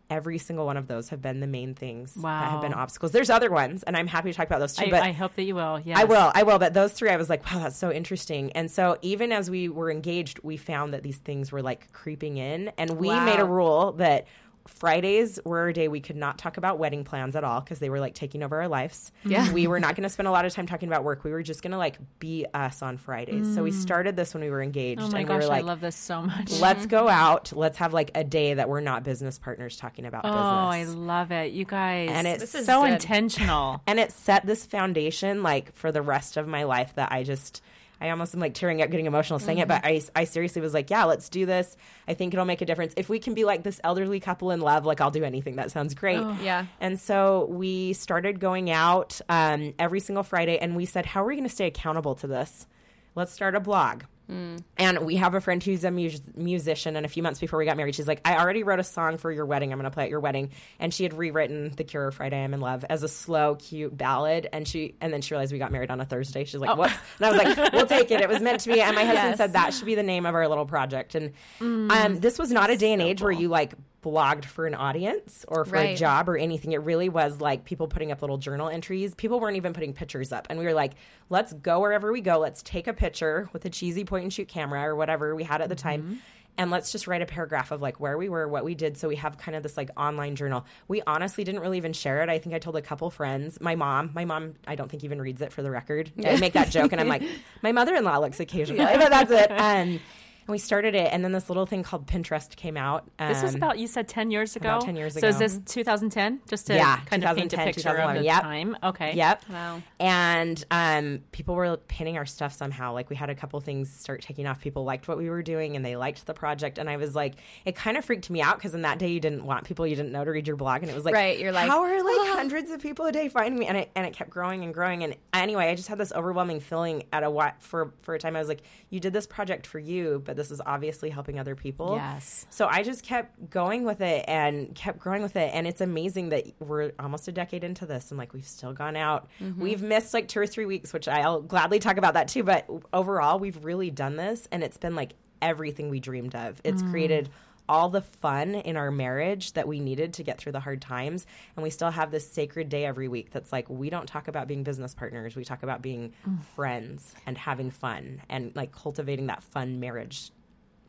Every 0.10 0.38
single 0.38 0.65
one 0.65 0.77
of 0.77 0.88
those 0.88 1.10
have 1.10 1.22
been 1.24 1.39
the 1.39 1.48
main 1.48 1.74
things 1.74 2.13
that 2.13 2.51
have 2.51 2.62
been 2.62 2.74
obstacles. 2.74 3.13
There's 3.13 3.32
other 3.32 3.50
ones, 3.50 3.82
and 3.84 3.98
I'm 3.98 4.06
happy 4.06 4.30
to 4.32 4.38
talk 4.38 4.46
about 4.46 4.60
those 4.60 4.75
too. 4.75 4.86
I, 4.86 4.89
but 4.92 5.01
I 5.01 5.12
hope 5.12 5.34
that 5.36 5.44
you 5.44 5.56
will. 5.56 5.80
Yeah, 5.80 5.98
I 5.98 6.03
will, 6.03 6.32
I 6.36 6.44
will. 6.44 6.60
But 6.60 6.74
those 6.75 6.92
three, 6.92 7.10
I 7.10 7.15
was 7.15 7.30
like, 7.32 7.44
wow, 7.51 7.60
that's 7.60 7.77
so 7.77 7.89
interesting. 7.92 8.51
And 8.51 8.70
so 8.70 8.98
even 9.01 9.32
as 9.32 9.50
we 9.50 9.70
were 9.70 9.89
engaged, 9.89 10.39
we 10.44 10.58
found 10.58 10.94
that 10.94 11.01
these 11.01 11.18
things 11.18 11.51
were 11.51 11.63
like 11.63 11.92
creeping 11.94 12.38
in, 12.38 12.72
and 12.77 12.92
we 12.98 13.08
Wow. 13.08 13.25
made 13.25 13.39
a 13.39 13.46
rule 13.46 13.94
that 13.94 14.27
Fridays 14.67 15.39
were 15.43 15.67
a 15.67 15.74
day 15.74 15.88
we 15.88 16.00
could 16.00 16.15
not 16.15 16.38
talk 16.38 16.58
about 16.58 16.79
wedding 16.79 17.03
plans 17.03 17.36
at 17.36 17.43
all 17.43 17.60
because 17.60 17.79
they 17.79 17.89
were 17.89 18.00
like 18.00 18.13
taking 18.13 18.43
over 18.43 18.62
our 18.62 18.67
lives. 18.67 19.12
Yeah. 19.25 19.51
we 19.51 19.67
were 19.67 19.79
not 19.79 19.96
going 19.96 20.03
to 20.03 20.10
spend 20.10 20.27
a 20.27 20.32
lot 20.32 20.46
of 20.46 20.53
time 20.53 20.67
talking 20.67 20.88
about 20.88 21.03
work. 21.03 21.24
We 21.24 21.32
were 21.32 21.43
just 21.43 21.62
going 21.62 21.72
to 21.72 21.77
like 21.77 21.98
be 22.20 22.46
us 22.53 22.82
on 22.82 22.98
Fridays. 22.98 23.53
So 23.53 23.63
we 23.63 23.72
mm. 23.72 23.82
started 23.82 24.15
this 24.15 24.34
when 24.34 24.43
we 24.43 24.50
were 24.50 24.62
engaged, 24.62 25.01
Oh 25.01 25.10
my 25.10 25.20
and 25.20 25.27
gosh, 25.27 25.39
we 25.41 25.46
were 25.46 25.50
like, 25.50 25.63
I 25.63 25.65
love 25.65 25.82
this 25.82 25.96
so 25.96 26.22
much. 26.22 26.51
let's 26.60 26.86
go 26.86 27.10
out, 27.10 27.51
let's 27.53 27.77
have 27.77 27.93
like 27.93 28.12
a 28.15 28.24
day 28.24 28.53
that 28.53 28.70
we're 28.70 28.79
not 28.82 29.03
business 29.03 29.38
partners 29.38 29.77
talking 29.77 30.05
about 30.05 30.25
oh, 30.25 30.29
business. 30.29 30.43
Oh, 30.43 30.48
I 30.48 30.84
love 31.05 31.32
it, 31.32 31.51
you 31.51 31.65
guys. 31.65 32.10
And 32.12 32.27
it's 32.27 32.51
so 32.65 32.84
good. 32.84 32.93
intentional. 32.93 33.82
and 33.88 34.00
it 34.00 34.12
set 34.12 34.46
this 34.46 34.65
foundation 34.65 35.43
like 35.43 35.74
for 35.75 35.91
the 35.91 36.01
rest 36.01 36.38
of 36.38 36.48
my 36.48 36.63
life 36.63 36.93
that 36.96 37.12
I 37.12 37.24
just 37.24 37.62
I 38.01 38.09
almost 38.09 38.33
am 38.33 38.39
like 38.41 38.53
tearing 38.53 38.81
up 38.81 38.89
getting 38.89 39.05
emotional 39.05 39.39
saying 39.39 39.59
it 39.59 39.67
but 39.67 39.81
I, 39.85 40.01
I 40.15 40.23
seriously 40.25 40.62
was 40.62 40.73
like 40.73 40.89
yeah 40.89 41.05
let's 41.05 41.29
do 41.29 41.45
this. 41.45 41.75
I 42.07 42.13
think 42.13 42.33
it'll 42.33 42.45
make 42.45 42.62
a 42.62 42.65
difference. 42.65 42.93
If 42.97 43.09
we 43.09 43.19
can 43.19 43.33
be 43.33 43.45
like 43.45 43.63
this 43.63 43.79
elderly 43.83 44.19
couple 44.19 44.51
in 44.51 44.59
love 44.62 44.85
like 44.85 45.01
I'll 45.01 45.12
do 45.12 45.23
anything. 45.23 45.55
That 45.55 45.71
sounds 45.71 45.93
great. 45.93 46.21
Yeah. 46.41 46.65
and 46.79 47.00
so 47.00 47.45
we 47.50 47.93
started 47.93 48.39
going 48.39 48.69
out 48.69 49.21
um, 49.29 49.73
every 49.79 50.00
single 50.00 50.23
Friday 50.23 50.57
and 50.57 50.75
we 50.75 50.85
said 50.85 51.05
how 51.05 51.23
are 51.23 51.27
we 51.27 51.35
going 51.35 51.47
to 51.47 51.53
stay 51.53 51.67
accountable 51.67 52.15
to 52.15 52.27
this? 52.27 52.67
Let's 53.15 53.31
start 53.31 53.55
a 53.55 53.59
blog 53.59 54.03
And 54.30 55.00
we 55.06 55.18
have 55.18 55.36
a 55.36 55.42
friend 55.42 55.62
who's 55.63 55.84
a 55.84 55.92
mus- 55.92 56.22
musician, 56.36 56.96
and 56.96 57.06
a 57.06 57.10
few 57.10 57.22
months 57.22 57.39
before 57.39 57.60
we 57.60 57.65
got 57.65 57.77
married, 57.77 57.94
she's 57.96 58.08
like, 58.08 58.22
"I 58.25 58.38
already 58.38 58.63
wrote 58.63 58.80
a 58.80 58.84
song 58.84 59.18
for 59.18 59.32
your 59.32 59.46
wedding. 59.46 59.72
I'm 59.72 59.77
going 59.80 59.89
to 59.89 59.94
play 59.94 60.06
at 60.06 60.10
your 60.10 60.20
wedding." 60.22 60.51
And 60.80 60.94
she 60.94 61.03
had 61.03 61.13
rewritten 61.13 61.72
"The 61.75 61.84
Cure" 61.84 62.10
"Friday 62.12 62.44
I'm 62.44 62.53
in 62.53 62.60
Love" 62.62 62.84
as 62.89 63.03
a 63.03 63.08
slow, 63.08 63.56
cute 63.56 63.96
ballad. 63.96 64.48
And 64.51 64.68
she, 64.68 64.96
and 65.01 65.13
then 65.13 65.22
she 65.22 65.34
realized 65.34 65.51
we 65.51 65.60
got 65.60 65.72
married 65.72 65.92
on 65.92 66.00
a 66.01 66.06
Thursday. 66.06 66.46
She's 66.46 66.60
like, 66.62 66.77
"What?" 66.77 66.92
And 67.20 67.25
I 67.25 67.30
was 67.32 67.38
like, 67.58 67.74
"We'll 67.74 67.86
take 67.86 68.10
it. 68.12 68.22
It 68.22 68.30
was 68.30 68.39
meant 68.42 68.62
to 68.62 68.72
be." 68.74 68.82
And 68.82 68.96
my 68.96 69.03
husband 69.06 69.30
Yes. 69.30 69.38
said 69.38 69.53
that 69.53 69.74
should 69.74 69.86
be 69.86 69.96
the 69.96 70.03
name 70.03 70.25
of 70.25 70.34
our 70.36 70.48
little 70.48 70.65
project. 70.65 71.15
And 71.15 71.34
um, 71.62 72.20
this 72.20 72.39
was 72.39 72.51
not 72.51 72.70
a 72.70 72.77
day 72.77 72.94
and 72.94 73.01
age 73.01 73.22
where 73.22 73.32
you 73.32 73.50
like 73.50 73.74
blogged 74.03 74.45
for 74.45 74.67
an 74.67 74.75
audience 74.75 75.45
or 75.48 75.65
for 75.65 75.77
a 75.77 75.95
job 75.95 76.29
or 76.29 76.38
anything. 76.38 76.74
It 76.74 76.81
really 76.81 77.10
was 77.10 77.41
like 77.41 77.65
people 77.65 77.88
putting 77.88 78.12
up 78.12 78.22
little 78.22 78.38
journal 78.38 78.69
entries. 78.69 79.15
People 79.15 79.39
weren't 79.39 79.57
even 79.57 79.74
putting 79.74 79.93
pictures 79.93 80.31
up. 80.31 80.48
And 80.50 80.60
we 80.60 80.65
were 80.65 80.74
like, 80.74 80.93
let's 81.29 81.53
go 81.53 81.79
wherever 81.79 82.12
we 82.12 82.22
go. 82.22 82.38
Let's 82.39 82.62
take 82.62 82.88
a 82.88 82.93
picture 82.93 83.50
with 83.53 83.65
a 83.65 83.69
cheesy 83.69 84.03
point 84.03 84.24
and 84.24 84.33
shoot 84.33 84.48
camera 84.48 84.81
or 84.83 84.95
whatever 84.95 85.36
we 85.36 85.43
had 85.43 85.62
at 85.62 85.69
the 85.69 85.75
time. 85.75 86.22
And 86.55 86.69
let's 86.69 86.91
just 86.91 87.07
write 87.07 87.24
a 87.24 87.25
paragraph 87.25 87.72
of 87.72 87.81
like 87.81 88.00
where 88.00 88.15
we 88.15 88.29
were, 88.29 88.48
what 88.48 88.63
we 88.63 88.75
did. 88.75 88.95
So 88.98 89.07
we 89.07 89.15
have 89.15 89.39
kind 89.39 89.55
of 89.55 89.63
this 89.63 89.75
like 89.75 89.89
online 89.98 90.36
journal. 90.36 90.65
We 90.88 91.01
honestly 91.07 91.43
didn't 91.43 91.62
really 91.62 91.77
even 91.77 91.93
share 91.93 92.22
it. 92.22 92.29
I 92.29 92.38
think 92.38 92.53
I 92.53 92.60
told 92.60 92.75
a 92.75 92.81
couple 92.81 93.10
friends. 93.10 93.60
My 93.60 93.74
mom, 93.75 94.12
my 94.13 94.25
mom, 94.25 94.53
I 94.67 94.75
don't 94.75 94.88
think 94.89 95.03
even 95.03 95.19
reads 95.19 95.41
it 95.41 95.51
for 95.51 95.63
the 95.63 95.72
record. 95.72 96.12
I 96.24 96.38
make 96.38 96.53
that 96.53 96.69
joke 96.69 96.91
and 96.91 97.01
I'm 97.01 97.07
like, 97.07 97.24
my 97.63 97.72
mother 97.72 97.95
in 97.95 98.03
law 98.03 98.19
looks 98.19 98.39
occasionally, 98.39 98.83
but 98.98 99.10
that's 99.10 99.31
it. 99.31 99.50
Um, 99.50 100.00
and 100.45 100.51
we 100.51 100.57
started 100.57 100.95
it. 100.95 101.12
And 101.13 101.23
then 101.23 101.31
this 101.31 101.50
little 101.50 101.65
thing 101.65 101.83
called 101.83 102.05
Pinterest 102.07 102.55
came 102.55 102.77
out. 102.77 103.09
This 103.17 103.41
was 103.41 103.51
Um, 103.55 103.57
about 103.57 103.79
you 103.79 103.88
said 103.88 104.07
ten 104.07 104.31
years 104.31 104.55
ago. 104.55 104.69
about 104.69 104.85
10 104.85 104.95
years 104.95 105.15
ago. 105.15 105.29
So 105.29 105.29
is 105.29 105.39
this 105.39 105.73
2010? 105.73 106.41
Just 106.47 106.67
to 106.67 106.75
Yeah, 106.75 106.97
kind 107.05 107.23
of 107.23 107.35
paint 107.38 107.53
a 107.53 107.57
2010, 107.57 107.65
picture 107.67 107.89
of 107.89 107.95
2011. 107.95 108.21
the 108.21 108.25
Yep. 108.25 108.41
time. 108.41 108.77
Okay. 108.83 109.13
Yep. 109.15 109.43
Wow. 109.50 109.81
And 110.00 110.63
um, 110.71 111.19
people 111.31 111.55
were 111.55 111.77
pinning 111.77 112.17
our 112.17 112.25
stuff 112.25 112.53
somehow. 112.53 112.93
Like 112.93 113.09
we 113.09 113.15
had 113.15 113.29
a 113.29 113.35
couple 113.35 113.59
things 113.62 113.91
start 113.91 114.21
taking 114.21 114.45
off. 114.47 114.59
People 114.59 114.83
liked 114.83 115.07
what 115.07 115.17
we 115.17 115.29
were 115.29 115.41
doing 115.41 115.75
and 115.75 115.83
they 115.85 115.95
liked 115.95 116.25
the 116.25 116.33
project. 116.33 116.77
And 116.77 116.89
I 116.89 116.97
was 116.97 117.15
like, 117.15 117.35
it 117.65 117.75
kind 117.75 117.97
of 117.97 118.05
freaked 118.05 118.29
me 118.29 118.41
out 118.41 118.57
because 118.57 118.73
in 118.75 118.81
that 118.83 119.00
day 119.00 119.09
you 119.09 119.19
didn't 119.19 119.45
want 119.45 119.63
people 119.65 119.88
you 119.88 119.95
didn't 119.95 120.12
know 120.12 120.23
to 120.25 120.31
read 120.31 120.47
your 120.47 120.55
blog. 120.57 120.81
And 120.81 120.91
it 120.91 120.95
was 120.95 121.05
like, 121.05 121.13
Right, 121.13 121.39
you're 121.39 121.51
like, 121.51 121.69
how 121.69 121.81
are 121.83 122.03
like 122.03 122.35
hundreds 122.35 122.69
of 122.71 122.81
people 122.81 123.05
a 123.05 123.12
day 123.12 123.29
finding 123.29 123.57
me? 123.59 123.65
And 123.67 123.77
it 123.77 123.91
and 123.95 124.05
it 124.05 124.13
kept 124.13 124.29
growing 124.29 124.63
and 124.63 124.73
growing. 124.73 125.03
And 125.03 125.15
anyway, 125.33 125.69
I 125.69 125.75
just 125.75 125.88
had 125.88 125.97
this 125.97 126.12
overwhelming 126.12 126.59
feeling 126.59 127.03
at 127.13 127.23
a 127.23 127.29
what 127.29 127.55
for 127.62 127.93
for 128.01 128.15
a 128.15 128.19
time. 128.19 128.35
I 128.35 128.39
was 128.39 128.47
like, 128.50 128.62
you 128.89 129.00
did 129.00 129.13
this 129.13 129.25
project 129.27 129.65
for 129.67 129.79
you, 129.79 130.21
but 130.25 130.32
this 130.33 130.51
is 130.51 130.61
obviously 130.65 131.09
helping 131.09 131.39
other 131.39 131.55
people. 131.55 131.95
Yes. 131.95 132.45
So 132.49 132.67
I 132.67 132.83
just 132.83 133.03
kept 133.03 133.49
going 133.49 133.83
with 133.83 134.01
it 134.01 134.25
and 134.27 134.73
kept 134.75 134.99
growing 134.99 135.21
with 135.21 135.35
it. 135.35 135.51
And 135.53 135.67
it's 135.67 135.81
amazing 135.81 136.29
that 136.29 136.45
we're 136.59 136.91
almost 136.99 137.27
a 137.27 137.31
decade 137.31 137.63
into 137.63 137.85
this 137.85 138.11
and 138.11 138.17
like 138.17 138.33
we've 138.33 138.47
still 138.47 138.73
gone 138.73 138.95
out. 138.95 139.29
Mm-hmm. 139.41 139.61
We've 139.61 139.81
missed 139.81 140.13
like 140.13 140.27
two 140.27 140.39
or 140.39 140.47
three 140.47 140.65
weeks, 140.65 140.93
which 140.93 141.07
I'll 141.07 141.41
gladly 141.41 141.79
talk 141.79 141.97
about 141.97 142.15
that 142.15 142.27
too. 142.27 142.43
But 142.43 142.69
overall, 142.91 143.39
we've 143.39 143.63
really 143.63 143.91
done 143.91 144.15
this 144.15 144.47
and 144.51 144.63
it's 144.63 144.77
been 144.77 144.95
like 144.95 145.13
everything 145.41 145.89
we 145.89 145.99
dreamed 145.99 146.35
of. 146.35 146.59
It's 146.63 146.81
mm. 146.81 146.89
created 146.89 147.29
all 147.70 147.89
the 147.89 148.01
fun 148.01 148.55
in 148.55 148.75
our 148.75 148.91
marriage 148.91 149.53
that 149.53 149.67
we 149.67 149.79
needed 149.79 150.13
to 150.13 150.24
get 150.24 150.38
through 150.38 150.51
the 150.51 150.60
hard 150.60 150.82
times. 150.82 151.25
And 151.55 151.63
we 151.63 151.70
still 151.70 151.91
have 151.91 152.12
this 152.12 152.29
sacred 152.29 152.70
day 152.70 152.86
every 152.86 153.08
week 153.08 153.32
that's 153.32 153.51
like, 153.51 153.70
we 153.70 153.89
don't 153.89 154.08
talk 154.08 154.27
about 154.27 154.48
being 154.48 154.63
business 154.63 154.93
partners. 154.93 155.36
We 155.36 155.46
talk 155.46 155.63
about 155.63 155.82
being 155.82 156.13
mm. 156.27 156.43
friends 156.55 157.13
and 157.25 157.38
having 157.38 157.72
fun 157.72 158.22
and 158.29 158.55
like 158.55 158.72
cultivating 158.72 159.27
that 159.27 159.43
fun 159.43 159.79
marriage 159.79 160.32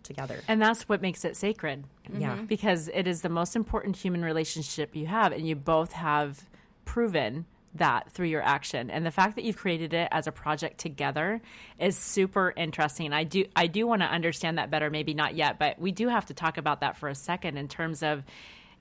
together. 0.02 0.40
And 0.49 0.61
that's 0.61 0.88
what 0.88 1.00
makes 1.00 1.25
it 1.25 1.37
sacred. 1.37 1.85
Yeah. 2.12 2.37
Mm-hmm. 2.37 2.45
Because 2.45 2.88
it 2.93 3.07
is 3.07 3.23
the 3.23 3.28
most 3.28 3.57
important 3.57 3.97
human 3.97 4.25
relationship 4.25 4.95
you 4.95 5.07
have, 5.07 5.33
and 5.33 5.49
you 5.49 5.57
both 5.57 5.93
have 5.93 6.45
proven 6.85 7.47
that 7.76 8.11
through 8.12 8.26
your 8.28 8.43
action. 8.43 8.90
And 8.90 9.04
the 9.04 9.11
fact 9.11 9.35
that 9.37 9.45
you've 9.45 9.57
created 9.57 9.93
it 9.95 10.09
as 10.12 10.26
a 10.26 10.33
project 10.33 10.78
together 10.78 11.40
is 11.78 11.97
super 11.97 12.52
interesting. 12.57 13.12
I 13.12 13.25
do 13.25 13.45
I 13.57 13.66
do 13.66 13.87
want 13.87 14.02
to 14.02 14.07
understand 14.07 14.59
that 14.59 14.71
better, 14.71 14.90
maybe 14.90 15.14
not 15.14 15.35
yet, 15.35 15.59
but 15.59 15.78
we 15.78 15.90
do 15.93 16.09
have 16.09 16.26
to 16.26 16.35
talk 16.35 16.57
about 16.59 16.81
that 16.81 16.97
for 16.97 17.09
a 17.09 17.14
second 17.14 17.57
in 17.59 17.69
terms 17.69 18.02
of 18.02 18.23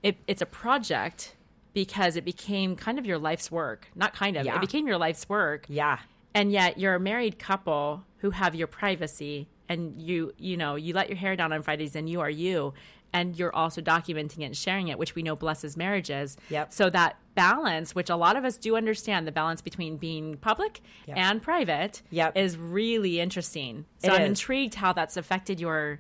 it, 0.04 0.18
it's 0.28 0.42
a 0.42 0.46
project 0.46 1.36
because 1.74 2.16
it 2.18 2.26
became 2.26 2.76
kind 2.76 3.00
of 3.00 3.06
your 3.06 3.18
life's 3.18 3.50
work. 3.52 3.88
Not 3.96 4.14
kind 4.14 4.38
of, 4.38 4.46
Yeah. 4.46 4.56
it 4.58 4.62
became 4.62 4.86
your 4.86 4.98
life's 4.98 5.28
work 5.28 5.66
Yeah. 5.70 5.98
and 6.36 6.52
yet 6.52 6.78
you're 6.78 6.96
a 6.96 7.00
married 7.00 7.40
couple 7.40 8.04
who 8.18 8.30
have 8.30 8.54
your 8.54 8.68
privacy 8.68 9.48
and 9.70 10.00
you 10.02 10.34
you 10.38 10.58
know 10.58 10.76
you 10.76 10.94
let 10.94 11.08
your 11.10 11.18
hair 11.18 11.36
down 11.38 11.54
on 11.54 11.62
fridays 11.64 11.96
and 11.96 12.10
you 12.10 12.20
are 12.20 12.30
you 12.30 12.74
and 13.14 13.38
you're 13.38 13.56
also 13.56 13.80
documenting 13.82 14.40
it 14.40 14.46
and 14.46 14.58
sharing 14.58 14.88
it 14.90 14.98
which 14.98 15.16
we 15.16 15.22
know 15.24 15.36
blesses 15.36 15.78
marriages 15.78 16.36
Yep. 16.50 16.74
so 16.74 16.90
that 16.90 17.18
balance 17.36 17.96
which 17.96 18.10
a 18.10 18.16
lot 18.16 18.36
of 18.36 18.44
us 18.46 18.58
do 18.58 18.76
understand 18.76 19.26
the 19.28 19.32
balance 19.32 19.62
between 19.62 19.98
being 19.98 20.38
public 20.38 20.82
Yep. 21.08 21.18
and 21.18 21.42
private 21.42 22.02
Yep. 22.12 22.38
is 22.38 22.58
really 22.58 23.20
interesting 23.20 23.86
so 24.00 24.12
It 24.12 24.16
i'm 24.16 24.22
is. 24.24 24.28
intrigued 24.30 24.76
how 24.76 24.94
that's 24.94 25.16
affected 25.18 25.60
your 25.60 26.00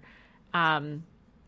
um 0.53 1.03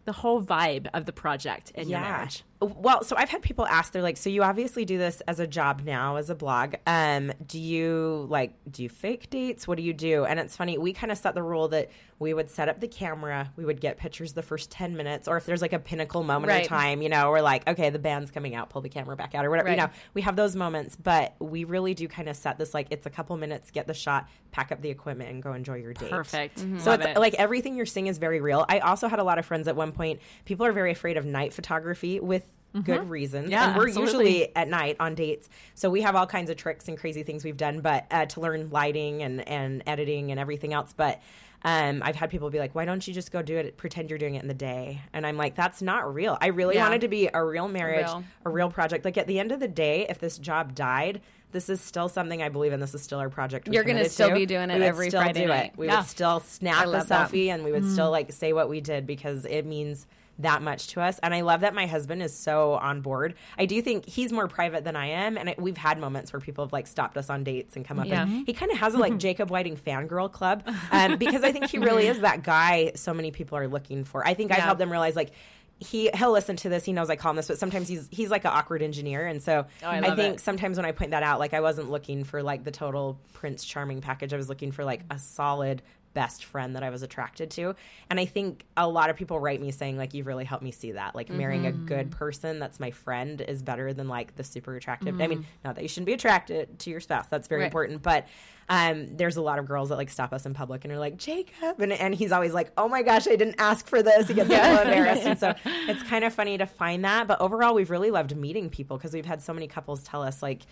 the 0.05 0.11
whole 0.11 0.41
vibe 0.43 0.87
of 0.93 1.05
the 1.05 1.13
project 1.13 1.71
in 1.71 1.89
your 1.89 1.99
marriage 1.99 2.43
Well, 2.65 3.03
so 3.03 3.15
I've 3.17 3.29
had 3.29 3.41
people 3.41 3.65
ask, 3.65 3.91
they're 3.93 4.01
like, 4.01 4.17
so 4.17 4.29
you 4.29 4.43
obviously 4.43 4.85
do 4.85 4.97
this 4.97 5.21
as 5.27 5.39
a 5.39 5.47
job 5.47 5.81
now, 5.85 6.15
as 6.17 6.29
a 6.29 6.35
blog. 6.35 6.75
Um, 6.87 7.31
do 7.45 7.59
you 7.59 8.25
like, 8.29 8.53
do 8.69 8.83
you 8.83 8.89
fake 8.89 9.29
dates? 9.29 9.67
What 9.67 9.77
do 9.77 9.83
you 9.83 9.93
do? 9.93 10.25
And 10.25 10.39
it's 10.39 10.55
funny, 10.55 10.77
we 10.77 10.93
kind 10.93 11.11
of 11.11 11.17
set 11.17 11.35
the 11.35 11.43
rule 11.43 11.67
that 11.69 11.89
we 12.17 12.33
would 12.33 12.49
set 12.49 12.69
up 12.69 12.79
the 12.79 12.87
camera, 12.87 13.51
we 13.57 13.65
would 13.65 13.81
get 13.81 13.97
pictures 13.97 14.31
the 14.31 14.41
first 14.41 14.71
10 14.71 14.95
minutes, 14.95 15.27
or 15.27 15.35
if 15.35 15.45
there's 15.45 15.61
like 15.61 15.73
a 15.73 15.79
pinnacle 15.79 16.23
moment 16.23 16.49
Right. 16.49 16.61
of 16.63 16.69
time, 16.69 17.01
you 17.01 17.09
know, 17.09 17.29
we're 17.29 17.41
like, 17.41 17.67
okay, 17.67 17.89
the 17.89 17.99
band's 17.99 18.31
coming 18.31 18.55
out, 18.55 18.69
pull 18.69 18.81
the 18.81 18.87
camera 18.87 19.17
back 19.17 19.35
out, 19.35 19.45
or 19.45 19.49
whatever, 19.49 19.69
you 19.69 19.75
know, 19.75 19.89
we 20.13 20.21
have 20.21 20.37
those 20.37 20.55
moments, 20.55 20.95
but 20.95 21.35
we 21.39 21.65
really 21.65 21.93
do 21.93 22.07
kind 22.07 22.29
of 22.29 22.37
set 22.37 22.57
this 22.57 22.73
like, 22.73 22.87
it's 22.89 23.05
a 23.05 23.09
couple 23.09 23.35
minutes, 23.35 23.69
get 23.69 23.85
the 23.85 23.93
shot, 23.93 24.29
pack 24.51 24.71
up 24.71 24.81
the 24.81 24.89
equipment, 24.89 25.29
and 25.29 25.43
go 25.43 25.51
enjoy 25.51 25.75
your 25.75 25.91
date. 25.93 26.09
perfect 26.09 26.57
So 26.59 26.91
Love 26.91 27.01
it's 27.01 27.09
it. 27.09 27.17
like 27.19 27.33
everything 27.33 27.75
you're 27.75 27.85
seeing 27.85 28.07
is 28.07 28.17
very 28.17 28.39
real. 28.39 28.65
I 28.69 28.79
also 28.79 29.09
had 29.09 29.19
a 29.19 29.23
lot 29.25 29.37
of 29.37 29.45
friends 29.45 29.67
at 29.67 29.75
one 29.75 29.91
point. 29.91 30.21
People 30.45 30.65
are 30.65 30.71
very 30.71 30.93
afraid 30.93 31.17
of 31.17 31.25
night 31.25 31.53
photography 31.53 32.21
with 32.21 32.47
good 32.83 33.09
reasons, 33.09 33.45
Mm-hmm. 33.45 33.51
Yeah, 33.51 33.67
and 33.69 33.77
we're 33.77 33.87
absolutely. 33.87 34.25
usually 34.25 34.55
at 34.55 34.67
night 34.67 34.97
on 34.99 35.15
dates. 35.15 35.49
So 35.75 35.89
we 35.89 36.01
have 36.01 36.15
all 36.15 36.27
kinds 36.27 36.49
of 36.49 36.57
tricks 36.57 36.87
and 36.87 36.97
crazy 36.97 37.23
things 37.23 37.43
we've 37.43 37.57
done, 37.57 37.81
but 37.81 38.05
uh, 38.11 38.25
to 38.27 38.39
learn 38.41 38.69
lighting 38.69 39.21
and 39.23 39.47
and 39.47 39.83
editing 39.87 40.31
and 40.31 40.39
everything 40.39 40.73
else. 40.73 40.93
But 40.95 41.21
um, 41.63 42.01
I've 42.03 42.15
had 42.15 42.29
people 42.29 42.49
be 42.51 42.59
like, 42.59 42.75
"Why 42.75 42.85
don't 42.85 43.07
you 43.07 43.13
just 43.13 43.31
go 43.31 43.41
do 43.41 43.57
it? 43.57 43.75
Pretend 43.77 44.09
you're 44.09 44.19
doing 44.19 44.35
it 44.35 44.41
in 44.43 44.47
the 44.47 44.53
day?" 44.53 45.01
And 45.13 45.25
I'm 45.25 45.37
like, 45.37 45.55
"That's 45.55 45.81
not 45.81 46.13
real. 46.13 46.37
I 46.39 46.47
really 46.47 46.75
Yeah. 46.75 46.83
wanted 46.83 47.01
to 47.01 47.07
be 47.07 47.29
a 47.33 47.43
real 47.43 47.67
marriage, 47.67 48.05
Real. 48.05 48.23
a 48.45 48.49
real 48.49 48.69
project. 48.69 49.03
Like 49.05 49.17
at 49.17 49.25
the 49.27 49.39
end 49.39 49.51
of 49.51 49.59
the 49.59 49.67
day, 49.67 50.05
if 50.09 50.19
this 50.19 50.37
job 50.37 50.75
died." 50.75 51.21
This 51.51 51.69
is 51.69 51.79
still 51.79 52.09
something 52.09 52.41
I 52.41 52.49
believe 52.49 52.73
in. 52.73 52.81
This 52.81 52.93
is 52.93 53.01
still 53.01 53.19
our 53.19 53.29
project. 53.29 53.69
we're 53.69 53.75
You're 53.75 53.83
gonna 53.85 54.09
still 54.09 54.33
be 54.33 54.45
doing 54.45 54.69
it 54.69 54.73
We 54.73 54.79
would 54.81 54.87
every 54.87 55.07
still 55.07 55.21
Friday 55.21 55.45
night. 55.45 55.71
It. 55.71 55.77
We 55.77 55.87
Yeah. 55.87 55.99
would 55.99 56.07
still 56.09 56.41
snap 56.41 56.85
a 56.85 56.89
love 56.89 57.07
that. 57.07 57.31
selfie 57.31 57.47
and 57.47 57.63
we 57.63 57.71
would 57.71 57.89
still 57.89 58.11
like 58.11 58.33
say 58.33 58.51
what 58.51 58.67
we 58.67 58.81
did 58.81 59.07
because 59.07 59.45
it 59.45 59.65
means 59.65 60.05
that 60.39 60.61
much 60.61 60.87
to 60.87 61.01
us. 61.01 61.17
And 61.19 61.33
I 61.33 61.41
love 61.41 61.61
that 61.61 61.73
my 61.73 61.85
husband 61.87 62.21
is 62.21 62.37
so 62.37 62.73
on 62.73 63.01
board. 63.01 63.35
I 63.57 63.65
do 63.65 63.81
think 63.81 64.05
he's 64.05 64.31
more 64.33 64.47
private 64.47 64.83
than 64.83 64.95
I 64.95 65.07
am, 65.07 65.37
and 65.37 65.49
it, 65.49 65.59
we've 65.59 65.77
had 65.77 65.97
moments 65.99 66.33
where 66.33 66.39
people 66.39 66.65
have 66.65 66.73
like 66.73 66.87
stopped 66.87 67.15
us 67.17 67.29
on 67.29 67.43
dates 67.43 67.75
and 67.75 67.85
come 67.85 67.99
up. 67.99 68.07
Yeah. 68.07 68.23
and 68.23 68.45
He 68.45 68.53
kind 68.53 68.71
of 68.71 68.77
has 68.79 68.93
a 68.93 68.97
like 68.97 69.17
Jacob 69.25 69.49
Whiting 69.49 69.77
fangirl 69.77 70.31
club 70.31 70.63
um, 70.91 71.17
because 71.17 71.43
I 71.43 71.51
think 71.51 71.69
he 71.69 71.77
really 71.77 72.07
is 72.07 72.19
that 72.19 72.43
guy. 72.43 72.91
So 72.95 73.13
many 73.13 73.31
people 73.31 73.57
are 73.57 73.67
looking 73.67 74.03
for. 74.03 74.27
I 74.27 74.33
think 74.33 74.51
I've 74.51 74.57
helped 74.59 74.79
them 74.79 74.91
realize 74.91 75.15
like. 75.15 75.31
He 75.77 76.09
he'll 76.15 76.31
listen 76.31 76.55
to 76.55 76.69
this. 76.69 76.85
He 76.85 76.93
knows 76.93 77.09
I 77.09 77.17
call 77.17 77.31
him 77.31 77.35
this, 77.35 77.49
but 77.49 77.57
sometimes 77.59 77.89
he's 77.89 78.07
he's 78.09 78.29
like 78.31 78.45
an 78.45 78.51
awkward 78.53 78.81
engineer, 78.81 79.27
and 79.27 79.43
so 79.43 79.65
Oh, 79.83 79.87
I 79.87 79.97
I, 79.97 80.15
think 80.15 80.35
it. 80.35 80.39
sometimes 80.39 80.77
when 80.77 80.85
I 80.85 80.93
point 80.93 81.11
that 81.11 81.21
out, 81.21 81.37
like 81.37 81.53
I 81.53 81.59
wasn't 81.59 81.91
looking 81.91 82.23
for 82.23 82.41
like 82.41 82.63
the 82.63 82.71
total 82.71 83.19
Prince 83.33 83.65
Charming 83.65 83.99
package. 83.99 84.33
I 84.33 84.37
was 84.37 84.47
looking 84.47 84.71
for 84.71 84.85
like 84.85 85.01
a 85.09 85.19
solid 85.19 85.81
best 86.15 86.43
friend 86.45 86.75
that 86.75 86.81
I 86.81 86.89
was 86.89 87.03
attracted 87.03 87.51
to. 87.51 87.75
And 88.09 88.19
I 88.19 88.25
think 88.25 88.65
a 88.75 88.87
lot 88.89 89.11
of 89.11 89.15
people 89.15 89.39
write 89.39 89.61
me 89.61 89.69
saying 89.69 89.97
like 89.97 90.15
you've 90.15 90.25
really 90.25 90.45
helped 90.45 90.63
me 90.63 90.71
see 90.71 90.93
that. 90.93 91.13
Like 91.13 91.29
marrying 91.29 91.67
a 91.67 91.71
good 91.71 92.09
person 92.09 92.57
that's 92.57 92.79
my 92.79 92.89
friend 92.89 93.39
is 93.41 93.61
better 93.61 93.93
than 93.93 94.07
like 94.07 94.35
the 94.35 94.43
super 94.43 94.75
attractive. 94.75 95.21
I 95.21 95.27
mean, 95.27 95.45
not 95.63 95.75
that 95.75 95.83
you 95.83 95.87
shouldn't 95.87 96.07
be 96.07 96.13
attracted 96.13 96.79
to 96.79 96.89
your 96.89 96.99
spouse. 97.01 97.27
That's 97.27 97.47
very 97.47 97.61
Right. 97.61 97.65
important, 97.67 98.01
but 98.01 98.25
um, 98.67 99.05
there's 99.15 99.37
a 99.37 99.43
lot 99.43 99.59
of 99.59 99.67
girls 99.67 99.89
that 99.89 99.97
like 99.97 100.09
stop 100.09 100.33
us 100.33 100.47
in 100.47 100.55
public 100.55 100.85
and 100.85 100.91
are 100.91 100.97
like 100.97 101.17
Jacob, 101.17 101.79
and 101.79 101.93
and 101.93 102.15
he's 102.15 102.31
always 102.31 102.51
like, 102.51 102.71
oh 102.77 102.87
my 102.87 103.03
gosh, 103.03 103.27
I 103.27 103.35
didn't 103.35 103.57
ask 103.59 103.85
for 103.87 104.01
this. 104.01 104.27
He 104.27 104.33
gets 104.33 104.49
so 104.49 104.55
embarrassed, 104.81 105.21
and 105.23 105.37
so 105.37 105.53
it's 105.65 106.01
kind 106.03 106.23
of 106.25 106.33
funny 106.33 106.57
to 106.57 106.65
find 106.65 107.05
that. 107.05 107.27
But 107.27 107.41
overall, 107.41 107.75
we've 107.75 107.91
really 107.91 108.09
loved 108.09 108.35
meeting 108.35 108.71
people 108.71 108.97
because 108.97 109.13
we've 109.13 109.25
had 109.27 109.43
so 109.43 109.53
many 109.53 109.67
couples 109.67 110.01
tell 110.01 110.23
us 110.23 110.41
like. 110.41 110.63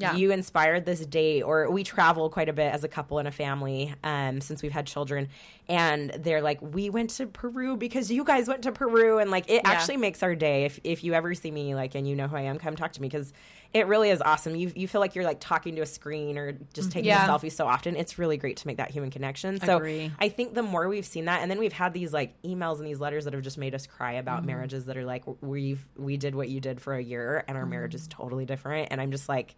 Yeah. 0.00 0.14
You 0.16 0.30
inspired 0.30 0.84
this 0.86 1.04
date, 1.04 1.42
or 1.42 1.70
we 1.70 1.84
travel 1.84 2.30
quite 2.30 2.48
a 2.48 2.52
bit 2.52 2.72
as 2.72 2.84
a 2.84 2.88
couple 2.88 3.18
and 3.18 3.26
a 3.28 3.32
family 3.32 3.94
um, 4.04 4.40
since 4.40 4.62
we've 4.62 4.72
had 4.72 4.86
children, 4.86 5.28
and 5.68 6.10
they're 6.10 6.40
like, 6.42 6.60
we 6.62 6.88
went 6.90 7.10
to 7.10 7.26
Peru 7.26 7.76
because 7.76 8.10
you 8.10 8.24
guys 8.24 8.48
went 8.48 8.62
to 8.62 8.72
Peru, 8.72 9.18
and 9.18 9.30
like 9.30 9.48
it 9.48 9.62
Yeah. 9.64 9.70
actually 9.70 9.96
makes 9.98 10.22
our 10.22 10.34
day. 10.34 10.64
If 10.64 10.80
if 10.84 11.04
you 11.04 11.14
ever 11.14 11.34
see 11.34 11.50
me, 11.50 11.74
like, 11.74 11.94
and 11.94 12.08
you 12.08 12.16
know 12.16 12.28
who 12.28 12.36
I 12.36 12.42
am, 12.42 12.58
come 12.58 12.76
talk 12.76 12.92
to 12.92 13.02
me 13.02 13.08
because 13.08 13.32
it 13.74 13.86
really 13.86 14.08
is 14.08 14.22
awesome. 14.22 14.56
You 14.56 14.72
you 14.74 14.88
feel 14.88 15.00
like 15.00 15.14
you're 15.14 15.24
like 15.24 15.40
talking 15.40 15.74
to 15.76 15.82
a 15.82 15.86
screen 15.86 16.38
or 16.38 16.52
just 16.72 16.90
taking 16.90 17.08
Yeah. 17.08 17.26
a 17.26 17.28
selfie 17.28 17.52
so 17.52 17.66
often. 17.66 17.96
It's 17.96 18.18
really 18.18 18.38
great 18.38 18.56
to 18.58 18.66
make 18.66 18.78
that 18.78 18.90
human 18.90 19.10
connection. 19.10 19.60
So 19.60 19.76
Agree. 19.76 20.10
I 20.18 20.30
think 20.30 20.54
the 20.54 20.62
more 20.62 20.88
we've 20.88 21.04
seen 21.04 21.26
that, 21.26 21.42
and 21.42 21.50
then 21.50 21.58
we've 21.58 21.72
had 21.72 21.92
these 21.92 22.12
like 22.12 22.40
emails 22.42 22.78
and 22.78 22.86
these 22.86 22.98
letters 23.00 23.24
that 23.24 23.34
have 23.34 23.42
just 23.42 23.58
made 23.58 23.74
us 23.74 23.86
cry 23.86 24.12
about 24.12 24.38
Mm-hmm. 24.38 24.46
marriages 24.46 24.84
that 24.86 24.96
are 24.96 25.04
like, 25.04 25.24
we've 25.42 25.86
we 25.96 26.16
did 26.16 26.34
what 26.34 26.48
you 26.48 26.60
did 26.60 26.80
for 26.80 26.94
a 26.94 27.02
year, 27.02 27.44
and 27.46 27.58
our 27.58 27.66
marriage 27.66 27.92
Mm-hmm. 27.92 27.96
is 27.96 28.08
totally 28.08 28.44
different. 28.46 28.88
And 28.90 29.00
I'm 29.00 29.10
just 29.10 29.28
like, 29.28 29.54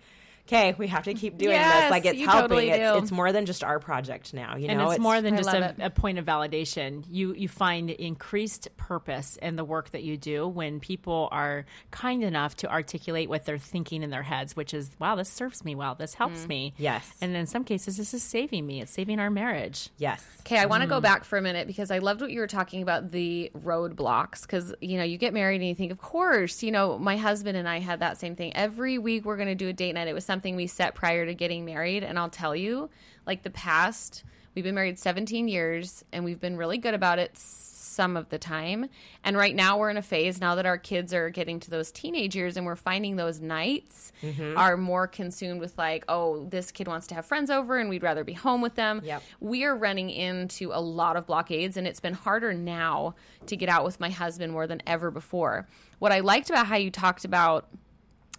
okay, 0.47 0.75
we 0.79 0.89
have 0.89 1.05
to 1.05 1.15
keep 1.15 1.39
doing 1.39 1.53
Yes, 1.53 1.85
this. 1.85 1.91
Like 1.91 2.05
it's 2.07 2.19
helping. 2.21 2.41
totally 2.41 2.71
it's, 2.71 3.03
it's 3.03 3.13
more 3.13 3.33
than 3.33 3.47
just 3.47 3.65
our 3.65 3.79
project 3.79 4.35
now. 4.35 4.57
You 4.57 4.69
and 4.69 4.79
know, 4.79 4.91
it's, 4.91 5.01
more 5.01 5.21
than 5.21 5.35
I 5.35 5.37
just 5.37 5.55
a, 5.55 5.75
a 5.79 5.91
point 5.91 6.19
of 6.19 6.25
validation. 6.25 7.05
You 7.09 7.35
you 7.35 7.49
find 7.49 7.91
increased 7.91 8.69
purpose 8.77 9.37
in 9.41 9.57
the 9.57 9.65
work 9.65 9.91
that 9.91 10.03
you 10.03 10.17
do 10.17 10.47
when 10.47 10.81
people 10.81 11.29
are 11.33 11.67
kind 11.91 12.23
enough 12.23 12.57
to 12.57 12.71
articulate 12.71 13.29
what 13.29 13.45
they're 13.45 13.59
thinking 13.59 14.03
in 14.03 14.11
their 14.11 14.23
heads, 14.23 14.57
which 14.57 14.75
is, 14.75 14.91
"Wow, 14.99 15.15
this 15.17 15.29
serves 15.29 15.65
me 15.65 15.75
well. 15.75 15.95
This 15.95 16.15
helps 16.15 16.45
mm. 16.45 16.49
me." 16.49 16.75
Yes. 16.79 17.11
and 17.21 17.35
in 17.37 17.47
some 17.47 17.65
cases, 17.65 17.97
this 17.97 18.15
is 18.15 18.23
saving 18.23 18.67
me. 18.67 18.81
It's 18.81 18.93
saving 18.93 19.19
our 19.21 19.31
marriage. 19.31 19.91
yes. 19.99 20.25
Okay, 20.41 20.59
I 20.59 20.67
want 20.67 20.83
to 20.83 20.89
go 20.89 20.99
mm. 20.99 21.03
back 21.03 21.25
for 21.25 21.39
a 21.39 21.43
minute 21.43 21.67
because 21.67 21.91
I 21.91 21.99
loved 21.99 22.21
what 22.21 22.31
you 22.31 22.41
were 22.41 22.47
talking 22.47 22.83
about 22.83 23.11
the 23.13 23.53
roadblocks. 23.57 24.43
Because, 24.43 24.75
you 24.81 24.97
know, 24.97 25.05
you 25.05 25.19
get 25.19 25.33
married 25.33 25.61
and 25.61 25.69
you 25.69 25.75
think, 25.75 25.93
of 25.93 25.99
course, 25.99 26.63
you 26.63 26.73
know, 26.73 26.99
my 26.99 27.17
husband 27.17 27.57
and 27.57 27.69
I 27.69 27.79
had 27.79 28.01
that 28.01 28.19
same 28.19 28.37
thing. 28.37 28.57
Every 28.57 28.99
week 28.99 29.25
we're 29.25 29.37
going 29.37 29.49
to 29.49 29.55
do 29.55 29.69
a 29.69 29.73
date 29.73 29.95
night. 29.95 30.09
It 30.09 30.15
was 30.15 30.25
something 30.31 30.55
we 30.55 30.69
set 30.69 30.95
prior 30.95 31.27
to 31.27 31.35
getting 31.35 31.65
married. 31.65 32.05
And 32.05 32.17
I'll 32.17 32.31
tell 32.31 32.55
you, 32.55 32.89
like 33.27 33.43
the 33.43 33.51
past, 33.51 34.23
we've 34.55 34.63
been 34.63 34.77
married 34.77 34.97
17 34.97 35.49
years 35.49 36.05
and 36.13 36.25
we've 36.25 36.39
been 36.39 36.57
really 36.57 36.79
good 36.79 36.95
about 36.95 37.19
it 37.19 37.37
some 37.37 38.17
of 38.17 38.29
the 38.29 38.39
time. 38.39 38.89
And 39.25 39.37
right 39.37 39.57
now 39.57 39.77
we're 39.77 39.91
in 39.91 39.97
a 39.97 40.03
phase 40.03 40.41
now 40.41 40.55
that 40.55 40.67
our 40.67 40.79
kids 40.79 41.13
are 41.13 41.31
getting 41.31 41.59
to 41.59 41.71
those 41.71 41.91
teenage 41.91 42.37
years 42.37 42.57
and 42.57 42.65
we're 42.65 42.77
finding 42.77 43.17
those 43.17 43.41
nights 43.41 44.13
mm-hmm. 44.23 44.57
are 44.57 44.77
more 44.77 45.09
consumed 45.09 45.59
with 45.59 45.77
like, 45.77 46.05
oh, 46.09 46.47
this 46.47 46.71
kid 46.71 46.87
wants 46.87 47.09
to 47.09 47.17
have 47.17 47.27
friends 47.27 47.51
over 47.51 47.77
and 47.77 47.91
we'd 47.91 48.05
rather 48.05 48.23
be 48.23 48.33
home 48.33 48.61
with 48.61 48.77
them. 48.77 49.03
Yep. 49.05 49.25
We 49.41 49.65
are 49.65 49.77
running 49.77 50.11
into 50.11 50.71
a 50.73 50.81
lot 50.81 51.17
of 51.17 51.27
blockades 51.27 51.77
and 51.77 51.89
it's 51.89 51.99
been 51.99 52.15
harder 52.15 52.55
now 52.55 53.17
to 53.47 53.57
get 53.57 53.69
out 53.69 53.85
with 53.85 53.99
my 53.99 54.11
husband 54.11 54.53
more 54.53 54.69
than 54.69 54.81
ever 54.87 55.11
before. 55.11 55.67
What 55.99 56.13
I 56.13 56.21
liked 56.21 56.51
about 56.51 56.69
how 56.69 56.77
you 56.77 56.93
talked 56.93 57.25
about 57.25 57.69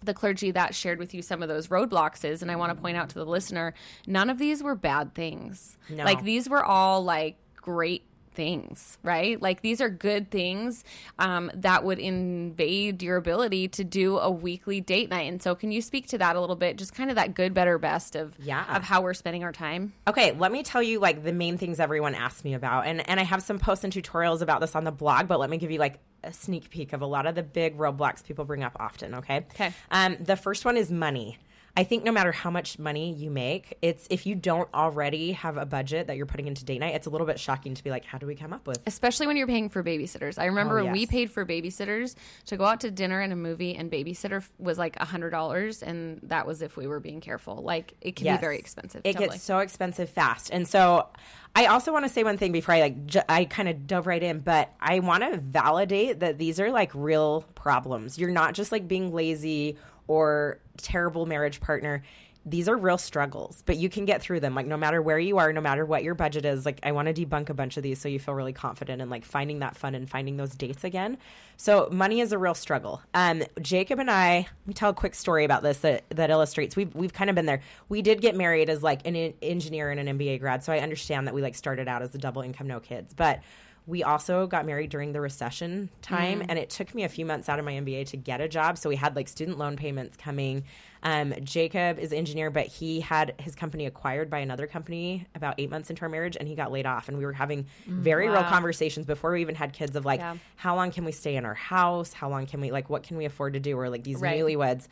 the 0.04 0.14
clergy 0.14 0.50
that 0.50 0.74
shared 0.74 0.98
with 0.98 1.14
you 1.14 1.22
some 1.22 1.42
of 1.42 1.48
those 1.48 1.68
roadblocks 1.68 2.24
is, 2.24 2.42
and 2.42 2.50
I 2.50 2.56
want 2.56 2.74
to 2.74 2.80
point 2.80 2.96
out 2.96 3.08
to 3.10 3.14
the 3.14 3.24
listener, 3.24 3.74
none 4.06 4.30
of 4.30 4.38
these 4.38 4.62
were 4.62 4.74
bad 4.74 5.14
things. 5.14 5.76
No. 5.88 6.04
Like 6.04 6.22
these 6.24 6.48
were 6.48 6.64
all 6.64 7.02
like 7.02 7.36
great 7.56 8.04
things, 8.32 8.98
right? 9.02 9.40
Like 9.40 9.62
these 9.62 9.80
are 9.80 9.88
good 9.88 10.30
things 10.30 10.84
um, 11.18 11.50
that 11.54 11.84
would 11.84 11.98
invade 11.98 13.02
your 13.02 13.16
ability 13.16 13.68
to 13.68 13.84
do 13.84 14.18
a 14.18 14.30
weekly 14.30 14.80
date 14.80 15.10
night. 15.10 15.30
And 15.30 15.42
so, 15.42 15.54
can 15.54 15.72
you 15.72 15.80
speak 15.82 16.06
to 16.08 16.18
that 16.18 16.36
a 16.36 16.40
little 16.40 16.56
bit? 16.56 16.76
Just 16.76 16.94
kind 16.94 17.10
of 17.10 17.16
that 17.16 17.34
good, 17.34 17.54
better, 17.54 17.78
best 17.78 18.16
of 18.16 18.34
Yeah. 18.38 18.64
of 18.76 18.82
how 18.82 19.02
we're 19.02 19.14
spending 19.14 19.44
our 19.44 19.52
time. 19.52 19.92
Okay, 20.08 20.32
let 20.32 20.52
me 20.52 20.62
tell 20.62 20.82
you 20.82 20.98
like 20.98 21.22
the 21.24 21.32
main 21.32 21.58
things 21.58 21.80
everyone 21.80 22.14
asks 22.14 22.44
me 22.44 22.54
about. 22.54 22.86
And 22.86 23.08
and 23.08 23.20
I 23.20 23.24
have 23.24 23.42
some 23.42 23.58
posts 23.58 23.84
and 23.84 23.92
tutorials 23.92 24.40
about 24.42 24.60
this 24.60 24.74
on 24.74 24.84
the 24.84 24.92
blog, 24.92 25.28
but 25.28 25.38
let 25.38 25.50
me 25.50 25.58
give 25.58 25.70
you 25.70 25.78
like 25.78 25.98
a 26.24 26.32
sneak 26.32 26.70
peek 26.70 26.92
of 26.92 27.02
a 27.02 27.06
lot 27.06 27.26
of 27.26 27.34
the 27.34 27.42
big 27.42 27.76
roadblocks 27.76 28.24
people 28.24 28.44
bring 28.44 28.62
up 28.62 28.76
often, 28.78 29.14
okay? 29.16 29.38
Okay. 29.54 29.72
Um 29.90 30.16
the 30.20 30.36
first 30.36 30.64
one 30.64 30.76
is 30.76 30.90
money. 30.90 31.38
I 31.74 31.84
think 31.84 32.04
no 32.04 32.12
matter 32.12 32.32
how 32.32 32.50
much 32.50 32.78
money 32.78 33.14
you 33.14 33.30
make, 33.30 33.78
it's 33.80 34.06
if 34.10 34.26
you 34.26 34.34
don't 34.34 34.68
already 34.74 35.32
have 35.32 35.56
a 35.56 35.64
budget 35.64 36.08
that 36.08 36.18
you're 36.18 36.26
putting 36.26 36.46
into 36.46 36.66
date 36.66 36.80
night, 36.80 36.94
it's 36.94 37.06
a 37.06 37.10
little 37.10 37.26
bit 37.26 37.40
shocking 37.40 37.72
to 37.74 37.82
be 37.82 37.88
like, 37.88 38.04
how 38.04 38.18
do 38.18 38.26
we 38.26 38.34
come 38.34 38.52
up 38.52 38.66
with? 38.66 38.80
especially 38.86 39.26
when 39.26 39.38
you're 39.38 39.46
paying 39.46 39.70
for 39.70 39.82
babysitters. 39.82 40.38
I 40.38 40.44
remember 40.46 40.80
Oh, 40.80 40.84
when 40.84 40.92
we 40.92 41.06
paid 41.06 41.30
for 41.30 41.46
babysitters 41.46 42.14
to 42.46 42.58
go 42.58 42.64
out 42.66 42.80
to 42.80 42.90
dinner 42.90 43.20
and 43.20 43.32
a 43.32 43.36
movie, 43.36 43.74
and 43.74 43.90
babysitter 43.90 44.46
was 44.58 44.76
like 44.76 44.96
a 45.00 45.06
hundred 45.06 45.30
dollars, 45.30 45.82
and 45.82 46.20
that 46.24 46.46
was 46.46 46.60
if 46.60 46.76
we 46.76 46.86
were 46.86 47.00
being 47.00 47.20
careful. 47.22 47.56
Like 47.62 47.94
it 48.02 48.16
can 48.16 48.26
Yes. 48.26 48.38
be 48.38 48.40
very 48.42 48.58
expensive. 48.58 49.00
It 49.04 49.14
totally. 49.14 49.30
gets 49.30 49.42
so 49.42 49.60
expensive 49.60 50.10
fast. 50.10 50.50
And 50.50 50.68
so 50.68 51.08
I 51.56 51.66
also 51.66 51.90
want 51.92 52.04
to 52.04 52.08
say 52.10 52.22
one 52.22 52.36
thing 52.36 52.52
before 52.52 52.74
I 52.74 52.80
like 52.82 53.06
ju- 53.06 53.20
I 53.30 53.44
kind 53.46 53.68
of 53.70 53.86
dove 53.86 54.06
right 54.06 54.22
in, 54.22 54.40
but 54.40 54.70
I 54.78 54.98
want 55.00 55.22
to 55.22 55.38
validate 55.38 56.20
that 56.20 56.36
these 56.38 56.60
are 56.60 56.70
like 56.70 56.90
real 56.94 57.46
problems. 57.54 58.18
You're 58.18 58.30
not 58.30 58.52
just 58.54 58.72
like 58.72 58.86
being 58.86 59.12
lazy 59.12 59.78
or 60.06 60.58
terrible 60.76 61.26
marriage 61.26 61.60
partner. 61.60 62.02
These 62.44 62.68
are 62.68 62.76
real 62.76 62.98
struggles, 62.98 63.62
but 63.66 63.76
you 63.76 63.88
can 63.88 64.04
get 64.04 64.20
through 64.20 64.40
them. 64.40 64.52
Like 64.54 64.66
no 64.66 64.76
matter 64.76 65.00
where 65.00 65.18
you 65.18 65.38
are, 65.38 65.52
no 65.52 65.60
matter 65.60 65.86
what 65.86 66.02
your 66.02 66.14
budget 66.14 66.44
is. 66.44 66.66
Like 66.66 66.80
I 66.82 66.90
want 66.90 67.06
to 67.06 67.14
debunk 67.14 67.50
a 67.50 67.54
bunch 67.54 67.76
of 67.76 67.84
these 67.84 68.00
so 68.00 68.08
you 68.08 68.18
feel 68.18 68.34
really 68.34 68.52
confident 68.52 69.00
in 69.00 69.08
like 69.08 69.24
finding 69.24 69.60
that 69.60 69.76
fun 69.76 69.94
and 69.94 70.10
finding 70.10 70.36
those 70.36 70.56
dates 70.56 70.82
again. 70.82 71.18
So 71.56 71.88
money 71.92 72.20
is 72.20 72.32
a 72.32 72.38
real 72.38 72.54
struggle. 72.54 73.00
Um, 73.14 73.44
Jacob 73.60 74.00
and 74.00 74.10
I, 74.10 74.38
let 74.38 74.66
me 74.66 74.74
tell 74.74 74.90
a 74.90 74.94
quick 74.94 75.14
story 75.14 75.44
about 75.44 75.62
this 75.62 75.78
that, 75.78 76.02
that 76.10 76.30
illustrates. 76.30 76.74
We've 76.74 76.92
we've 76.96 77.12
kind 77.12 77.30
of 77.30 77.36
been 77.36 77.46
there. 77.46 77.60
We 77.88 78.02
did 78.02 78.20
get 78.20 78.34
married 78.34 78.68
as 78.68 78.82
like 78.82 79.06
an 79.06 79.14
engineer 79.40 79.92
and 79.92 80.00
an 80.00 80.18
MBA 80.18 80.40
grad, 80.40 80.64
so 80.64 80.72
I 80.72 80.80
understand 80.80 81.28
that 81.28 81.34
we 81.34 81.42
like 81.42 81.54
started 81.54 81.86
out 81.86 82.02
as 82.02 82.12
a 82.16 82.18
double 82.18 82.42
income, 82.42 82.66
no 82.66 82.80
kids, 82.80 83.14
but. 83.14 83.40
We 83.86 84.04
also 84.04 84.46
got 84.46 84.64
married 84.64 84.90
during 84.90 85.12
the 85.12 85.20
recession 85.20 85.90
time, 86.02 86.42
and 86.48 86.56
it 86.58 86.70
took 86.70 86.94
me 86.94 87.02
a 87.02 87.08
few 87.08 87.26
months 87.26 87.48
out 87.48 87.58
of 87.58 87.64
my 87.64 87.72
MBA 87.72 88.06
to 88.08 88.16
get 88.16 88.40
a 88.40 88.46
job. 88.48 88.78
So 88.78 88.88
we 88.88 88.94
had 88.94 89.16
like 89.16 89.26
student 89.26 89.58
loan 89.58 89.74
payments 89.76 90.16
coming. 90.16 90.64
Um, 91.02 91.34
Jacob 91.42 91.98
is 91.98 92.12
an 92.12 92.18
engineer, 92.18 92.48
but 92.48 92.66
he 92.68 93.00
had 93.00 93.34
his 93.40 93.56
company 93.56 93.86
acquired 93.86 94.30
by 94.30 94.38
another 94.38 94.68
company 94.68 95.26
about 95.34 95.56
eight 95.58 95.68
months 95.68 95.90
into 95.90 96.02
our 96.02 96.08
marriage, 96.08 96.36
and 96.38 96.46
he 96.46 96.54
got 96.54 96.70
laid 96.70 96.86
off. 96.86 97.08
And 97.08 97.18
we 97.18 97.24
were 97.26 97.32
having 97.32 97.66
very 97.86 98.28
real 98.28 98.44
conversations 98.44 99.04
before 99.04 99.32
we 99.32 99.40
even 99.40 99.56
had 99.56 99.72
kids 99.72 99.96
of 99.96 100.04
like, 100.04 100.20
Yeah. 100.20 100.36
how 100.54 100.76
long 100.76 100.92
can 100.92 101.04
we 101.04 101.10
stay 101.10 101.34
in 101.34 101.44
our 101.44 101.54
house? 101.54 102.12
How 102.12 102.28
long 102.28 102.46
can 102.46 102.60
we 102.60 102.70
like 102.70 102.88
what 102.88 103.02
can 103.02 103.16
we 103.16 103.24
afford 103.24 103.54
to 103.54 103.60
do? 103.60 103.76
We're 103.76 103.88
like 103.88 104.04
these 104.04 104.20
Right. 104.20 104.38
newlyweds. 104.40 104.86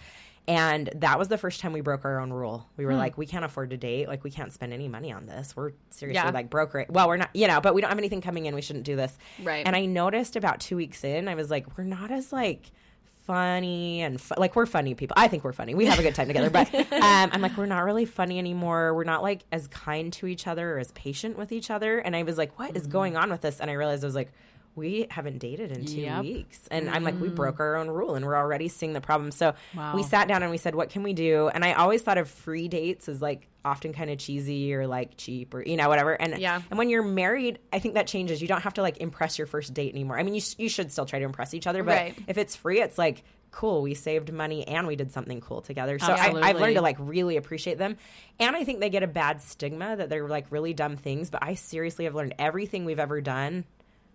And 0.48 0.90
that 0.96 1.18
was 1.18 1.28
the 1.28 1.38
first 1.38 1.60
time 1.60 1.72
we 1.72 1.80
broke 1.80 2.04
our 2.04 2.18
own 2.18 2.32
rule. 2.32 2.66
We 2.76 2.84
were 2.84 2.94
like, 2.96 3.16
we 3.16 3.26
can't 3.26 3.44
afford 3.44 3.70
to 3.70 3.76
date. 3.76 4.08
Like, 4.08 4.24
we 4.24 4.30
can't 4.30 4.52
spend 4.52 4.72
any 4.72 4.88
money 4.88 5.12
on 5.12 5.26
this. 5.26 5.54
We're 5.54 5.72
seriously 5.90 6.16
Yeah. 6.24 6.30
like 6.30 6.50
broke. 6.50 6.74
Well, 6.88 7.06
we're 7.06 7.18
not, 7.18 7.30
you 7.34 7.46
know, 7.46 7.60
but 7.60 7.72
we 7.74 7.80
don't 7.80 7.90
have 7.90 7.98
anything 7.98 8.20
coming 8.20 8.46
in. 8.46 8.54
We 8.54 8.62
shouldn't 8.62 8.84
do 8.84 8.96
this. 8.96 9.16
Right. 9.42 9.64
And 9.64 9.76
I 9.76 9.84
noticed 9.86 10.34
about 10.34 10.58
two 10.58 10.76
weeks 10.76 11.04
in, 11.04 11.28
I 11.28 11.36
was 11.36 11.50
like, 11.50 11.78
we're 11.78 11.84
not 11.84 12.10
as 12.10 12.32
like 12.32 12.72
funny 13.26 14.00
and 14.02 14.20
fu- 14.20 14.34
like 14.38 14.56
we're 14.56 14.66
funny 14.66 14.94
people. 14.94 15.14
I 15.16 15.28
think 15.28 15.44
we're 15.44 15.52
funny. 15.52 15.74
We 15.74 15.86
have 15.86 15.98
a 15.98 16.02
good 16.02 16.14
time 16.16 16.26
together. 16.26 16.50
But 16.50 16.74
um, 16.92 17.30
I'm 17.32 17.40
like, 17.42 17.56
we're 17.56 17.66
not 17.66 17.84
really 17.84 18.04
funny 18.06 18.38
anymore. 18.38 18.92
We're 18.94 19.04
not 19.04 19.22
like 19.22 19.44
as 19.52 19.68
kind 19.68 20.12
to 20.14 20.26
each 20.26 20.46
other 20.48 20.74
or 20.74 20.78
as 20.80 20.90
patient 20.92 21.38
with 21.38 21.52
each 21.52 21.70
other. 21.70 21.98
And 21.98 22.16
I 22.16 22.24
was 22.24 22.36
like, 22.38 22.58
what 22.58 22.76
is 22.76 22.88
going 22.88 23.16
on 23.16 23.30
with 23.30 23.42
this? 23.42 23.60
And 23.60 23.70
I 23.70 23.74
realized 23.74 24.02
I 24.02 24.06
was 24.08 24.16
like, 24.16 24.32
we 24.76 25.06
haven't 25.10 25.38
dated 25.38 25.72
in 25.72 25.84
two 25.84 26.00
Yep. 26.02 26.22
weeks. 26.22 26.68
And 26.70 26.88
I'm 26.88 27.02
like, 27.02 27.20
we 27.20 27.28
mm. 27.28 27.34
broke 27.34 27.60
our 27.60 27.76
own 27.76 27.88
rule 27.88 28.14
and 28.14 28.24
we're 28.24 28.36
already 28.36 28.68
seeing 28.68 28.92
the 28.92 29.00
problem. 29.00 29.30
So 29.32 29.54
Wow. 29.76 29.96
we 29.96 30.02
sat 30.02 30.28
down 30.28 30.42
and 30.42 30.50
we 30.50 30.58
said, 30.58 30.74
what 30.74 30.90
can 30.90 31.02
we 31.02 31.12
do? 31.12 31.48
And 31.52 31.64
I 31.64 31.72
always 31.72 32.02
thought 32.02 32.18
of 32.18 32.28
free 32.30 32.68
dates 32.68 33.08
as 33.08 33.20
like 33.20 33.48
often 33.64 33.92
kind 33.92 34.10
of 34.10 34.18
cheesy 34.18 34.72
or 34.72 34.86
like 34.86 35.16
cheap 35.16 35.52
or, 35.54 35.62
you 35.62 35.76
know, 35.76 35.88
whatever. 35.88 36.12
And, 36.14 36.38
Yeah. 36.38 36.62
and 36.70 36.78
when 36.78 36.88
you're 36.88 37.02
married, 37.02 37.58
I 37.72 37.78
think 37.78 37.94
that 37.94 38.06
changes. 38.06 38.40
You 38.40 38.48
don't 38.48 38.62
have 38.62 38.74
to 38.74 38.82
like 38.82 38.98
impress 38.98 39.38
your 39.38 39.46
first 39.46 39.74
date 39.74 39.92
anymore. 39.92 40.18
I 40.18 40.22
mean, 40.22 40.34
you, 40.34 40.42
you 40.56 40.68
should 40.68 40.92
still 40.92 41.04
try 41.06 41.18
to 41.18 41.24
impress 41.24 41.52
each 41.52 41.66
other, 41.66 41.82
but 41.82 41.96
Right. 41.96 42.18
if 42.26 42.38
it's 42.38 42.54
free, 42.56 42.80
it's 42.80 42.96
like, 42.96 43.24
cool, 43.50 43.82
we 43.82 43.94
saved 43.94 44.32
money 44.32 44.66
and 44.68 44.86
we 44.86 44.94
did 44.94 45.10
something 45.10 45.40
cool 45.40 45.60
together. 45.60 45.98
So 45.98 46.12
I, 46.12 46.32
I've 46.40 46.60
learned 46.60 46.76
to 46.76 46.82
like 46.82 46.96
really 47.00 47.36
appreciate 47.36 47.78
them. 47.78 47.96
And 48.38 48.54
I 48.54 48.62
think 48.62 48.78
they 48.78 48.90
get 48.90 49.02
a 49.02 49.08
bad 49.08 49.42
stigma 49.42 49.96
that 49.96 50.08
they're 50.08 50.28
like 50.28 50.46
really 50.50 50.72
dumb 50.72 50.96
things, 50.96 51.30
but 51.30 51.42
I 51.42 51.54
seriously 51.54 52.04
have 52.04 52.14
learned 52.14 52.36
everything 52.38 52.84
we've 52.84 53.00
ever 53.00 53.20
done. 53.20 53.64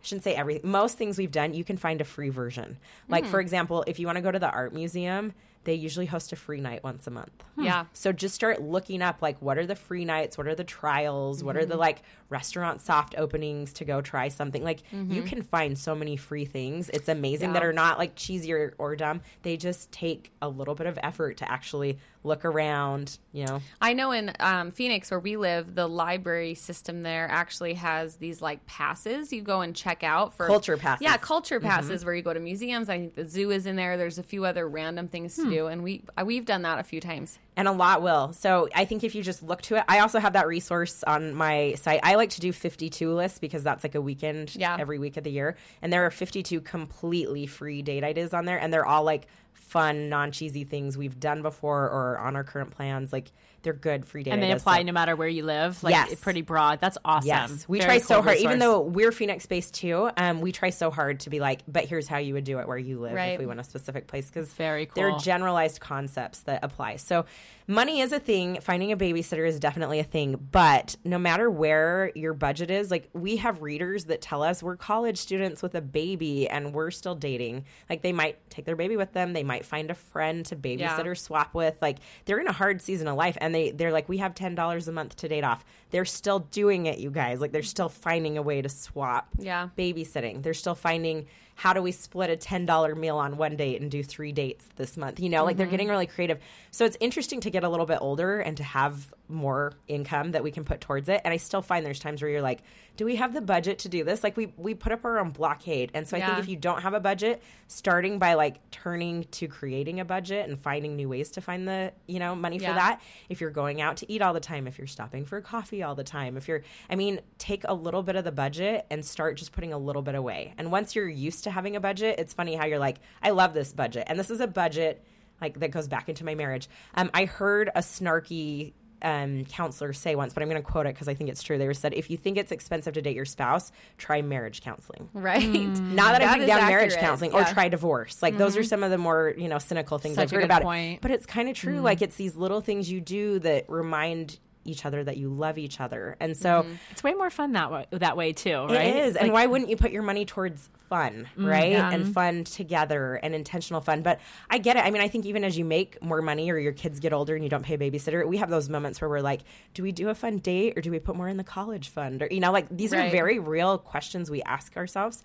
Shouldn't 0.06 0.24
say 0.24 0.36
everything. 0.36 0.70
Most 0.70 0.98
things 0.98 1.18
we've 1.18 1.32
done, 1.32 1.54
you 1.54 1.63
can 1.63 1.78
find 1.78 2.00
a 2.00 2.04
free 2.04 2.30
version. 2.30 2.78
Like, 3.10 3.26
for 3.26 3.38
mm-hmm. 3.38 3.39
example, 3.39 3.84
if 3.88 4.00
you 4.00 4.06
want 4.06 4.18
to 4.18 4.22
go 4.22 4.32
to 4.32 4.38
the 4.38 4.50
art 4.50 4.72
museum, 4.72 5.34
they 5.65 5.74
usually 5.74 6.06
host 6.06 6.32
a 6.32 6.36
free 6.36 6.62
night 6.62 6.84
once 6.84 7.08
a 7.08 7.12
month. 7.12 7.44
Hmm. 7.56 7.63
Yeah. 7.63 7.86
So 7.94 8.12
just 8.12 8.36
start 8.36 8.62
looking 8.62 9.02
up 9.02 9.22
like 9.22 9.41
what 9.41 9.58
are 9.58 9.65
the 9.65 9.76
free 9.76 10.06
nights, 10.06 10.38
what 10.38 10.48
are 10.48 10.56
the 10.56 10.63
trials, 10.63 11.44
what 11.44 11.58
are 11.58 11.65
the 11.65 11.74
mm-hmm. 11.74 11.82
like 11.82 12.04
restaurant 12.30 12.82
soft 12.82 13.15
openings 13.18 13.74
to 13.74 13.86
go 13.86 14.00
try 14.00 14.30
something. 14.30 14.63
Like 14.63 14.84
you 14.91 15.00
mm-hmm. 15.00 15.26
can 15.26 15.41
find 15.41 15.78
so 15.78 15.96
many 15.96 16.18
free 16.18 16.46
things. 16.46 16.89
It's 16.89 17.10
amazing 17.10 17.54
that 17.54 17.63
are 17.63 17.74
not 17.74 17.98
like 17.98 18.15
cheesy 18.15 18.54
or, 18.54 18.76
or 18.78 18.96
dumb. 18.96 19.22
They 19.41 19.58
just 19.58 19.91
take 19.91 20.32
a 20.41 20.48
little 20.48 20.76
bit 20.76 20.88
of 20.88 21.00
effort 21.02 21.38
to 21.38 21.52
actually 21.52 21.98
look 22.25 22.43
around, 22.43 23.17
you 23.31 23.45
know. 23.45 23.61
I 23.81 23.93
know 23.93 24.11
in 24.11 24.33
um, 24.39 24.71
Phoenix, 24.71 25.11
where 25.11 25.19
we 25.19 25.38
live, 25.38 25.75
the 25.75 25.88
library 25.88 26.55
system 26.55 27.03
there 27.03 27.27
actually 27.29 27.75
has 27.75 28.15
these 28.17 28.41
like 28.41 28.65
passes 28.65 29.31
you 29.31 29.41
go 29.41 29.61
and 29.61 29.75
check 29.75 30.03
out 30.03 30.33
for 30.33 30.47
Culture 30.47 30.75
passes. 30.77 31.03
Yeah, 31.03 31.17
culture 31.17 31.59
passes 31.59 32.03
where 32.03 32.13
you 32.15 32.21
go 32.23 32.33
to 32.33 32.39
museums. 32.39 32.89
I 32.89 32.97
think 32.97 33.15
the 33.15 33.27
zoo 33.27 33.51
is 33.51 33.65
in 33.65 33.75
there. 33.75 33.95
There's 33.97 34.17
a 34.17 34.23
few 34.23 34.43
other 34.45 34.67
random 34.67 35.07
things 35.07 35.35
to 35.35 35.49
do, 35.49 35.67
and 35.67 35.83
we 35.83 36.03
uh, 36.19 36.23
we've 36.25 36.45
done 36.45 36.63
that 36.63 36.79
a 36.79 36.83
few 36.83 36.99
times. 36.99 37.38
and 37.57 37.67
a 37.69 37.71
lot 37.71 38.01
will. 38.01 38.33
So 38.33 38.67
I 38.75 38.83
think 38.83 39.03
if 39.05 39.15
you 39.15 39.23
just 39.23 39.41
look 39.41 39.61
to 39.63 39.75
it, 39.77 39.83
I 39.88 39.99
also 39.99 40.19
have 40.19 40.33
that 40.33 40.45
resource 40.47 41.03
on 41.07 41.33
my 41.33 41.75
site. 41.75 42.01
I 42.03 42.15
like 42.15 42.31
to 42.31 42.41
do 42.41 42.51
52 42.51 43.13
lists 43.13 43.39
because 43.39 43.63
that's 43.63 43.81
like 43.85 43.95
a 43.95 44.01
weekend 44.01 44.53
Yeah. 44.57 44.75
every 44.77 44.99
week 44.99 45.15
of 45.15 45.23
the 45.23 45.31
year. 45.31 45.55
And 45.81 45.93
there 45.93 46.05
are 46.05 46.11
52 46.11 46.59
completely 46.59 47.45
free 47.47 47.81
date 47.81 48.03
ideas 48.03 48.33
on 48.33 48.43
there. 48.43 48.59
And 48.59 48.73
they're 48.73 48.85
all 48.85 49.03
like 49.05 49.27
fun, 49.67 50.10
non 50.10 50.32
cheesy 50.32 50.63
things 50.63 50.97
we've 50.97 51.19
done 51.19 51.41
before 51.41 51.89
or 51.89 52.17
on 52.19 52.36
our 52.36 52.43
current 52.43 52.71
plans. 52.71 53.12
Like 53.12 53.32
they're 53.63 53.73
good 53.73 54.06
free 54.06 54.21
date 54.21 54.32
and 54.32 54.43
they 54.43 54.51
apply 54.51 54.78
So- 54.78 54.84
no 54.84 54.91
matter 54.91 55.15
where 55.15 55.28
you 55.28 55.43
live. 55.43 55.84
Like 55.84 55.93
Yes. 55.93 56.15
pretty 56.19 56.41
broad. 56.41 56.80
That's 56.80 56.99
awesome. 57.04 57.28
Yes, 57.28 57.65
we 57.67 57.80
Very 57.80 57.88
try 57.93 57.97
so 57.97 58.15
cool 58.15 58.23
hard. 58.23 58.38
Even 58.38 58.60
though 58.60 58.82
we're 58.82 59.12
Phoenix 59.12 59.45
based 59.47 59.73
too, 59.73 60.10
um, 60.17 60.39
we 60.41 60.51
try 60.51 60.69
so 60.69 60.91
hard 60.91 61.21
to 61.21 61.30
be 61.32 61.39
like, 61.39 61.62
but 61.67 61.86
here's 61.86 62.08
how 62.08 62.17
you 62.17 62.36
would 62.36 62.43
do 62.43 62.60
it 62.60 62.67
where 62.67 62.78
you 62.78 62.99
live 62.99 63.13
Right. 63.13 63.34
if 63.34 63.39
we 63.39 63.47
went 63.47 63.60
a 63.60 63.63
specific 63.63 64.06
place 64.08 64.28
because 64.28 64.54
Very 64.54 64.88
They're 64.93 65.17
generalized 65.17 65.80
concepts 65.80 66.39
that 66.41 66.63
apply. 66.63 66.97
So 66.97 67.25
money 67.67 68.01
is 68.01 68.12
a 68.12 68.19
thing. 68.19 68.60
Finding 68.62 68.91
a 68.91 68.97
babysitter 68.97 69.47
is 69.47 69.60
definitely 69.60 69.99
a 69.99 70.04
thing. 70.04 70.47
But 70.51 70.95
no 71.04 71.17
matter 71.17 71.49
where 71.49 72.12
your 72.15 72.34
budget 72.34 72.69
is, 72.71 72.91
like 72.91 73.10
we 73.13 73.38
have 73.38 73.62
readers 73.62 74.06
that 74.06 74.21
tell 74.21 74.43
us 74.43 74.62
we're 74.62 74.75
college 74.75 75.17
students 75.17 75.62
with 75.63 75.75
a 75.75 75.82
baby 75.82 76.47
and 76.47 76.73
we're 76.73 76.91
still 76.91 77.15
dating. 77.15 77.65
Like 77.89 78.01
they 78.01 78.12
might 78.13 78.38
take 78.49 78.65
their 78.65 78.75
baby 78.75 78.97
with 78.97 79.13
them. 79.13 79.34
They 79.34 79.43
might 79.43 79.65
find 79.65 79.89
a 79.89 79.95
friend 79.95 80.45
to 80.47 80.56
babysit 80.56 80.80
Yeah. 80.80 81.01
or 81.04 81.15
swap 81.15 81.54
with. 81.54 81.75
Like 81.82 81.97
they're 82.25 82.39
in 82.39 82.47
a 82.47 82.51
hard 82.54 82.82
season 82.82 83.08
of 83.08 83.15
life 83.15 83.38
and 83.41 83.54
they, 83.54 83.71
they're 83.71 83.91
like, 83.91 84.08
we 84.10 84.17
have 84.17 84.34
$10 84.36 84.88
a 84.88 84.91
month 84.91 85.15
to 85.17 85.28
date 85.28 85.43
off. 85.43 85.65
They're 85.91 86.06
still 86.06 86.39
doing 86.39 86.86
it, 86.86 86.99
you 86.99 87.10
guys. 87.12 87.39
Like 87.41 87.51
they're 87.51 87.63
still 87.63 87.89
finding 87.89 88.38
a 88.38 88.41
way 88.41 88.62
to 88.62 88.69
swap 88.69 89.30
Yeah. 89.39 89.69
babysitting. 89.78 90.43
They're 90.43 90.54
still 90.54 90.75
finding 90.75 91.25
how 91.56 91.74
do 91.74 91.82
we 91.82 91.91
split 91.91 92.30
a 92.30 92.36
$10 92.36 92.98
meal 92.98 93.18
on 93.18 93.38
one 93.38 93.56
date 93.56 93.82
and 93.82 93.89
do 93.89 94.04
three 94.04 94.34
dates 94.34 94.65
this 94.76 94.98
month? 94.98 95.20
You 95.20 95.30
know, 95.30 95.46
like 95.46 95.58
they're 95.58 95.65
mm-hmm. 95.65 95.72
getting 95.72 95.88
really 95.88 96.06
creative. 96.06 96.39
So 96.72 96.86
it's 96.86 96.98
interesting 97.00 97.39
to 97.41 97.50
get 97.50 97.63
a 97.63 97.70
little 97.70 97.86
bit 97.86 98.00
older 98.02 98.39
and 98.41 98.58
to 98.58 98.63
have 98.63 99.13
more 99.27 99.73
income 99.88 100.31
that 100.31 100.43
we 100.43 100.51
can 100.51 100.63
put 100.63 100.81
towards 100.81 101.09
it. 101.09 101.21
And 101.25 101.33
I 101.33 101.38
still 101.38 101.61
find 101.61 101.85
there's 101.85 101.99
times 101.99 102.21
where 102.21 102.29
you're 102.29 102.41
like, 102.41 102.61
do 102.97 103.03
we 103.05 103.15
have 103.17 103.33
the 103.33 103.41
budget 103.41 103.79
to 103.79 103.89
do 103.89 104.03
this? 104.03 104.23
Like 104.23 104.38
we 104.38 104.53
we 104.57 104.73
put 104.73 104.91
up 104.91 105.03
our 105.03 105.19
own 105.19 105.31
blockade. 105.31 105.91
And 105.93 106.07
so 106.07 106.15
I 106.15 106.19
Yeah. 106.19 106.27
think 106.27 106.39
if 106.39 106.49
you 106.49 106.55
don't 106.55 106.81
have 106.81 106.93
a 106.93 106.99
budget, 106.99 107.41
starting 107.67 108.19
by 108.19 108.35
like 108.35 108.69
turning 108.71 109.25
to 109.31 109.47
creating 109.47 109.99
a 109.99 110.05
budget 110.05 110.47
and 110.47 110.59
finding 110.59 110.95
new 110.95 111.09
ways 111.09 111.31
to 111.31 111.41
find 111.41 111.67
the, 111.67 111.91
you 112.07 112.19
know, 112.19 112.35
money 112.35 112.57
Yeah. 112.57 112.69
for 112.69 112.75
that. 112.75 113.01
If 113.27 113.41
you're 113.41 113.49
going 113.51 113.81
out 113.81 113.97
to 113.97 114.11
eat 114.11 114.21
all 114.21 114.33
the 114.33 114.39
time, 114.39 114.67
if 114.67 114.77
you're 114.77 114.88
stopping 114.88 115.25
for 115.25 115.41
coffee 115.41 115.83
all 115.83 115.95
the 115.95 116.03
time, 116.03 116.38
if 116.38 116.47
you're 116.47 116.61
I 116.89 116.95
mean, 116.95 117.19
take 117.38 117.63
a 117.67 117.73
little 117.73 118.03
bit 118.03 118.15
of 118.15 118.23
the 118.23 118.31
budget 118.31 118.85
and 118.89 119.03
start 119.03 119.38
just 119.38 119.51
putting 119.51 119.73
a 119.73 119.77
little 119.77 120.01
bit 120.01 120.15
away. 120.15 120.53
And 120.57 120.71
once 120.71 120.95
you're 120.95 121.09
used 121.09 121.43
to 121.45 121.51
having 121.51 121.75
a 121.75 121.79
budget, 121.81 122.19
it's 122.19 122.33
funny 122.33 122.55
how 122.55 122.65
you're 122.65 122.79
like, 122.79 122.97
I 123.21 123.31
love 123.31 123.53
this 123.53 123.73
budget. 123.73 124.05
And 124.07 124.17
this 124.19 124.29
is 124.29 124.39
a 124.39 124.47
budget 124.47 125.03
like 125.41 125.59
that 125.59 125.71
goes 125.71 125.89
back 125.89 126.07
into 126.07 126.23
my 126.23 126.33
marriage. 126.33 126.69
Um, 126.93 127.09
I 127.13 127.25
heard 127.25 127.69
a 127.75 127.79
snarky 127.81 128.71
um, 129.06 129.46
counselor 129.46 129.94
say 129.94 130.15
once, 130.15 130.34
but 130.34 130.41
I'm 130.41 130.50
going 130.50 130.62
to 130.62 130.68
quote 130.68 130.88
it 130.88 130.96
because 130.96 131.08
I 131.08 131.13
think 131.13 131.30
it's 131.30 131.44
true. 131.44 131.60
They 131.60 131.68
were 131.68 131.76
said, 131.76 131.94
if 131.94 132.10
you 132.10 132.18
think 132.18 132.38
it's 132.38 132.52
expensive 132.52 132.96
to 132.96 133.02
date 133.04 133.15
your 133.15 133.24
spouse, 133.24 133.72
try 134.00 134.24
marriage 134.24 134.62
counseling. 134.62 135.08
Right. 135.13 135.44
Mm. 135.44 135.76
Mm. 135.78 135.91
Not 135.94 136.13
that, 136.13 136.20
That 136.20 136.30
I 136.30 136.34
put 136.34 136.41
is 136.41 136.48
down 136.48 136.68
marriage 136.68 136.96
counseling 136.98 137.32
Yeah. 137.32 137.50
or 137.50 137.54
try 137.54 137.70
divorce. 137.70 138.22
Like 138.24 138.38
those 138.38 138.58
are 138.58 138.62
mm-hmm. 138.62 138.68
some 138.68 138.84
of 138.84 138.89
the 138.89 138.98
more 138.98 139.34
you 139.38 139.48
know 139.48 139.60
cynical 139.60 140.00
things 140.00 140.15
Such 140.15 140.24
I've 140.24 140.32
heard 140.32 140.44
about 140.44 140.63
point. 140.63 140.96
it. 140.96 141.02
But 141.02 141.12
it's 141.12 141.28
kind 141.28 141.48
of 141.48 141.56
true. 141.56 141.76
Mm-hmm. 141.76 141.84
Like 141.84 142.02
it's 142.02 142.15
these 142.15 142.36
little 142.36 142.62
things 142.62 142.91
you 142.91 143.00
do 143.00 143.39
that 143.39 143.70
remind 143.70 144.39
each 144.65 144.86
other 144.86 145.04
that 145.04 145.17
you 145.17 145.30
love 145.30 145.58
each 145.58 145.80
other, 145.80 146.17
and 146.19 146.36
so. 146.36 146.63
Mm-hmm. 146.63 146.73
It's 146.91 147.04
way 147.04 147.13
more 147.13 147.30
fun 147.30 147.54
that 147.54 147.71
way, 147.71 147.86
that 147.91 148.17
way 148.17 148.34
too, 148.34 148.65
right? 148.65 148.88
It 148.88 148.95
is. 148.95 149.15
And 149.15 149.28
Like, 149.28 149.34
why 149.34 149.45
wouldn't 149.45 149.69
you 149.69 149.78
put 149.78 149.91
your 149.91 150.04
money 150.04 150.25
towards 150.25 150.69
fun, 150.89 151.28
mm, 151.38 151.49
right? 151.49 151.71
yeah. 151.71 151.91
And 151.91 152.13
fun 152.13 152.43
together 152.43 153.15
and 153.21 153.36
intentional 153.36 153.82
fun. 153.82 154.01
But 154.01 154.19
I 154.49 154.58
get 154.58 154.78
it. 154.78 154.86
I 154.86 154.91
mean, 154.91 155.01
I 155.01 155.08
think 155.08 155.25
even 155.25 155.43
as 155.43 155.58
you 155.58 155.65
make 155.65 156.01
more 156.01 156.21
money 156.21 156.49
or 156.51 156.58
your 156.58 156.73
kids 156.73 156.99
get 156.99 157.13
older 157.13 157.36
and 157.36 157.43
you 157.43 157.49
don't 157.49 157.63
pay 157.63 157.75
a 157.75 157.78
babysitter, 157.78 158.25
we 158.28 158.38
have 158.38 158.49
those 158.49 158.69
moments 158.69 159.01
where 159.01 159.10
we're 159.10 159.21
like, 159.21 159.41
do 159.73 159.84
we 159.84 159.91
do 159.91 160.10
a 160.10 160.15
fun 160.15 160.38
date 160.38 160.78
or 160.78 160.82
do 160.82 160.91
we 160.91 160.99
put 160.99 161.15
more 161.15 161.28
in 161.28 161.38
the 161.38 161.43
college 161.43 161.89
fund? 161.89 162.21
Or, 162.21 162.28
you 162.32 162.39
know, 162.39 162.51
like 162.51 162.67
these 162.69 162.93
are 162.93 163.10
very 163.10 163.39
real 163.39 163.78
questions 163.78 164.30
we 164.30 164.41
ask 164.43 164.78
ourselves. 164.78 165.23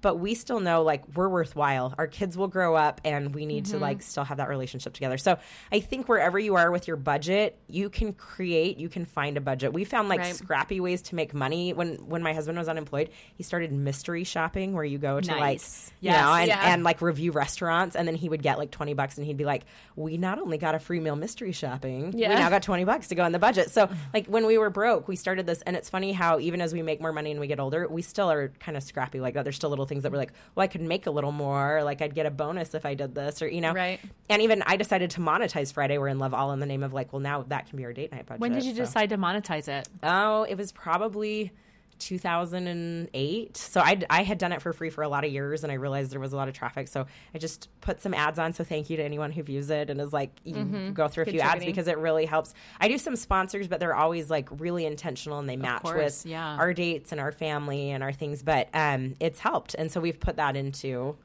But 0.00 0.16
we 0.16 0.34
still 0.34 0.60
know 0.60 0.82
like 0.82 1.02
we're 1.16 1.28
worthwhile. 1.28 1.94
Our 1.98 2.06
kids 2.06 2.36
will 2.36 2.46
grow 2.48 2.76
up 2.76 3.00
and 3.04 3.34
we 3.34 3.46
need 3.46 3.64
Mm-hmm. 3.64 3.72
to 3.78 3.78
like 3.80 4.02
still 4.02 4.22
have 4.24 4.36
that 4.36 4.48
relationship 4.48 4.92
together. 4.94 5.18
So 5.18 5.38
I 5.72 5.80
think 5.80 6.08
wherever 6.08 6.38
you 6.38 6.54
are 6.54 6.70
with 6.70 6.86
your 6.86 6.96
budget, 6.96 7.58
you 7.66 7.90
can 7.90 8.12
create, 8.12 8.78
you 8.78 8.88
can 8.88 9.04
find 9.04 9.36
a 9.36 9.40
budget. 9.40 9.72
We 9.72 9.84
found 9.84 10.08
like 10.08 10.20
Right. 10.20 10.34
scrappy 10.36 10.78
ways 10.80 11.02
to 11.02 11.16
make 11.16 11.34
money. 11.34 11.72
When 11.72 11.96
when 12.08 12.22
my 12.22 12.32
husband 12.32 12.56
was 12.58 12.68
unemployed, 12.68 13.10
he 13.34 13.42
started 13.42 13.72
mystery 13.72 14.22
shopping 14.24 14.72
where 14.74 14.84
you 14.84 14.98
go 14.98 15.20
to 15.20 15.30
like 15.32 15.40
Nice. 15.40 15.90
you 16.00 16.10
know 16.12 16.32
and, 16.34 16.46
Yeah. 16.48 16.72
and 16.72 16.84
like 16.84 17.02
review 17.02 17.32
restaurants 17.32 17.96
and 17.96 18.06
then 18.06 18.14
he 18.14 18.28
would 18.28 18.42
get 18.42 18.58
like 18.58 18.70
20 18.70 18.94
bucks 18.94 19.18
and 19.18 19.26
he'd 19.26 19.36
be 19.36 19.44
like, 19.44 19.64
We 19.96 20.16
not 20.16 20.38
only 20.38 20.58
got 20.58 20.76
a 20.76 20.78
free 20.78 21.00
meal 21.00 21.16
mystery 21.16 21.50
shopping, 21.52 22.12
we 22.12 22.20
now 22.20 22.50
got 22.50 22.62
20 22.62 22.84
bucks 22.84 23.08
to 23.08 23.16
go 23.16 23.24
in 23.24 23.32
the 23.32 23.38
budget. 23.40 23.70
So 23.72 23.88
like 24.14 24.26
when 24.28 24.46
we 24.46 24.58
were 24.58 24.70
broke, 24.70 25.08
we 25.08 25.16
started 25.16 25.46
this 25.46 25.60
and 25.62 25.74
it's 25.74 25.90
funny 25.90 26.12
how 26.12 26.38
even 26.38 26.60
as 26.60 26.72
we 26.72 26.82
make 26.82 27.00
more 27.00 27.12
money 27.12 27.32
and 27.32 27.40
we 27.40 27.48
get 27.48 27.58
older, 27.58 27.88
we 27.88 28.02
still 28.02 28.30
are 28.30 28.48
kind 28.60 28.76
of 28.76 28.84
scrappy 28.84 29.18
like 29.18 29.34
that. 29.34 29.42
There's 29.42 29.56
still 29.56 29.70
little 29.70 29.87
things 29.88 30.02
that 30.04 30.12
we're 30.12 30.18
like, 30.18 30.32
Well, 30.54 30.64
I 30.64 30.66
could 30.68 30.80
make 30.82 31.06
a 31.06 31.10
little 31.10 31.32
more, 31.32 31.82
like 31.82 32.02
I'd 32.02 32.14
get 32.14 32.26
a 32.26 32.30
bonus 32.30 32.74
if 32.74 32.86
I 32.86 32.94
did 32.94 33.14
this 33.14 33.42
or 33.42 33.48
you 33.48 33.60
know. 33.60 33.72
Right. 33.72 34.00
And 34.28 34.42
even 34.42 34.62
I 34.66 34.76
decided 34.76 35.10
to 35.12 35.20
monetize 35.20 35.72
Friday 35.72 35.98
We're 35.98 36.08
in 36.08 36.18
Love 36.18 36.34
all 36.34 36.52
in 36.52 36.60
the 36.60 36.66
name 36.66 36.82
of 36.82 36.92
like, 36.92 37.12
well 37.12 37.20
now 37.20 37.42
that 37.48 37.68
can 37.68 37.76
be 37.76 37.84
our 37.84 37.92
date 37.92 38.12
night 38.12 38.26
budget. 38.26 38.40
when 38.40 38.52
did 38.52 38.64
you 38.64 38.74
so. 38.74 38.80
decide 38.80 39.10
to 39.10 39.18
monetize 39.18 39.68
it? 39.68 39.88
Oh, 40.02 40.42
it 40.44 40.56
was 40.56 40.72
probably 40.72 41.52
2008. 41.98 43.56
So 43.56 43.80
I, 43.80 44.00
I 44.10 44.22
had 44.22 44.38
done 44.38 44.52
it 44.52 44.62
for 44.62 44.72
free 44.72 44.90
for 44.90 45.02
a 45.02 45.08
lot 45.08 45.24
of 45.24 45.32
years 45.32 45.62
and 45.64 45.72
I 45.72 45.76
realized 45.76 46.12
there 46.12 46.20
was 46.20 46.32
a 46.32 46.36
lot 46.36 46.48
of 46.48 46.54
traffic. 46.54 46.88
So 46.88 47.06
I 47.34 47.38
just 47.38 47.68
put 47.80 48.00
some 48.00 48.14
ads 48.14 48.38
on. 48.38 48.52
So 48.52 48.64
thank 48.64 48.90
you 48.90 48.96
to 48.96 49.02
anyone 49.02 49.32
who 49.32 49.42
views 49.42 49.70
it 49.70 49.90
and 49.90 50.00
is 50.00 50.12
like, 50.12 50.30
you 50.44 50.90
go 50.92 51.08
through 51.08 51.24
a 51.24 51.26
few 51.26 51.40
ads 51.40 51.64
because 51.64 51.88
it 51.88 51.98
really 51.98 52.26
helps. 52.26 52.54
I 52.80 52.88
do 52.88 52.98
some 52.98 53.16
sponsors, 53.16 53.68
but 53.68 53.80
they're 53.80 53.94
always 53.94 54.30
like 54.30 54.48
really 54.60 54.86
intentional 54.86 55.38
and 55.38 55.48
they 55.48 55.56
match 55.56 55.82
course, 55.82 56.24
with 56.24 56.26
yeah. 56.30 56.56
our 56.56 56.72
dates 56.72 57.12
and 57.12 57.20
our 57.20 57.32
family 57.32 57.90
and 57.90 58.02
our 58.02 58.12
things. 58.12 58.42
But 58.42 58.68
um, 58.74 59.14
it's 59.20 59.40
helped. 59.40 59.74
And 59.74 59.90
so 59.90 60.00
we've 60.00 60.20
put 60.20 60.36
that 60.36 60.56
into 60.56 61.16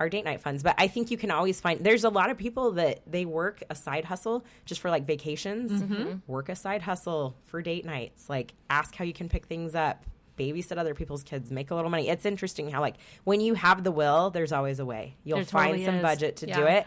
our 0.00 0.08
date 0.08 0.24
night 0.24 0.40
funds. 0.40 0.62
But 0.62 0.74
I 0.78 0.88
think 0.88 1.10
you 1.10 1.16
can 1.16 1.30
always 1.30 1.60
find 1.60 1.84
there's 1.84 2.04
a 2.04 2.08
lot 2.10 2.30
of 2.30 2.36
people 2.38 2.72
that 2.72 3.00
they 3.06 3.24
work 3.24 3.62
a 3.70 3.74
side 3.74 4.04
hustle 4.04 4.44
just 4.64 4.80
for 4.80 4.90
like 4.90 5.06
vacations, 5.06 5.70
Mm-hmm. 5.82 6.18
work 6.26 6.48
a 6.48 6.56
side 6.56 6.82
hustle 6.82 7.36
for 7.46 7.62
date 7.62 7.84
nights, 7.84 8.28
like 8.28 8.54
ask 8.70 8.94
how 8.94 9.04
you 9.04 9.12
can 9.12 9.28
pick 9.28 9.46
things 9.46 9.74
up, 9.74 10.04
babysit 10.38 10.78
other 10.78 10.94
people's 10.94 11.22
kids, 11.22 11.50
make 11.52 11.70
a 11.70 11.74
little 11.74 11.90
money. 11.90 12.08
It's 12.08 12.26
interesting 12.26 12.70
how 12.70 12.80
like 12.80 12.96
when 13.24 13.40
you 13.40 13.54
have 13.54 13.84
the 13.84 13.92
will, 13.92 14.30
there's 14.30 14.52
always 14.52 14.80
a 14.80 14.84
way. 14.84 15.16
You'll 15.24 15.38
There 15.38 15.44
find 15.46 15.68
totally 15.72 15.84
some 15.84 15.96
is. 15.96 16.02
budget 16.02 16.36
to 16.36 16.46
do 16.46 16.64
it. 16.66 16.86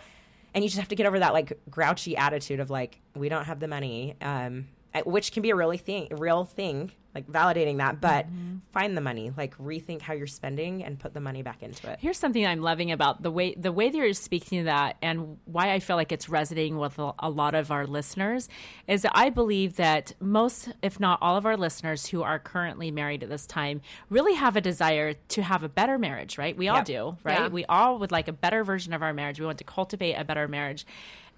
And 0.54 0.64
you 0.64 0.70
just 0.70 0.80
have 0.80 0.90
to 0.90 0.96
get 0.96 1.06
over 1.06 1.20
that 1.20 1.34
like 1.34 1.60
grouchy 1.70 2.18
attitude 2.18 2.60
of 2.60 2.70
like 2.70 3.00
we 3.16 3.30
don't 3.30 3.46
have 3.46 3.60
the 3.60 3.68
money. 3.68 4.16
Um 4.22 4.68
which 5.06 5.32
can 5.32 5.42
be 5.44 5.50
a 5.52 5.56
really 5.56 5.78
thing, 5.78 6.08
real 6.12 6.44
thing, 6.46 6.92
like 7.16 7.28
validating 7.28 7.78
that, 7.78 8.00
but 8.00 8.28
Mm-hmm. 8.28 8.58
find 8.74 8.96
the 8.96 9.02
money, 9.02 9.32
like 9.36 9.58
rethink 9.58 10.02
how 10.02 10.14
you're 10.14 10.28
spending 10.28 10.84
and 10.84 11.00
put 11.00 11.14
the 11.16 11.20
money 11.20 11.42
back 11.42 11.64
into 11.64 11.90
it. 11.90 11.98
Here's 12.00 12.18
something 12.20 12.46
I'm 12.46 12.62
loving 12.62 12.92
about 12.92 13.24
the 13.24 13.32
way 13.32 13.56
the 13.56 13.72
way 13.72 13.90
that 13.90 13.98
you're 13.98 14.14
speaking 14.14 14.60
to 14.60 14.64
that, 14.66 14.98
and 15.02 15.38
why 15.46 15.72
I 15.72 15.80
feel 15.80 15.96
like 15.96 16.12
it's 16.12 16.30
resonating 16.30 16.78
with 16.78 17.00
a, 17.00 17.30
lot 17.30 17.56
of 17.56 17.72
our 17.72 17.88
listeners, 17.88 18.50
is 18.88 19.02
that 19.02 19.14
I 19.16 19.30
believe 19.32 19.78
that 19.78 20.14
most, 20.20 20.70
if 20.84 21.00
not 21.00 21.18
all, 21.22 21.38
of 21.38 21.46
our 21.48 21.58
listeners 21.58 22.06
who 22.08 22.22
are 22.22 22.38
currently 22.40 22.92
married 22.92 23.24
at 23.24 23.30
this 23.30 23.48
time 23.48 23.82
really 24.10 24.36
have 24.36 24.56
a 24.56 24.62
desire 24.62 25.14
to 25.14 25.42
have 25.42 25.64
a 25.64 25.70
better 25.70 25.98
marriage. 25.98 26.38
Right? 26.38 26.56
We 26.56 26.68
all 26.68 26.78
Yep. 26.78 26.86
do. 26.86 27.18
Right? 27.24 27.40
Yeah. 27.40 27.48
We 27.48 27.66
all 27.66 27.98
would 28.00 28.12
like 28.12 28.28
a 28.28 28.34
better 28.34 28.64
version 28.64 28.94
of 28.94 29.02
our 29.02 29.14
marriage. 29.14 29.40
We 29.40 29.46
want 29.46 29.58
to 29.58 29.64
cultivate 29.64 30.14
a 30.14 30.24
better 30.24 30.48
marriage. 30.48 30.86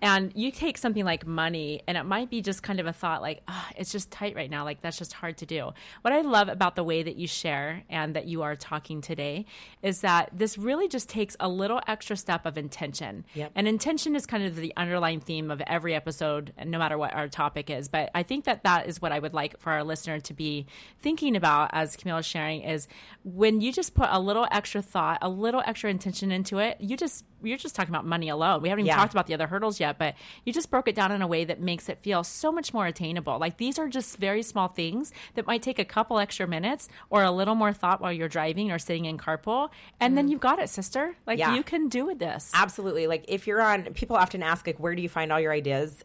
And 0.01 0.31
you 0.33 0.49
take 0.51 0.77
something 0.77 1.03
like 1.03 1.27
money, 1.27 1.81
and 1.87 1.97
it 1.97 2.03
might 2.03 2.29
be 2.29 2.41
just 2.41 2.63
kind 2.63 2.79
of 2.79 2.87
a 2.87 2.93
thought 2.93 3.21
like, 3.21 3.41
ah, 3.49 3.69
it's 3.75 3.91
just 3.91 4.09
tight 4.11 4.33
right 4.35 4.49
now. 4.49 4.63
Like, 4.63 4.81
that's 4.81 4.97
just 4.97 5.11
hard 5.13 5.37
to 5.39 5.45
do. 5.45 5.71
What 6.03 6.13
I 6.13 6.21
love 6.21 6.47
about 6.47 6.75
the 6.77 6.83
way 6.85 7.03
that 7.03 7.17
you 7.17 7.27
share 7.27 7.83
and 7.89 8.15
that 8.15 8.25
you 8.25 8.41
are 8.41 8.55
talking 8.55 9.01
today 9.01 9.45
is 9.83 10.01
that 10.01 10.29
this 10.33 10.57
really 10.57 10.87
just 10.87 11.09
takes 11.09 11.35
a 11.39 11.49
little 11.49 11.81
extra 11.87 12.15
step 12.15 12.45
of 12.45 12.57
intention. 12.57 13.25
Yep. 13.33 13.51
And 13.55 13.67
intention 13.67 14.15
is 14.15 14.25
kind 14.25 14.43
of 14.45 14.55
the 14.55 14.71
underlying 14.77 15.19
theme 15.19 15.51
of 15.51 15.61
every 15.67 15.93
episode, 15.93 16.53
no 16.65 16.77
matter 16.77 16.97
what 16.97 17.13
our 17.13 17.27
topic 17.27 17.69
is. 17.69 17.89
But 17.89 18.09
I 18.15 18.23
think 18.23 18.45
that 18.45 18.63
that 18.63 18.87
is 18.87 19.01
what 19.01 19.11
I 19.11 19.19
would 19.19 19.33
like 19.33 19.59
for 19.59 19.71
our 19.71 19.83
listener 19.83 20.19
to 20.21 20.33
be 20.33 20.65
thinking 21.01 21.35
about 21.35 21.71
as 21.73 21.97
Camille 21.97 22.17
is 22.19 22.25
sharing 22.25 22.61
is 22.61 22.87
when 23.23 23.59
you 23.59 23.73
just 23.73 23.95
put 23.95 24.07
a 24.11 24.19
little 24.19 24.47
extra 24.51 24.81
thought, 24.81 25.17
a 25.21 25.29
little 25.29 25.61
extra 25.65 25.89
intention 25.89 26.31
into 26.31 26.59
it, 26.59 26.77
you 26.79 26.95
just, 26.95 27.25
you're 27.43 27.57
just 27.57 27.75
talking 27.75 27.93
about 27.93 28.05
money 28.05 28.29
alone. 28.29 28.61
We 28.61 28.69
haven't 28.69 28.81
even 28.85 28.87
Yeah. 28.87 28.97
talked 28.97 29.13
about 29.13 29.27
the 29.27 29.33
other 29.33 29.47
hurdles 29.47 29.79
yet, 29.79 29.88
but 29.97 30.15
you 30.45 30.53
just 30.53 30.69
broke 30.69 30.87
it 30.87 30.95
down 30.95 31.11
in 31.11 31.21
a 31.21 31.27
way 31.27 31.45
that 31.45 31.59
makes 31.59 31.89
it 31.89 31.99
feel 31.99 32.23
so 32.23 32.51
much 32.51 32.73
more 32.73 32.85
attainable. 32.85 33.39
Like 33.39 33.57
these 33.57 33.79
are 33.79 33.87
just 33.87 34.17
very 34.17 34.43
small 34.43 34.67
things 34.67 35.11
that 35.35 35.47
might 35.47 35.61
take 35.61 35.79
a 35.79 35.85
couple 35.85 36.19
extra 36.19 36.47
minutes 36.47 36.89
or 37.09 37.23
a 37.23 37.31
little 37.31 37.55
more 37.55 37.73
thought 37.73 38.01
while 38.01 38.11
you're 38.11 38.27
driving 38.27 38.71
or 38.71 38.79
sitting 38.79 39.05
in 39.05 39.17
carpool. 39.17 39.69
And 39.99 40.17
then 40.17 40.27
mm. 40.27 40.31
you've 40.31 40.39
got 40.41 40.59
it, 40.59 40.69
sister. 40.69 41.15
Like 41.25 41.39
Yeah. 41.39 41.55
you 41.55 41.63
can 41.63 41.87
do 41.89 42.05
with 42.05 42.19
this. 42.19 42.51
Absolutely. 42.53 43.07
Like 43.07 43.25
if 43.27 43.47
you're 43.47 43.61
on, 43.61 43.83
people 43.93 44.15
often 44.15 44.43
ask 44.43 44.67
like, 44.67 44.79
where 44.79 44.95
do 44.95 45.01
you 45.01 45.09
find 45.09 45.31
all 45.31 45.39
your 45.39 45.51
ideas? 45.51 46.03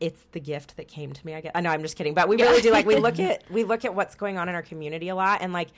It's 0.00 0.24
the 0.32 0.40
gift 0.40 0.78
that 0.78 0.88
came 0.88 1.12
to 1.12 1.26
me. 1.26 1.34
I 1.34 1.42
guess. 1.42 1.52
I 1.54 1.60
know 1.60 1.68
I'm 1.68 1.82
just 1.82 1.94
kidding, 1.94 2.14
but 2.14 2.26
we 2.26 2.36
really 2.36 2.62
do. 2.62 2.70
Like 2.70 2.86
we 2.86 2.96
look 2.96 3.18
at 3.20 3.44
we 3.50 3.64
look 3.64 3.84
at 3.84 3.94
what's 3.94 4.14
going 4.14 4.38
on 4.38 4.48
in 4.48 4.54
our 4.54 4.62
community 4.62 5.10
a 5.10 5.14
lot, 5.14 5.42
and 5.42 5.52
like 5.52 5.68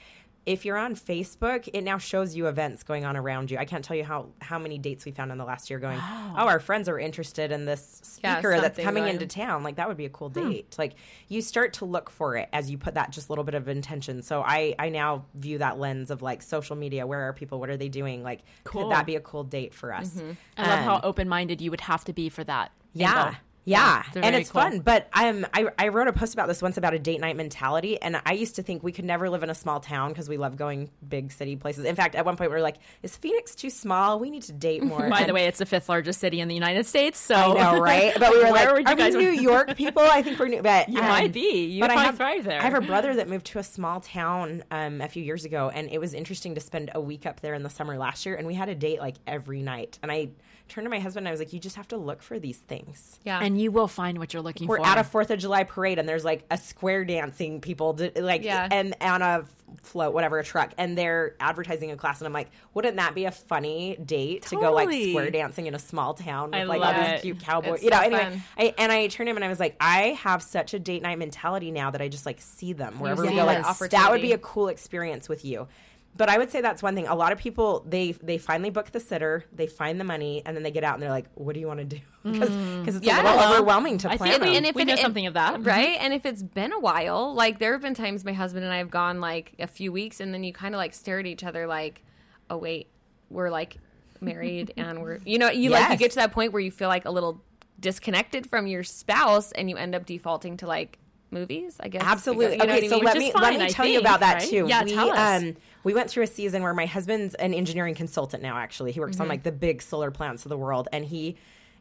if 0.45 0.65
you're 0.65 0.77
on 0.77 0.97
Facebook, 0.97 1.69
it 1.73 1.83
now 1.83 1.99
shows 1.99 2.35
you 2.35 2.49
events 2.49 2.83
going 2.83 3.05
on 3.05 3.17
around 3.17 3.51
you. 3.51 3.59
I 3.59 3.65
can't 3.65 3.85
tell 3.85 3.97
you 3.97 4.03
how 4.05 4.27
how 4.41 4.59
many 4.59 4.77
dates 4.77 5.05
we 5.05 5.13
found 5.13 5.31
in 5.31 5.39
the 5.39 5.45
last 5.45 5.71
year. 5.71 5.79
Going, 5.79 5.99
oh, 6.01 6.35
our 6.49 6.59
friends 6.59 6.89
are 6.89 6.99
interested 6.99 7.53
in 7.53 7.65
this 7.65 8.21
Yeah, 8.25 8.37
speaker 8.37 8.61
that's 8.61 8.79
coming 8.81 9.05
going- 9.05 9.15
into 9.15 9.27
town. 9.27 9.63
Like 9.63 9.77
that 9.77 9.87
would 9.87 9.97
be 9.97 10.05
a 10.05 10.11
cool 10.11 10.29
date. 10.31 10.75
Like 10.79 10.95
you 11.29 11.43
start 11.43 11.75
to 11.75 11.85
look 11.85 12.11
for 12.11 12.37
it 12.37 12.49
as 12.53 12.71
you 12.71 12.77
put 12.77 12.95
that 12.95 13.11
just 13.11 13.31
little 13.31 13.45
bit 13.45 13.55
of 13.55 13.69
intention. 13.69 14.21
So 14.23 14.43
I 14.43 14.75
I 14.79 14.89
now 14.89 15.27
view 15.35 15.59
that 15.59 15.79
lens 15.79 16.11
of 16.11 16.23
like 16.23 16.43
social 16.43 16.75
media. 16.75 17.07
Where 17.07 17.21
are 17.29 17.33
people? 17.33 17.61
What 17.61 17.71
are 17.71 17.77
they 17.77 17.89
doing? 17.89 18.23
Like 18.25 18.41
Cool. 18.65 18.83
could 18.83 18.93
that 18.93 19.07
be 19.07 19.15
a 19.17 19.21
cool 19.21 19.45
date 19.45 19.73
for 19.73 19.95
us? 19.95 20.21
I 20.59 20.63
love 20.69 20.79
Um, 20.81 20.85
how 20.85 21.01
open 21.05 21.29
minded 21.29 21.61
you 21.61 21.71
would 21.71 21.83
have 21.83 22.05
to 22.07 22.13
be 22.13 22.29
for 22.29 22.43
that. 22.45 22.73
yeah. 22.95 23.35
Yeah, 23.65 24.03
they're 24.13 24.25
and 24.25 24.35
it's 24.35 24.51
cool. 24.51 24.63
fun. 24.63 24.81
But 24.81 25.09
um, 25.13 25.47
I 25.55 25.69
I 25.79 25.89
wrote 25.89 26.09
a 26.09 26.13
post 26.13 26.35
about 26.35 26.49
this 26.49 26.61
once 26.61 26.77
about 26.77 26.95
a 26.95 26.99
date 26.99 27.21
night 27.21 27.37
mentality, 27.37 28.01
and 28.01 28.21
I 28.27 28.33
used 28.33 28.57
to 28.57 28.63
think 28.63 28.83
we 28.83 28.91
could 28.91 29.05
never 29.05 29.31
live 29.31 29.45
in 29.45 29.51
a 29.51 29.55
small 29.55 29.79
town 29.79 30.09
because 30.11 30.29
we 30.29 30.37
love 30.37 30.57
going 30.57 30.91
big 31.09 31.31
city 31.31 31.55
places. 31.55 31.85
In 31.85 31.95
fact, 31.95 32.17
at 32.17 32.25
one 32.25 32.37
point 32.37 32.51
we 32.51 32.57
were 32.57 32.63
like, 32.63 32.79
"Is 33.05 33.17
Phoenix 33.17 33.55
too 33.55 33.71
small? 33.71 34.19
We 34.19 34.31
need 34.31 34.43
to 34.45 34.53
date 34.53 34.83
more." 34.83 35.09
By 35.09 35.25
the 35.25 35.33
way, 35.33 35.45
it's 35.47 35.61
the 35.61 35.67
fifth 35.67 35.89
largest 35.89 36.19
city 36.19 36.41
in 36.41 36.49
the 36.49 36.55
United 36.55 36.87
States. 36.87 37.21
So 37.21 37.37
I 37.37 37.73
know, 37.75 37.81
right? 37.81 38.13
But 38.19 38.33
we 38.33 38.39
were 38.39 38.51
like, 38.51 38.69
"Are 38.69 38.97
we 38.97 39.11
New 39.11 39.31
York 39.31 39.77
people?" 39.77 40.03
I 40.03 40.23
think 40.23 40.41
we're 40.41 40.49
new, 40.49 40.63
but 40.63 40.89
You 40.89 41.01
um, 41.01 41.07
might 41.07 41.33
be. 41.33 41.67
You 41.67 41.83
but 41.83 41.91
I 41.91 42.03
have- 42.05 42.17
thrive 42.17 42.43
there. 42.45 42.61
I 42.61 42.65
have 42.65 42.75
a 42.75 42.81
brother 42.87 43.15
that 43.15 43.29
moved 43.29 43.47
to 43.47 43.61
a 43.61 43.65
small 43.65 44.01
town 44.01 44.65
um, 44.73 45.01
a 45.01 45.07
few 45.09 45.23
years 45.23 45.45
ago, 45.45 45.71
and 45.73 45.89
it 45.89 45.99
was 46.01 46.15
interesting 46.15 46.57
to 46.57 46.61
spend 46.61 46.91
a 46.97 47.01
week 47.01 47.27
up 47.27 47.41
there 47.41 47.55
in 47.55 47.63
the 47.63 47.71
summer 47.71 47.97
last 47.97 48.27
year. 48.27 48.35
And 48.35 48.45
we 48.47 48.55
had 48.55 48.69
a 48.69 48.75
date 48.75 48.99
like 48.99 49.17
every 49.27 49.63
night. 49.63 50.01
And 50.03 50.11
I 50.11 50.31
turned 50.69 50.85
to 50.87 50.91
my 50.91 50.99
husband 51.01 51.27
and 51.27 51.29
I 51.29 51.31
was 51.33 51.41
like, 51.41 51.53
"You 51.53 51.61
just 51.61 51.77
have 51.77 51.89
to 51.89 51.97
look 51.97 52.23
for 52.23 52.39
these 52.39 52.59
things." 52.59 53.19
Yeah. 53.25 53.39
and 53.41 53.61
you 53.61 53.71
will 53.71 53.89
find 53.89 54.19
what 54.19 54.33
you're 54.33 54.43
looking 54.43 54.67
for. 54.67 54.79
We're 54.79 54.85
at 54.87 54.99
a 54.99 55.05
Fourth 55.05 55.31
of 55.31 55.39
July 55.39 55.65
parade, 55.65 55.99
and 55.99 56.09
there's 56.09 56.25
like 56.25 56.45
a 56.51 56.57
square 56.59 57.05
dancing 57.05 57.61
people, 57.61 57.93
d- 57.95 58.11
like, 58.17 58.43
Yeah. 58.45 58.69
and 58.71 58.95
on 59.01 59.23
a 59.23 59.45
float, 59.83 60.13
whatever, 60.13 60.39
a 60.39 60.45
truck, 60.45 60.71
and 60.77 60.97
they're 60.99 61.35
advertising 61.41 61.91
a 61.91 61.97
class. 61.97 62.21
And 62.21 62.27
I'm 62.27 62.33
like, 62.33 62.51
wouldn't 62.75 62.97
that 62.97 63.15
be 63.15 63.25
a 63.25 63.31
funny 63.31 63.97
date 63.97 64.43
to 64.49 64.57
go 64.57 64.73
like 64.73 64.89
square 64.93 65.31
dancing 65.31 65.67
in 65.67 65.75
a 65.75 65.79
small 65.79 66.13
town 66.15 66.51
with 66.51 66.61
I 66.61 66.65
like 66.65 66.83
all 66.83 67.11
these 67.13 67.21
cute 67.23 67.41
cowboys? 67.41 67.75
It's 67.75 67.85
you 67.85 67.91
know, 67.91 67.97
so 67.99 68.03
anyway. 68.03 68.23
fun. 68.25 68.43
I, 68.59 68.75
and 68.79 68.93
I 68.93 69.07
turned 69.09 69.29
him 69.31 69.37
and 69.37 69.45
I 69.45 69.49
was 69.49 69.59
like, 69.61 69.77
I 69.81 70.09
have 70.23 70.43
such 70.43 70.75
a 70.75 70.79
date 70.79 71.03
night 71.03 71.19
mentality 71.19 71.71
now 71.71 71.91
that 71.91 72.03
I 72.03 72.09
just 72.09 72.27
like 72.27 72.41
see 72.41 72.73
them 72.75 73.01
wherever 73.01 73.23
we 73.23 73.29
go. 73.31 73.47
that 73.47 73.65
Like 73.81 73.91
that 73.91 74.11
would 74.11 74.21
be 74.23 74.33
a 74.33 74.39
cool 74.39 74.69
experience 74.69 75.29
with 75.29 75.45
you. 75.45 75.69
But 76.15 76.29
I 76.29 76.37
would 76.37 76.51
say 76.51 76.61
that's 76.61 76.83
one 76.83 76.95
thing. 76.95 77.07
A 77.07 77.15
lot 77.15 77.33
of 77.33 77.39
people 77.39 77.85
they 77.89 78.13
they 78.13 78.37
finally 78.37 78.69
book 78.71 78.91
the 78.93 79.01
sitter, 79.01 79.45
they 79.53 79.67
find 79.67 79.99
the 79.99 80.05
money, 80.05 80.43
and 80.45 80.55
then 80.55 80.63
they 80.63 80.71
get 80.71 80.85
out 80.85 80.95
and 80.95 81.03
they're 81.03 81.09
like, 81.11 81.25
"What 81.35 81.55
do 81.55 81.61
you 81.61 81.67
want 81.67 81.79
to 81.81 81.85
do?" 81.87 81.99
Because 82.23 82.97
it's 82.97 83.07
Yeah. 83.07 83.17
a 83.17 83.23
little 83.23 83.37
Well, 83.39 83.55
overwhelming 83.55 83.97
to 83.99 84.11
I 84.11 84.17
plan. 84.19 84.31
think 84.33 84.43
we, 84.45 84.57
And 84.57 84.67
if 84.67 84.75
we 84.75 84.83
it- 84.83 84.85
know 84.85 84.93
and- 84.93 85.01
something 85.01 85.27
of 85.27 85.35
that, 85.35 85.55
mm-hmm. 85.55 85.65
right? 85.65 85.97
And 86.01 86.13
if 86.13 86.27
it's 86.27 86.43
been 86.43 86.73
a 86.73 86.79
while, 86.79 87.33
like 87.35 87.59
there 87.59 87.73
have 87.73 87.81
been 87.81 87.95
times 87.95 88.25
my 88.25 88.33
husband 88.35 88.65
and 88.65 88.73
I 88.75 88.79
have 88.79 88.91
gone 88.91 89.21
like 89.21 89.55
a 89.59 89.67
few 89.67 89.91
weeks, 89.91 90.21
and 90.21 90.35
then 90.35 90.45
you 90.45 90.53
kind 90.53 90.75
of 90.75 90.79
like 90.79 90.93
stare 90.95 91.19
at 91.19 91.27
each 91.27 91.45
other 91.45 91.67
like, 91.67 92.03
oh 92.51 92.59
wait, 92.59 92.89
we're 93.31 93.51
like 93.51 93.79
married, 94.21 94.75
and 94.77 95.01
we're 95.03 95.19
you 95.25 95.39
know 95.39 95.51
you 95.51 95.71
like 95.71 95.91
you 95.93 95.97
get 95.97 96.11
to 96.11 96.17
that 96.17 96.33
point 96.33 96.53
where 96.53 96.61
you 96.63 96.71
feel 96.71 96.89
like 96.89 97.07
a 97.07 97.11
little 97.11 97.43
disconnected 97.81 98.49
from 98.49 98.67
your 98.67 98.85
spouse, 98.85 99.51
and 99.53 99.71
you 99.71 99.77
end 99.77 99.95
up 99.95 100.05
defaulting 100.05 100.59
to 100.59 100.67
like 100.67 100.99
movies. 101.33 101.77
I 101.81 101.89
guess 101.89 102.03
Absolutely. 102.05 102.57
Because, 102.59 102.59
you 102.59 102.59
know 102.59 102.65
okay, 102.65 102.73
what 102.75 102.85
I 102.85 102.89
so 102.89 102.97
mean? 102.97 103.05
let 103.05 103.19
me 103.19 103.29
is 103.29 103.35
let 103.35 103.43
fine, 103.43 103.59
me 103.61 103.69
tell 103.71 103.87
you 103.87 104.01
about 104.01 104.21
that 104.21 104.35
right? 104.41 104.49
too. 104.49 104.67
Yeah, 104.69 104.85
we, 104.85 104.93
tell 104.95 105.11
us. 105.11 105.43
Um, 105.43 105.57
we 105.85 105.95
went 105.95 106.11
through 106.11 106.25
a 106.25 106.29
season 106.29 106.63
where 106.63 106.75
my 106.75 106.87
husband's 106.87 107.35
an 107.35 107.55
engineering 107.55 107.95
consultant 107.95 108.43
now. 108.43 108.57
Actually, 108.57 108.93
he 108.93 109.01
works 109.01 109.15
Mm-hmm. 109.15 109.23
on 109.23 109.29
like 109.29 109.43
the 109.43 109.53
big 109.53 109.83
solar 109.83 110.11
plants 110.11 110.45
of 110.45 110.51
the 110.51 110.57
world, 110.57 110.89
and 110.93 111.05
he 111.05 111.37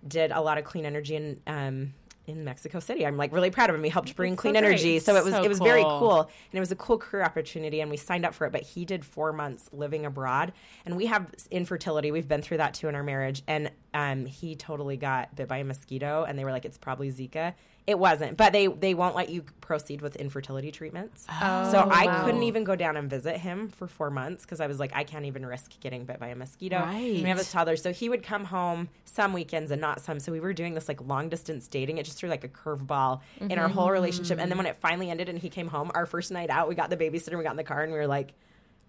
did 0.07 0.31
a 0.31 0.41
lot 0.41 0.57
of 0.57 0.63
clean 0.63 0.85
energy 0.85 1.15
in 1.15 1.39
um, 1.45 1.93
in 2.27 2.43
Mexico 2.43 2.79
City. 2.79 3.05
I'm 3.05 3.17
like 3.17 3.33
really 3.33 3.49
proud 3.51 3.69
of 3.69 3.75
him. 3.75 3.83
He 3.83 3.89
helped 3.89 4.15
bring 4.15 4.35
clean 4.35 4.53
so 4.53 4.57
energy, 4.59 4.99
so 4.99 5.15
it 5.15 5.23
was 5.23 5.33
So 5.33 5.43
it 5.43 5.47
was 5.49 5.59
very 5.59 5.83
cool. 5.83 5.99
cool, 5.99 6.19
and 6.21 6.53
it 6.53 6.59
was 6.59 6.71
a 6.71 6.75
cool 6.75 6.97
career 6.97 7.23
opportunity, 7.23 7.81
and 7.81 7.89
we 7.91 7.97
signed 7.97 8.25
up 8.25 8.33
for 8.33 8.45
it. 8.45 8.51
But 8.51 8.61
he 8.63 8.85
did 8.85 9.03
four 9.03 9.33
months 9.33 9.69
living 9.73 10.05
abroad, 10.05 10.53
and 10.85 10.95
we 10.95 11.07
have 11.07 11.27
infertility. 11.51 12.11
We've 12.11 12.27
been 12.27 12.41
through 12.41 12.57
that 12.57 12.73
too 12.73 12.87
in 12.87 12.95
our 12.95 13.03
marriage, 13.03 13.43
and 13.47 13.71
um, 13.93 14.25
he 14.25 14.55
totally 14.55 14.97
got 14.97 15.35
bit 15.35 15.47
by 15.47 15.57
a 15.57 15.63
mosquito, 15.63 16.23
and 16.27 16.37
they 16.39 16.45
were 16.45 16.51
like, 16.51 16.65
"It's 16.65 16.77
probably 16.77 17.11
Zika." 17.11 17.53
It 17.91 17.99
wasn't, 17.99 18.37
but 18.37 18.53
they 18.53 18.67
they 18.67 18.93
won't 18.93 19.17
let 19.17 19.27
you 19.27 19.43
proceed 19.59 20.01
with 20.01 20.15
infertility 20.15 20.71
treatments. 20.71 21.25
so 21.25 21.33
oh, 21.33 21.89
I 21.91 22.05
wow. 22.05 22.23
couldn't 22.23 22.43
even 22.43 22.63
go 22.63 22.77
down 22.77 22.95
and 22.95 23.09
visit 23.09 23.35
him 23.35 23.67
for 23.67 23.85
four 23.85 24.09
months 24.09 24.45
because 24.45 24.61
I 24.61 24.67
was 24.67 24.79
like, 24.79 24.91
I 24.95 25.03
can't 25.03 25.25
even 25.25 25.45
risk 25.45 25.77
getting 25.81 26.05
bit 26.05 26.17
by 26.17 26.27
a 26.27 26.35
mosquito. 26.35 26.79
Right. 26.79 27.21
We 27.21 27.23
have 27.23 27.37
this 27.37 27.51
toddler, 27.51 27.75
so 27.75 27.91
he 27.91 28.07
would 28.07 28.23
come 28.23 28.45
home 28.45 28.87
some 29.03 29.33
weekends 29.33 29.71
and 29.71 29.81
not 29.81 29.99
some. 29.99 30.21
So 30.21 30.31
we 30.31 30.39
were 30.39 30.53
doing 30.53 30.73
this 30.73 30.87
like 30.87 31.01
long 31.01 31.27
distance 31.27 31.67
dating. 31.67 31.97
It 31.97 32.05
just 32.05 32.17
threw 32.17 32.29
like 32.29 32.45
a 32.45 32.47
curveball 32.47 33.19
in 33.41 33.59
our 33.59 33.67
whole 33.67 33.87
mm-hmm. 33.87 33.93
relationship. 33.93 34.39
And 34.39 34.49
then 34.49 34.57
when 34.57 34.67
it 34.67 34.77
finally 34.77 35.09
ended 35.09 35.27
and 35.27 35.37
he 35.37 35.49
came 35.49 35.67
home, 35.67 35.91
our 35.93 36.05
first 36.05 36.31
night 36.31 36.49
out, 36.49 36.69
we 36.69 36.75
got 36.75 36.89
the 36.89 36.97
babysitter, 36.97 37.37
we 37.37 37.43
got 37.43 37.51
in 37.51 37.57
the 37.57 37.65
car, 37.65 37.83
and 37.83 37.91
we 37.91 37.97
were 37.97 38.07
like. 38.07 38.31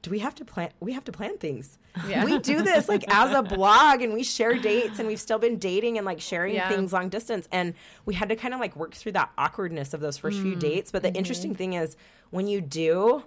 Do 0.02 0.10
we 0.10 0.18
have 0.18 0.34
to 0.36 0.44
plan? 0.44 0.70
We 0.80 0.92
have 0.92 1.04
to 1.04 1.12
plan 1.12 1.38
things. 1.38 1.78
Yeah. 2.08 2.24
We 2.24 2.38
do 2.40 2.62
this 2.62 2.88
like 2.88 3.04
as 3.08 3.32
a 3.32 3.42
blog, 3.42 4.02
and 4.02 4.12
we 4.12 4.24
share 4.24 4.54
dates, 4.58 4.98
and 4.98 5.06
we've 5.06 5.20
still 5.20 5.38
been 5.38 5.58
dating 5.58 5.96
and 5.96 6.04
like 6.04 6.20
sharing 6.20 6.54
Yeah. 6.54 6.68
things 6.68 6.92
long 6.92 7.08
distance. 7.08 7.48
And 7.52 7.74
we 8.04 8.14
had 8.14 8.28
to 8.28 8.36
kind 8.36 8.52
of 8.52 8.60
like 8.60 8.74
work 8.74 8.94
through 8.94 9.12
that 9.12 9.30
awkwardness 9.38 9.94
of 9.94 10.00
those 10.00 10.18
first 10.18 10.40
few 10.40 10.56
mm. 10.56 10.60
dates. 10.60 10.90
But 10.90 11.02
the 11.02 11.08
mm-hmm. 11.08 11.18
interesting 11.18 11.54
thing 11.54 11.74
is, 11.74 11.96
when 12.30 12.48
you 12.48 12.60
do, 12.60 13.22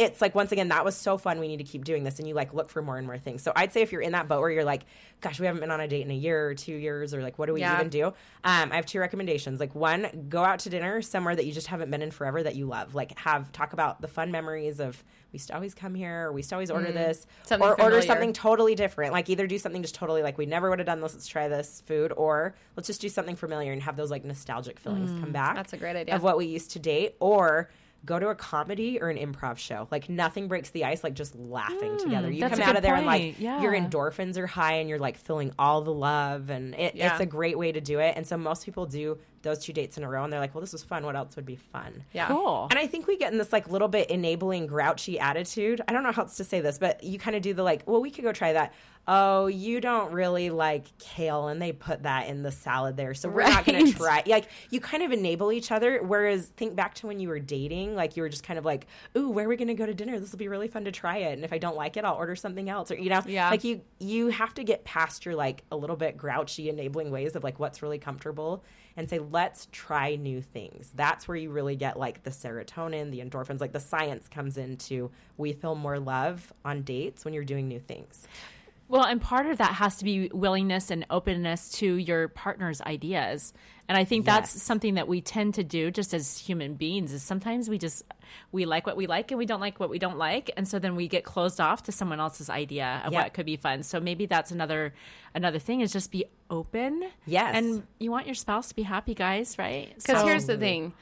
it's 0.00 0.20
like 0.20 0.34
once 0.34 0.50
again 0.52 0.68
that 0.68 0.84
was 0.84 0.96
so 0.96 1.18
fun. 1.18 1.38
We 1.40 1.48
need 1.48 1.58
to 1.58 1.64
keep 1.64 1.84
doing 1.84 2.04
this. 2.04 2.18
And 2.18 2.26
you 2.26 2.34
like 2.34 2.54
look 2.54 2.70
for 2.70 2.82
more 2.82 2.96
and 2.96 3.06
more 3.06 3.18
things. 3.18 3.42
So 3.42 3.52
i'd 3.56 3.72
say 3.72 3.82
if 3.82 3.92
you're 3.92 4.00
in 4.00 4.12
that 4.12 4.28
boat 4.28 4.40
where 4.40 4.50
you're 4.50 4.64
like 4.64 4.84
gosh 5.20 5.38
we 5.38 5.44
haven't 5.44 5.60
been 5.60 5.70
on 5.70 5.80
a 5.80 5.86
date 5.88 6.00
in 6.02 6.10
a 6.10 6.14
year 6.14 6.48
or 6.48 6.54
two 6.54 6.74
years 6.74 7.12
or 7.12 7.22
like 7.22 7.38
what 7.38 7.46
do 7.46 7.52
we 7.52 7.60
Yeah. 7.60 7.76
even 7.76 7.90
do? 7.90 8.06
Um, 8.42 8.72
i 8.72 8.76
have 8.76 8.86
two 8.86 8.98
recommendations. 9.00 9.60
Like 9.60 9.74
one 9.74 10.26
go 10.28 10.42
out 10.42 10.60
to 10.60 10.70
dinner 10.70 11.02
somewhere 11.02 11.36
that 11.36 11.44
you 11.46 11.52
just 11.52 11.66
haven't 11.66 11.90
been 11.90 12.02
in 12.02 12.10
forever 12.10 12.42
that 12.42 12.56
you 12.56 12.66
love. 12.66 12.94
Like 12.94 13.18
have 13.18 13.52
talk 13.52 13.72
about 13.74 14.00
the 14.00 14.08
fun 14.08 14.30
memories 14.30 14.80
of 14.80 15.02
we 15.32 15.36
used 15.36 15.46
to 15.48 15.54
always 15.54 15.74
come 15.74 15.94
here 15.94 16.26
or 16.26 16.32
we 16.32 16.40
used 16.40 16.48
to 16.48 16.56
always 16.56 16.70
order 16.70 16.90
this 16.90 17.26
Mm. 17.44 17.46
Something 17.48 17.68
or 17.68 17.80
order 17.80 18.02
something 18.02 18.32
totally 18.32 18.74
different. 18.74 19.12
Like 19.12 19.28
either 19.28 19.46
do 19.46 19.58
something 19.58 19.82
just 19.82 19.94
totally 19.94 20.22
like 20.22 20.38
we 20.38 20.46
never 20.46 20.70
would 20.70 20.78
have 20.80 20.86
done 20.86 21.00
this. 21.00 21.12
Let's 21.12 21.26
try 21.28 21.46
this 21.48 21.82
food. 21.86 22.12
Or 22.16 22.54
let's 22.76 22.86
just 22.86 23.00
do 23.00 23.08
something 23.08 23.36
familiar 23.36 23.72
and 23.72 23.82
have 23.82 23.96
those 23.96 24.10
like 24.10 24.24
nostalgic 24.24 24.80
feelings 24.80 25.10
come 25.20 25.32
back 25.32 25.52
Mm. 25.52 25.56
That's 25.56 25.72
a 25.72 25.76
great 25.76 25.96
idea. 25.96 26.14
of 26.16 26.22
what 26.22 26.36
we 26.38 26.46
used 26.46 26.70
to 26.72 26.78
date. 26.78 27.14
Or 27.20 27.70
go 28.06 28.18
to 28.18 28.28
a 28.28 28.34
comedy 28.34 28.98
or 29.00 29.10
an 29.10 29.18
improv 29.18 29.58
show 29.58 29.86
like 29.90 30.08
nothing 30.08 30.48
breaks 30.48 30.70
the 30.70 30.84
ice 30.84 31.04
like 31.04 31.12
just 31.14 31.34
laughing 31.36 31.98
together 31.98 32.30
you 32.30 32.40
come 32.48 32.60
out 32.62 32.74
of 32.76 32.82
there 32.82 32.94
and 32.94 33.04
like. 33.06 33.38
Yeah. 33.38 33.60
your 33.60 33.72
endorphins 33.72 34.36
are 34.38 34.46
high 34.46 34.74
and 34.74 34.88
you're 34.88 34.98
like 34.98 35.18
feeling 35.18 35.52
all 35.58 35.82
the 35.82 35.92
love 35.92 36.48
and 36.48 36.74
it, 36.74 36.94
Yeah. 36.94 37.12
it's 37.12 37.20
a 37.20 37.26
great 37.26 37.58
way 37.58 37.72
to 37.72 37.80
do 37.80 37.98
it 37.98 38.14
and 38.16 38.26
so 38.26 38.36
most 38.38 38.64
people 38.64 38.86
do 38.86 39.18
those 39.42 39.58
two 39.64 39.72
dates 39.72 39.98
in 39.98 40.04
a 40.04 40.08
row 40.08 40.24
and 40.24 40.32
they're 40.32 40.40
like 40.40 40.54
well 40.54 40.60
this 40.62 40.72
was 40.72 40.82
fun 40.82 41.04
what 41.04 41.14
else 41.14 41.36
would 41.36 41.46
be 41.46 41.56
fun 41.56 42.02
yeah. 42.12 42.28
cool. 42.28 42.68
and 42.70 42.78
I 42.78 42.86
think 42.86 43.06
we 43.06 43.16
get 43.18 43.32
in 43.32 43.38
this 43.38 43.52
like 43.52 43.68
little 43.70 43.88
bit 43.88 44.10
enabling, 44.10 44.66
grouchy 44.66 45.18
attitude. 45.18 45.80
I 45.86 45.92
don't 45.92 46.02
know 46.02 46.12
how 46.12 46.22
else 46.22 46.36
to 46.38 46.44
say 46.44 46.60
this, 46.60 46.78
but 46.78 47.02
you 47.04 47.18
kind 47.18 47.36
of 47.36 47.42
do 47.42 47.52
the 47.54 47.62
like, 47.62 47.82
well, 47.86 48.00
we 48.00 48.10
could 48.10 48.24
go 48.24 48.32
try 48.32 48.52
that. 48.54 48.72
Oh, 49.08 49.46
you 49.48 49.80
don't 49.80 50.12
really 50.12 50.50
like 50.50 50.96
kale, 50.98 51.48
and 51.48 51.60
they 51.60 51.72
put 51.72 52.04
that 52.04 52.28
in 52.28 52.42
the 52.42 52.52
salad 52.52 52.96
there, 52.96 53.12
so 53.14 53.28
we're 53.28 53.42
not 53.48 53.64
going 53.64 53.86
to 53.86 53.92
try. 53.92 54.22
Like 54.26 54.46
you 54.70 54.78
kind 54.80 55.02
of 55.02 55.10
enable 55.10 55.50
each 55.50 55.72
other. 55.72 56.00
Whereas 56.00 56.46
think 56.56 56.76
back 56.76 56.94
to 56.96 57.08
when 57.08 57.18
you 57.18 57.28
were 57.28 57.40
dating, 57.40 57.96
like 57.96 58.16
you 58.16 58.22
were 58.22 58.28
just 58.28 58.44
kind 58.44 58.56
of 58.58 58.64
like, 58.64 58.86
ooh, 59.16 59.28
where 59.30 59.46
are 59.46 59.48
we 59.48 59.56
going 59.56 59.66
to 59.68 59.74
go 59.74 59.84
to 59.86 59.94
dinner? 59.94 60.20
This 60.20 60.30
will 60.30 60.38
be 60.38 60.46
really 60.48 60.68
fun 60.68 60.84
to 60.84 60.92
try 60.92 61.16
it, 61.18 61.32
and 61.32 61.44
if 61.44 61.52
I 61.52 61.58
don't 61.58 61.76
like 61.76 61.96
it, 61.96 62.04
I'll 62.04 62.14
order 62.14 62.36
something 62.36 62.68
else, 62.68 62.90
or 62.92 62.94
you 62.96 63.10
know, 63.10 63.22
Yeah. 63.26 63.50
like 63.50 63.64
you 63.64 63.80
you 63.98 64.28
have 64.28 64.54
to 64.54 64.62
get 64.64 64.84
past 64.84 65.24
your 65.24 65.34
like 65.34 65.64
a 65.72 65.76
little 65.76 65.96
bit 65.96 66.16
grouchy 66.16 66.68
enabling 66.68 67.10
ways 67.10 67.34
of 67.34 67.42
like 67.42 67.58
what's 67.58 67.82
really 67.82 67.98
comfortable 67.98 68.62
and 68.96 69.08
say 69.08 69.18
let's 69.18 69.68
try 69.72 70.16
new 70.16 70.40
things 70.42 70.90
that's 70.94 71.26
where 71.28 71.36
you 71.36 71.50
really 71.50 71.76
get 71.76 71.98
like 71.98 72.22
the 72.24 72.30
serotonin 72.30 73.10
the 73.10 73.20
endorphins 73.20 73.60
like 73.60 73.72
the 73.72 73.78
science 73.80 74.26
comes 74.28 74.56
into 74.58 75.10
we 75.36 75.52
feel 75.52 75.74
more 75.74 75.98
love 75.98 76.52
on 76.64 76.82
dates 76.82 77.24
when 77.24 77.32
you're 77.32 77.44
doing 77.44 77.68
new 77.68 77.78
things 77.78 78.26
Well, 78.90 79.04
and 79.04 79.20
part 79.22 79.46
of 79.46 79.58
that 79.58 79.74
has 79.74 79.96
to 79.98 80.04
be 80.04 80.28
willingness 80.32 80.90
and 80.90 81.06
openness 81.10 81.70
to 81.78 81.94
your 81.94 82.26
partner's 82.28 82.80
ideas. 82.82 83.52
And 83.88 83.96
I 83.96 84.04
think 84.04 84.24
that's 84.26 84.50
something 84.62 84.94
that 84.94 85.06
we 85.08 85.20
tend 85.20 85.54
to 85.54 85.64
do 85.64 85.90
just 85.92 86.12
as 86.12 86.36
human 86.36 86.74
beings 86.74 87.12
is 87.12 87.22
sometimes 87.22 87.68
we 87.68 87.78
just 87.78 88.04
we 88.52 88.64
like 88.64 88.86
what 88.86 88.96
we 88.96 89.06
like 89.06 89.30
and 89.30 89.38
we 89.38 89.46
don't 89.46 89.60
like 89.60 89.80
what 89.80 89.90
we 89.90 89.98
don't 89.98 90.16
like 90.18 90.50
and 90.56 90.66
so 90.68 90.78
then 90.78 90.94
we 90.94 91.08
get 91.08 91.24
closed 91.24 91.60
off 91.60 91.82
to 91.84 91.92
someone 91.92 92.20
else's 92.20 92.48
idea 92.48 93.02
of 93.04 93.12
Yeah. 93.12 93.22
what 93.22 93.34
could 93.34 93.46
be 93.46 93.56
fun. 93.56 93.82
So 93.82 93.98
maybe 93.98 94.26
that's 94.26 94.50
another 94.52 94.92
another 95.34 95.58
thing 95.58 95.80
is 95.80 95.92
just 95.92 96.10
be 96.12 96.24
open. 96.50 97.02
Yes. 97.26 97.54
And 97.56 97.84
you 97.98 98.10
want 98.12 98.26
your 98.26 98.34
spouse 98.36 98.68
to 98.68 98.74
be 98.76 98.82
happy, 98.82 99.14
guys, 99.14 99.56
right? 99.58 99.88
Because 99.96 100.20
So- 100.20 100.26
here's 100.26 100.46
the 100.46 100.56
thing. 100.56 100.92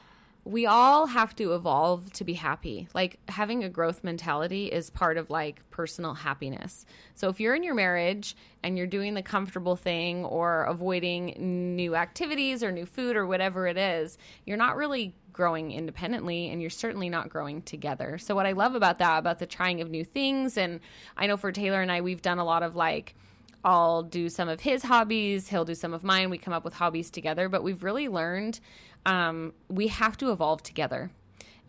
We 0.49 0.65
all 0.65 1.05
have 1.05 1.35
to 1.35 1.53
evolve 1.53 2.11
to 2.13 2.23
be 2.23 2.33
happy. 2.33 2.87
Like 2.95 3.19
having 3.27 3.63
a 3.63 3.69
growth 3.69 4.03
mentality 4.03 4.65
is 4.65 4.89
part 4.89 5.17
of 5.17 5.29
like 5.29 5.61
personal 5.69 6.15
happiness. 6.15 6.87
So 7.13 7.29
if 7.29 7.39
you're 7.39 7.53
in 7.53 7.61
your 7.61 7.75
marriage 7.75 8.35
and 8.63 8.75
you're 8.75 8.87
doing 8.87 9.13
the 9.13 9.21
comfortable 9.21 9.75
thing 9.75 10.25
or 10.25 10.63
avoiding 10.63 11.35
new 11.75 11.93
activities 11.95 12.63
or 12.63 12.71
new 12.71 12.87
food 12.87 13.15
or 13.15 13.27
whatever 13.27 13.67
it 13.67 13.77
is, 13.77 14.17
you're 14.43 14.57
not 14.57 14.75
really 14.75 15.13
growing 15.33 15.71
independently 15.71 16.49
and 16.49 16.61
you're 16.61 16.71
certainly 16.71 17.09
not 17.09 17.29
growing 17.29 17.61
together. 17.61 18.17
So 18.17 18.33
what 18.33 18.47
I 18.47 18.53
love 18.53 18.73
about 18.73 18.97
that 18.97 19.19
about 19.19 19.37
the 19.37 19.45
trying 19.45 19.81
of 19.81 19.91
new 19.91 20.03
things 20.03 20.57
and 20.57 20.79
I 21.15 21.27
know 21.27 21.37
for 21.37 21.51
Taylor 21.51 21.83
and 21.83 21.91
I 21.91 22.01
we've 22.01 22.23
done 22.23 22.39
a 22.39 22.43
lot 22.43 22.63
of 22.63 22.75
like 22.75 23.13
I'll 23.63 24.03
do 24.03 24.29
some 24.29 24.47
of 24.47 24.61
his 24.61 24.83
hobbies, 24.83 25.49
he'll 25.49 25.65
do 25.65 25.75
some 25.75 25.93
of 25.93 26.03
mine. 26.03 26.29
We 26.29 26.37
come 26.37 26.53
up 26.53 26.63
with 26.63 26.73
hobbies 26.73 27.09
together, 27.09 27.49
but 27.49 27.61
we've 27.61 27.83
really 27.83 28.07
learned 28.07 28.59
um, 29.05 29.53
we 29.67 29.87
have 29.87 30.17
to 30.17 30.31
evolve 30.31 30.63
together. 30.63 31.11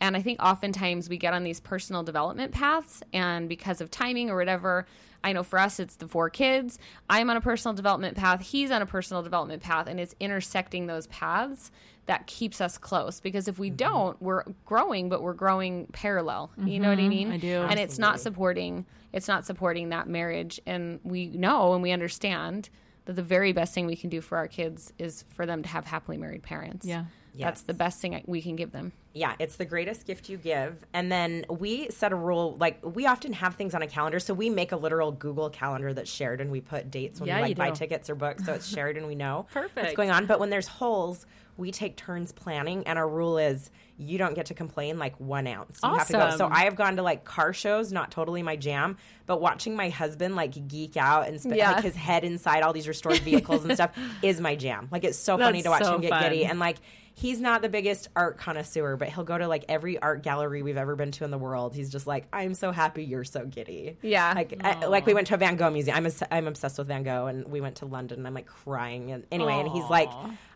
And 0.01 0.17
I 0.17 0.23
think 0.23 0.43
oftentimes 0.43 1.09
we 1.09 1.19
get 1.19 1.35
on 1.35 1.45
these 1.45 1.61
personal 1.61 2.03
development 2.03 2.53
paths, 2.53 3.03
and 3.13 3.49
because 3.49 3.81
of 3.81 3.91
timing 3.91 4.31
or 4.31 4.37
whatever, 4.37 4.87
I 5.23 5.33
know 5.35 5.43
for 5.43 5.59
us 5.59 5.79
it's 5.79 5.97
the 5.97 6.09
four 6.09 6.31
kids. 6.31 6.79
I'm 7.11 7.29
on 7.29 7.37
a 7.37 7.41
personal 7.43 7.75
development 7.75 8.17
path, 8.17 8.41
he's 8.41 8.71
on 8.71 8.81
a 8.81 8.87
personal 8.87 9.23
development 9.23 9.63
path, 9.63 9.87
and 9.87 10.01
it's 10.01 10.15
intersecting 10.19 10.87
those 10.87 11.07
paths 11.09 11.71
that 12.07 12.27
keeps 12.27 12.63
us 12.63 12.79
close. 12.79 13.21
Because 13.21 13.47
if 13.47 13.59
we 13.59 13.69
don't, 13.69 14.21
we're 14.23 14.45
growing, 14.65 15.11
but 15.11 15.23
we're 15.23 15.35
growing 15.35 15.87
parallel. 15.93 16.51
You 16.65 16.81
know 16.81 16.89
what 16.89 16.99
I 16.99 17.09
mean? 17.09 17.31
I 17.33 17.37
do. 17.37 17.61
And 17.61 17.79
it's 17.79 17.99
not 17.99 18.21
supporting 18.21 18.87
it's 19.13 19.29
not 19.29 19.45
supporting 19.45 19.89
that 19.89 20.09
marriage 20.09 20.61
and 20.67 21.01
we 21.03 21.27
know 21.29 21.75
and 21.75 21.83
we 21.83 21.91
understand 21.91 22.71
that 23.07 23.15
the 23.15 23.23
very 23.23 23.53
best 23.53 23.75
thing 23.75 23.87
we 23.87 23.97
can 23.97 24.09
do 24.09 24.21
for 24.21 24.39
our 24.39 24.47
kids 24.47 24.93
is 24.99 25.25
for 25.35 25.47
them 25.47 25.63
to 25.63 25.69
have 25.69 25.85
happily 25.85 26.17
married 26.17 26.43
parents. 26.43 26.87
Yeah. 26.87 27.07
That's 27.47 27.63
the 27.63 27.75
best 27.75 28.01
thing 28.01 28.23
we 28.27 28.43
can 28.43 28.57
give 28.57 28.73
them. 28.73 28.93
Yeah, 29.13 29.35
it's 29.41 29.57
the 29.57 29.65
greatest 29.65 30.07
gift 30.07 30.29
you 30.29 30.37
give. 30.37 30.77
And 30.93 31.11
then 31.11 31.45
we 31.49 31.89
set 31.91 32.13
a 32.13 32.17
rule 32.17 32.57
like 32.61 32.79
we 32.85 33.07
often 33.07 33.33
have 33.33 33.57
things 33.57 33.75
on 33.75 33.83
a 33.83 33.89
calendar. 33.89 34.21
So 34.21 34.35
we 34.35 34.51
make 34.51 34.71
a 34.73 34.77
literal 34.77 35.11
Google 35.11 35.51
calendar 35.51 35.93
that's 35.93 36.11
shared 36.11 36.41
and 36.41 36.51
we 36.53 36.61
put 36.61 36.91
dates 36.91 37.19
when 37.21 37.27
Yeah, 37.27 37.37
we 37.39 37.49
like 37.49 37.57
buy 37.57 37.71
tickets 37.73 38.09
or 38.09 38.15
books. 38.15 38.45
So 38.45 38.53
it's 38.53 38.69
shared 38.69 38.97
and 38.97 39.07
we 39.09 39.17
know 39.17 39.47
Perfect. 39.53 39.77
what's 39.77 39.97
going 39.97 40.11
on. 40.13 40.27
But 40.27 40.39
when 40.39 40.51
there's 40.51 40.69
holes, 40.69 41.27
we 41.57 41.73
take 41.73 41.97
turns 41.97 42.31
planning. 42.31 42.87
And 42.87 43.01
our 43.01 43.09
rule 43.09 43.37
is 43.37 43.71
you 43.99 44.17
don't 44.17 44.35
get 44.35 44.47
to 44.47 44.55
complain 44.55 44.99
like 45.01 45.19
one 45.19 45.49
ounce. 45.49 45.81
You 45.83 45.93
have 45.93 46.07
to 46.07 46.13
go. 46.13 46.37
So 46.37 46.49
I 46.51 46.61
have 46.65 46.77
gone 46.77 46.95
to 46.97 47.03
like 47.03 47.25
car 47.25 47.53
shows, 47.53 47.91
not 47.93 48.13
totally 48.13 48.45
my 48.45 48.55
jam, 48.55 48.97
but 49.27 49.41
watching 49.41 49.75
my 49.75 49.89
husband 49.89 50.37
like 50.37 50.69
geek 50.69 50.97
out 50.97 51.27
and 51.27 51.41
spend 51.41 51.57
Yeah. 51.57 51.73
like 51.73 51.83
his 51.83 51.97
head 51.97 52.23
inside 52.23 52.63
all 52.63 52.73
these 52.73 52.87
restored 52.87 53.19
vehicles 53.19 53.65
and 53.65 53.75
stuff 53.75 53.91
is 54.23 54.41
my 54.41 54.55
jam. 54.55 54.87
Like 54.93 55.03
it's 55.03 55.19
so 55.19 55.37
funny 55.37 55.63
to 55.63 55.69
watch 55.69 55.83
so 55.83 55.97
him 55.97 56.01
get 56.01 56.11
fun. 56.11 56.23
giddy. 56.23 56.45
And 56.47 56.61
like 56.61 56.77
he's 57.15 57.41
not 57.41 57.63
the 57.63 57.69
biggest 57.69 58.09
art 58.17 58.39
connoisseur, 58.39 58.97
but 58.97 59.09
he'll 59.09 59.25
go 59.25 59.37
to 59.37 59.47
like 59.49 59.65
every 59.69 59.99
art 59.99 60.23
gallery 60.23 60.63
we've 60.63 60.77
ever 60.77 60.97
been 60.97 61.11
to 61.13 61.25
in 61.25 61.31
the 61.31 61.39
world. 61.39 61.75
He's 61.75 61.91
just 61.91 62.07
like, 62.07 62.27
I'm 62.33 62.55
so 62.55 62.73
happy 62.73 63.05
you're 63.05 63.25
so 63.25 63.45
giddy. 63.45 63.97
Yeah. 64.03 64.33
Like, 64.35 64.61
I, 64.63 64.87
like 64.87 65.07
we 65.07 65.15
went 65.15 65.27
to 65.29 65.35
a 65.35 65.39
Van 65.39 65.57
Gogh 65.57 65.71
museum. 65.71 65.97
I'm, 65.97 66.07
obs- 66.07 66.23
I'm 66.31 66.47
obsessed 66.47 66.79
with 66.79 66.89
Van 66.89 67.03
Gogh, 67.03 67.27
and 67.27 67.47
we 67.49 67.61
went 67.61 67.77
to 67.77 67.87
London, 67.87 68.19
and 68.19 68.27
I'm 68.27 68.35
like 68.35 68.47
crying. 68.47 69.13
And 69.13 69.25
anyway, 69.31 69.55
and 69.55 69.69
he's 69.69 69.89
like, 69.91 70.11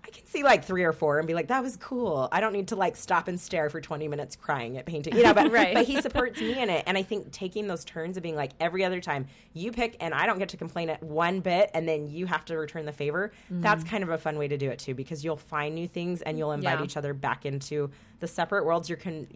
I 0.05 0.11
can 0.11 0.27
see 0.27 0.43
like 0.43 0.65
three 0.65 0.85
or 0.85 0.93
four 0.93 1.19
and 1.19 1.27
be 1.27 1.33
like, 1.33 1.49
that 1.49 1.63
was 1.63 1.79
cool. 1.79 2.29
I 2.31 2.41
don't 2.41 2.53
need 2.53 2.69
to 2.69 2.77
like 2.77 2.95
stop 2.95 3.27
and 3.27 3.41
stare 3.41 3.71
for 3.71 3.81
20 3.81 4.07
minutes 4.07 4.37
crying 4.37 4.77
at 4.77 4.85
painting, 4.85 5.17
you 5.17 5.23
know, 5.23 5.33
but, 5.33 5.51
Right. 5.53 5.73
but 5.73 5.87
he 5.87 5.99
supports 6.03 6.39
me 6.39 6.59
in 6.61 6.69
it. 6.69 6.85
And 6.87 6.99
I 6.99 7.03
think 7.03 7.33
taking 7.33 7.67
those 7.69 7.87
turns 7.87 8.19
of 8.19 8.23
being 8.23 8.37
like 8.37 8.51
every 8.61 8.85
other 8.85 9.01
time 9.01 9.27
you 9.55 9.73
pick 9.73 9.97
and 10.01 10.13
I 10.13 10.27
don't 10.27 10.39
get 10.39 10.51
to 10.51 10.59
complain 10.59 10.91
at 10.91 11.03
one 11.03 11.41
bit 11.41 11.71
and 11.73 11.89
then 11.89 12.11
you 12.11 12.27
have 12.27 12.45
to 12.47 12.59
return 12.59 12.85
the 12.85 12.93
favor. 12.93 13.33
That's 13.49 13.83
mm. 13.83 13.89
kind 13.89 14.03
of 14.05 14.11
a 14.11 14.19
fun 14.19 14.37
way 14.37 14.47
to 14.47 14.59
do 14.59 14.69
it 14.69 14.79
too, 14.79 14.95
because 14.95 15.25
you'll 15.25 15.39
find 15.39 15.75
new 15.75 15.89
things 15.89 16.21
and 16.21 16.37
you'll 16.37 16.53
invite 16.53 16.81
Yeah. 16.81 16.85
each 16.85 16.99
other 16.99 17.15
back 17.15 17.47
into 17.47 17.91
the 18.21 18.27
separate 18.27 18.67
worlds 18.67 18.91
you're 18.91 18.99
con- 18.99 19.27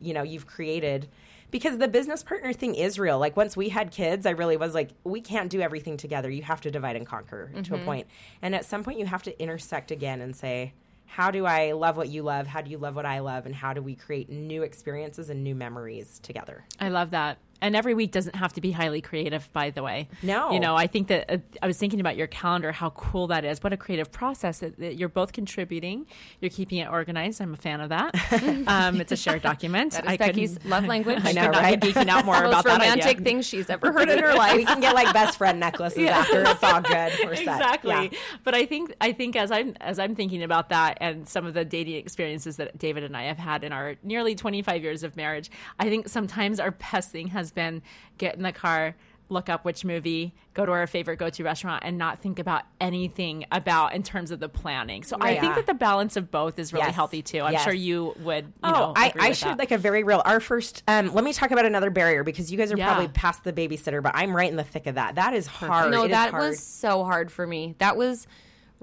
you 0.00 0.14
know, 0.14 0.22
you've 0.22 0.46
created 0.46 1.08
because 1.54 1.78
the 1.78 1.86
business 1.86 2.24
partner 2.24 2.52
thing 2.52 2.74
is 2.74 2.98
real. 2.98 3.16
Like 3.16 3.36
once 3.36 3.56
we 3.56 3.68
had 3.68 3.92
kids, 3.92 4.26
I 4.26 4.30
really 4.30 4.56
was 4.56 4.74
like, 4.74 4.90
we 5.04 5.20
can't 5.20 5.48
do 5.48 5.60
everything 5.60 5.96
together. 5.96 6.28
You 6.28 6.42
have 6.42 6.60
to 6.62 6.70
divide 6.72 6.96
and 6.96 7.06
conquer 7.06 7.48
to 7.54 7.58
a 7.58 7.62
mm-hmm. 7.76 7.84
point. 7.84 8.06
And 8.42 8.56
at 8.56 8.64
some 8.64 8.82
point, 8.82 8.98
you 8.98 9.06
have 9.06 9.22
to 9.22 9.40
intersect 9.40 9.92
again 9.92 10.20
and 10.20 10.34
say, 10.34 10.72
how 11.06 11.30
do 11.30 11.46
I 11.46 11.70
love 11.70 11.96
what 11.96 12.08
you 12.08 12.24
love? 12.24 12.48
How 12.48 12.60
do 12.60 12.72
you 12.72 12.78
love 12.78 12.96
what 12.96 13.06
I 13.06 13.20
love? 13.20 13.46
And 13.46 13.54
how 13.54 13.72
do 13.72 13.80
we 13.80 13.94
create 13.94 14.28
new 14.28 14.64
experiences 14.64 15.30
and 15.30 15.44
new 15.44 15.54
memories 15.54 16.18
together? 16.24 16.64
I 16.80 16.88
love 16.88 17.12
that. 17.12 17.38
And 17.64 17.74
every 17.74 17.94
week 17.94 18.12
doesn't 18.12 18.34
have 18.36 18.52
to 18.52 18.60
be 18.60 18.72
highly 18.72 19.00
creative, 19.00 19.50
by 19.54 19.70
the 19.70 19.82
way. 19.82 20.08
No. 20.22 20.52
You 20.52 20.60
know, 20.60 20.76
I 20.76 20.86
think 20.86 21.08
that 21.08 21.30
uh, 21.30 21.38
I 21.62 21.66
was 21.66 21.78
thinking 21.78 21.98
about 21.98 22.14
your 22.16 22.26
calendar, 22.26 22.72
how 22.72 22.90
cool 22.90 23.26
that 23.28 23.44
is. 23.44 23.62
What 23.62 23.72
a 23.72 23.76
creative 23.78 24.12
process 24.12 24.58
that, 24.58 24.78
that 24.78 24.96
you're 24.96 25.08
both 25.08 25.32
contributing. 25.32 26.06
You're 26.40 26.50
keeping 26.50 26.78
it 26.78 26.88
organized. 26.90 27.40
I'm 27.40 27.54
a 27.54 27.56
fan 27.56 27.80
of 27.80 27.88
that. 27.88 28.14
um, 28.68 29.00
it's 29.00 29.12
a 29.12 29.16
shared 29.16 29.40
document. 29.40 29.92
That 29.92 30.04
is 30.04 30.10
I 30.10 30.16
Becky's 30.18 30.52
couldn't- 30.54 30.70
love 30.70 30.84
language. 30.84 31.20
I 31.24 31.32
know, 31.32 31.48
right? 31.48 31.80
geeking 31.80 32.08
out 32.08 32.26
more 32.26 32.34
Most 32.42 32.50
about 32.50 32.64
that 32.64 32.72
romantic 32.80 33.06
idea. 33.06 33.24
thing 33.24 33.40
she's 33.42 33.70
ever 33.70 33.92
heard 33.92 34.10
in 34.10 34.18
her 34.18 34.34
life. 34.44 34.56
we 34.56 34.64
can 34.66 34.80
get 34.80 34.94
like 34.94 35.12
best 35.14 35.38
friend 35.38 35.58
necklaces 35.58 36.06
after. 36.08 36.42
It's 36.42 36.62
all 36.62 36.82
good. 36.82 37.12
We're 37.24 37.32
exactly 37.32 37.90
Yeah. 37.90 38.08
but 38.44 38.54
i 38.54 38.66
think 38.66 38.94
i 39.00 39.12
think 39.12 39.36
as 39.36 39.50
i'm 39.50 39.74
as 39.80 39.98
i'm 39.98 40.14
thinking 40.14 40.42
about 40.42 40.68
that 40.68 40.98
and 41.00 41.28
some 41.28 41.46
of 41.46 41.54
the 41.54 41.64
dating 41.64 41.94
experiences 41.96 42.56
that 42.56 42.76
david 42.78 43.04
and 43.04 43.16
i 43.16 43.22
have 43.24 43.38
had 43.38 43.64
in 43.64 43.72
our 43.72 43.96
nearly 44.02 44.34
25 44.34 44.82
years 44.82 45.02
of 45.02 45.16
marriage 45.16 45.50
i 45.78 45.88
think 45.88 46.08
sometimes 46.08 46.60
our 46.60 46.70
best 46.92 47.10
thing 47.10 47.28
has 47.28 47.50
been 47.54 47.82
get 48.18 48.34
in 48.36 48.42
the 48.42 48.52
car 48.52 48.94
look 49.30 49.48
up 49.48 49.64
which 49.64 49.86
movie 49.86 50.34
go 50.52 50.66
to 50.66 50.70
our 50.70 50.86
favorite 50.86 51.16
go-to 51.16 51.42
restaurant 51.42 51.82
and 51.84 51.96
not 51.96 52.20
think 52.20 52.38
about 52.38 52.62
anything 52.78 53.44
about 53.50 53.94
in 53.94 54.02
terms 54.02 54.30
of 54.30 54.38
the 54.38 54.50
planning 54.50 55.02
so 55.02 55.16
i 55.18 55.38
think 55.40 55.54
that 55.54 55.66
the 55.66 55.72
balance 55.74 56.16
of 56.16 56.30
both 56.30 56.58
is 56.58 56.74
really 56.74 56.84
Yes. 56.84 56.94
healthy 56.94 57.22
too 57.22 57.40
i'm 57.40 57.54
Yes. 57.54 57.64
sure 57.64 57.72
you 57.72 58.14
would 58.20 58.44
you 58.44 58.52
Oh, 58.64 58.70
know 58.70 58.92
I, 58.94 59.08
agree 59.08 59.22
I 59.22 59.28
with 59.30 59.38
shared 59.38 59.52
that. 59.54 59.58
like 59.60 59.70
a 59.70 59.78
very 59.78 60.04
real. 60.04 60.20
Our 60.26 60.40
first, 60.40 60.82
um, 60.86 61.14
let 61.14 61.24
me 61.24 61.32
talk 61.32 61.50
about 61.52 61.64
another 61.64 61.88
barrier 61.90 62.22
because 62.22 62.52
you 62.52 62.58
guys 62.58 62.70
are 62.70 62.76
Yeah. 62.76 62.86
probably 62.92 63.08
past 63.08 63.44
the 63.44 63.52
babysitter, 63.52 64.02
but 64.02 64.12
I'm 64.14 64.36
right 64.36 64.50
in 64.50 64.56
the 64.56 64.62
thick 64.64 64.86
of 64.86 64.96
that. 64.96 65.14
That 65.14 65.32
is 65.32 65.46
hard. 65.46 65.90
no, 65.90 66.02
It 66.02 66.06
is 66.06 66.10
that 66.12 66.30
hard. 66.32 66.50
was 66.50 66.60
so 66.62 67.02
hard 67.02 67.32
for 67.32 67.46
me. 67.46 67.74
That 67.78 67.96
was 67.96 68.26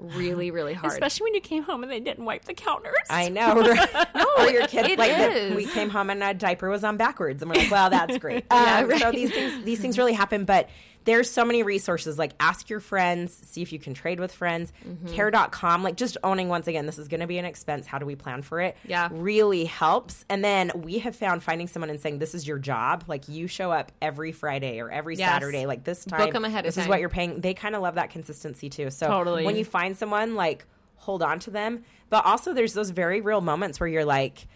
really, 0.02 0.50
really 0.50 0.74
hard. 0.74 0.92
especially 0.92 1.24
when 1.24 1.34
you 1.34 1.40
came 1.40 1.62
home 1.62 1.82
and 1.82 1.90
they 1.92 2.00
didn't 2.00 2.24
wipe 2.24 2.44
the 2.44 2.54
counters 2.54 2.92
I 3.08 3.28
know. 3.28 3.54
no, 4.14 4.26
or 4.38 4.50
your 4.50 4.66
kids 4.66 4.96
like 4.98 5.12
is. 5.18 5.54
we 5.54 5.66
came 5.66 5.88
home 5.90 6.10
and 6.10 6.22
a 6.22 6.34
diaper 6.34 6.68
was 6.68 6.84
on 6.84 6.96
backwards, 6.96 7.42
and 7.42 7.50
we're 7.50 7.56
like, 7.58 7.70
"Well, 7.70 7.90
that's 7.90 8.18
great." 8.18 8.44
Um, 8.50 8.90
So 8.98 9.06
right. 9.06 9.14
these 9.14 9.30
things, 9.30 9.64
these 9.64 9.78
things 9.80 9.98
really 9.98 10.12
happen, 10.12 10.44
but 10.44 10.68
there's 11.04 11.30
so 11.30 11.44
many 11.44 11.62
resources. 11.62 12.18
Like, 12.18 12.32
ask 12.40 12.70
your 12.70 12.80
friends, 12.80 13.32
see 13.32 13.62
if 13.62 13.72
you 13.72 13.78
can 13.78 13.94
trade 13.94 14.20
with 14.20 14.32
friends. 14.32 14.72
Mm-hmm. 14.86 15.08
Care.com, 15.14 15.82
like 15.82 15.96
just 15.96 16.16
owning 16.22 16.48
once 16.48 16.66
again, 16.68 16.86
this 16.86 16.98
is 16.98 17.08
going 17.08 17.20
to 17.20 17.26
be 17.26 17.38
an 17.38 17.44
expense. 17.44 17.86
How 17.86 17.98
do 17.98 18.06
we 18.06 18.14
plan 18.16 18.42
for 18.42 18.60
it? 18.60 18.76
Yeah. 18.86 19.08
really 19.12 19.64
helps. 19.64 20.24
And 20.28 20.44
then 20.44 20.70
we 20.74 20.98
have 21.00 21.16
found 21.16 21.42
finding 21.42 21.66
someone 21.68 21.90
and 21.90 22.00
saying, 22.00 22.18
"This 22.18 22.34
is 22.34 22.46
your 22.46 22.58
job." 22.58 23.04
Like 23.06 23.28
you 23.28 23.46
show 23.46 23.70
up 23.72 23.92
every 24.00 24.32
Friday 24.32 24.80
or 24.80 24.90
every 24.90 25.16
Yes. 25.16 25.28
Saturday, 25.30 25.66
like 25.66 25.84
this 25.84 26.04
time. 26.04 26.34
'em 26.34 26.44
ahead 26.44 26.60
of 26.60 26.68
This 26.68 26.76
is 26.76 26.82
time. 26.84 26.88
what 26.90 27.00
you're 27.00 27.08
paying. 27.08 27.40
They 27.40 27.54
kind 27.54 27.74
of 27.74 27.82
love 27.82 27.96
that 27.96 28.10
consistency 28.10 28.68
too. 28.70 28.90
So 28.90 29.06
Totally. 29.08 29.44
when 29.44 29.56
you 29.56 29.64
find 29.64 29.96
someone 29.96 30.34
like 30.34 30.64
hold 30.96 31.20
on 31.22 31.40
to 31.40 31.50
them 31.50 31.82
but 32.10 32.24
also 32.24 32.52
there's 32.54 32.74
those 32.74 32.90
very 32.90 33.20
real 33.20 33.40
moments 33.40 33.80
where 33.80 33.88
you're 33.88 34.04
like 34.04 34.46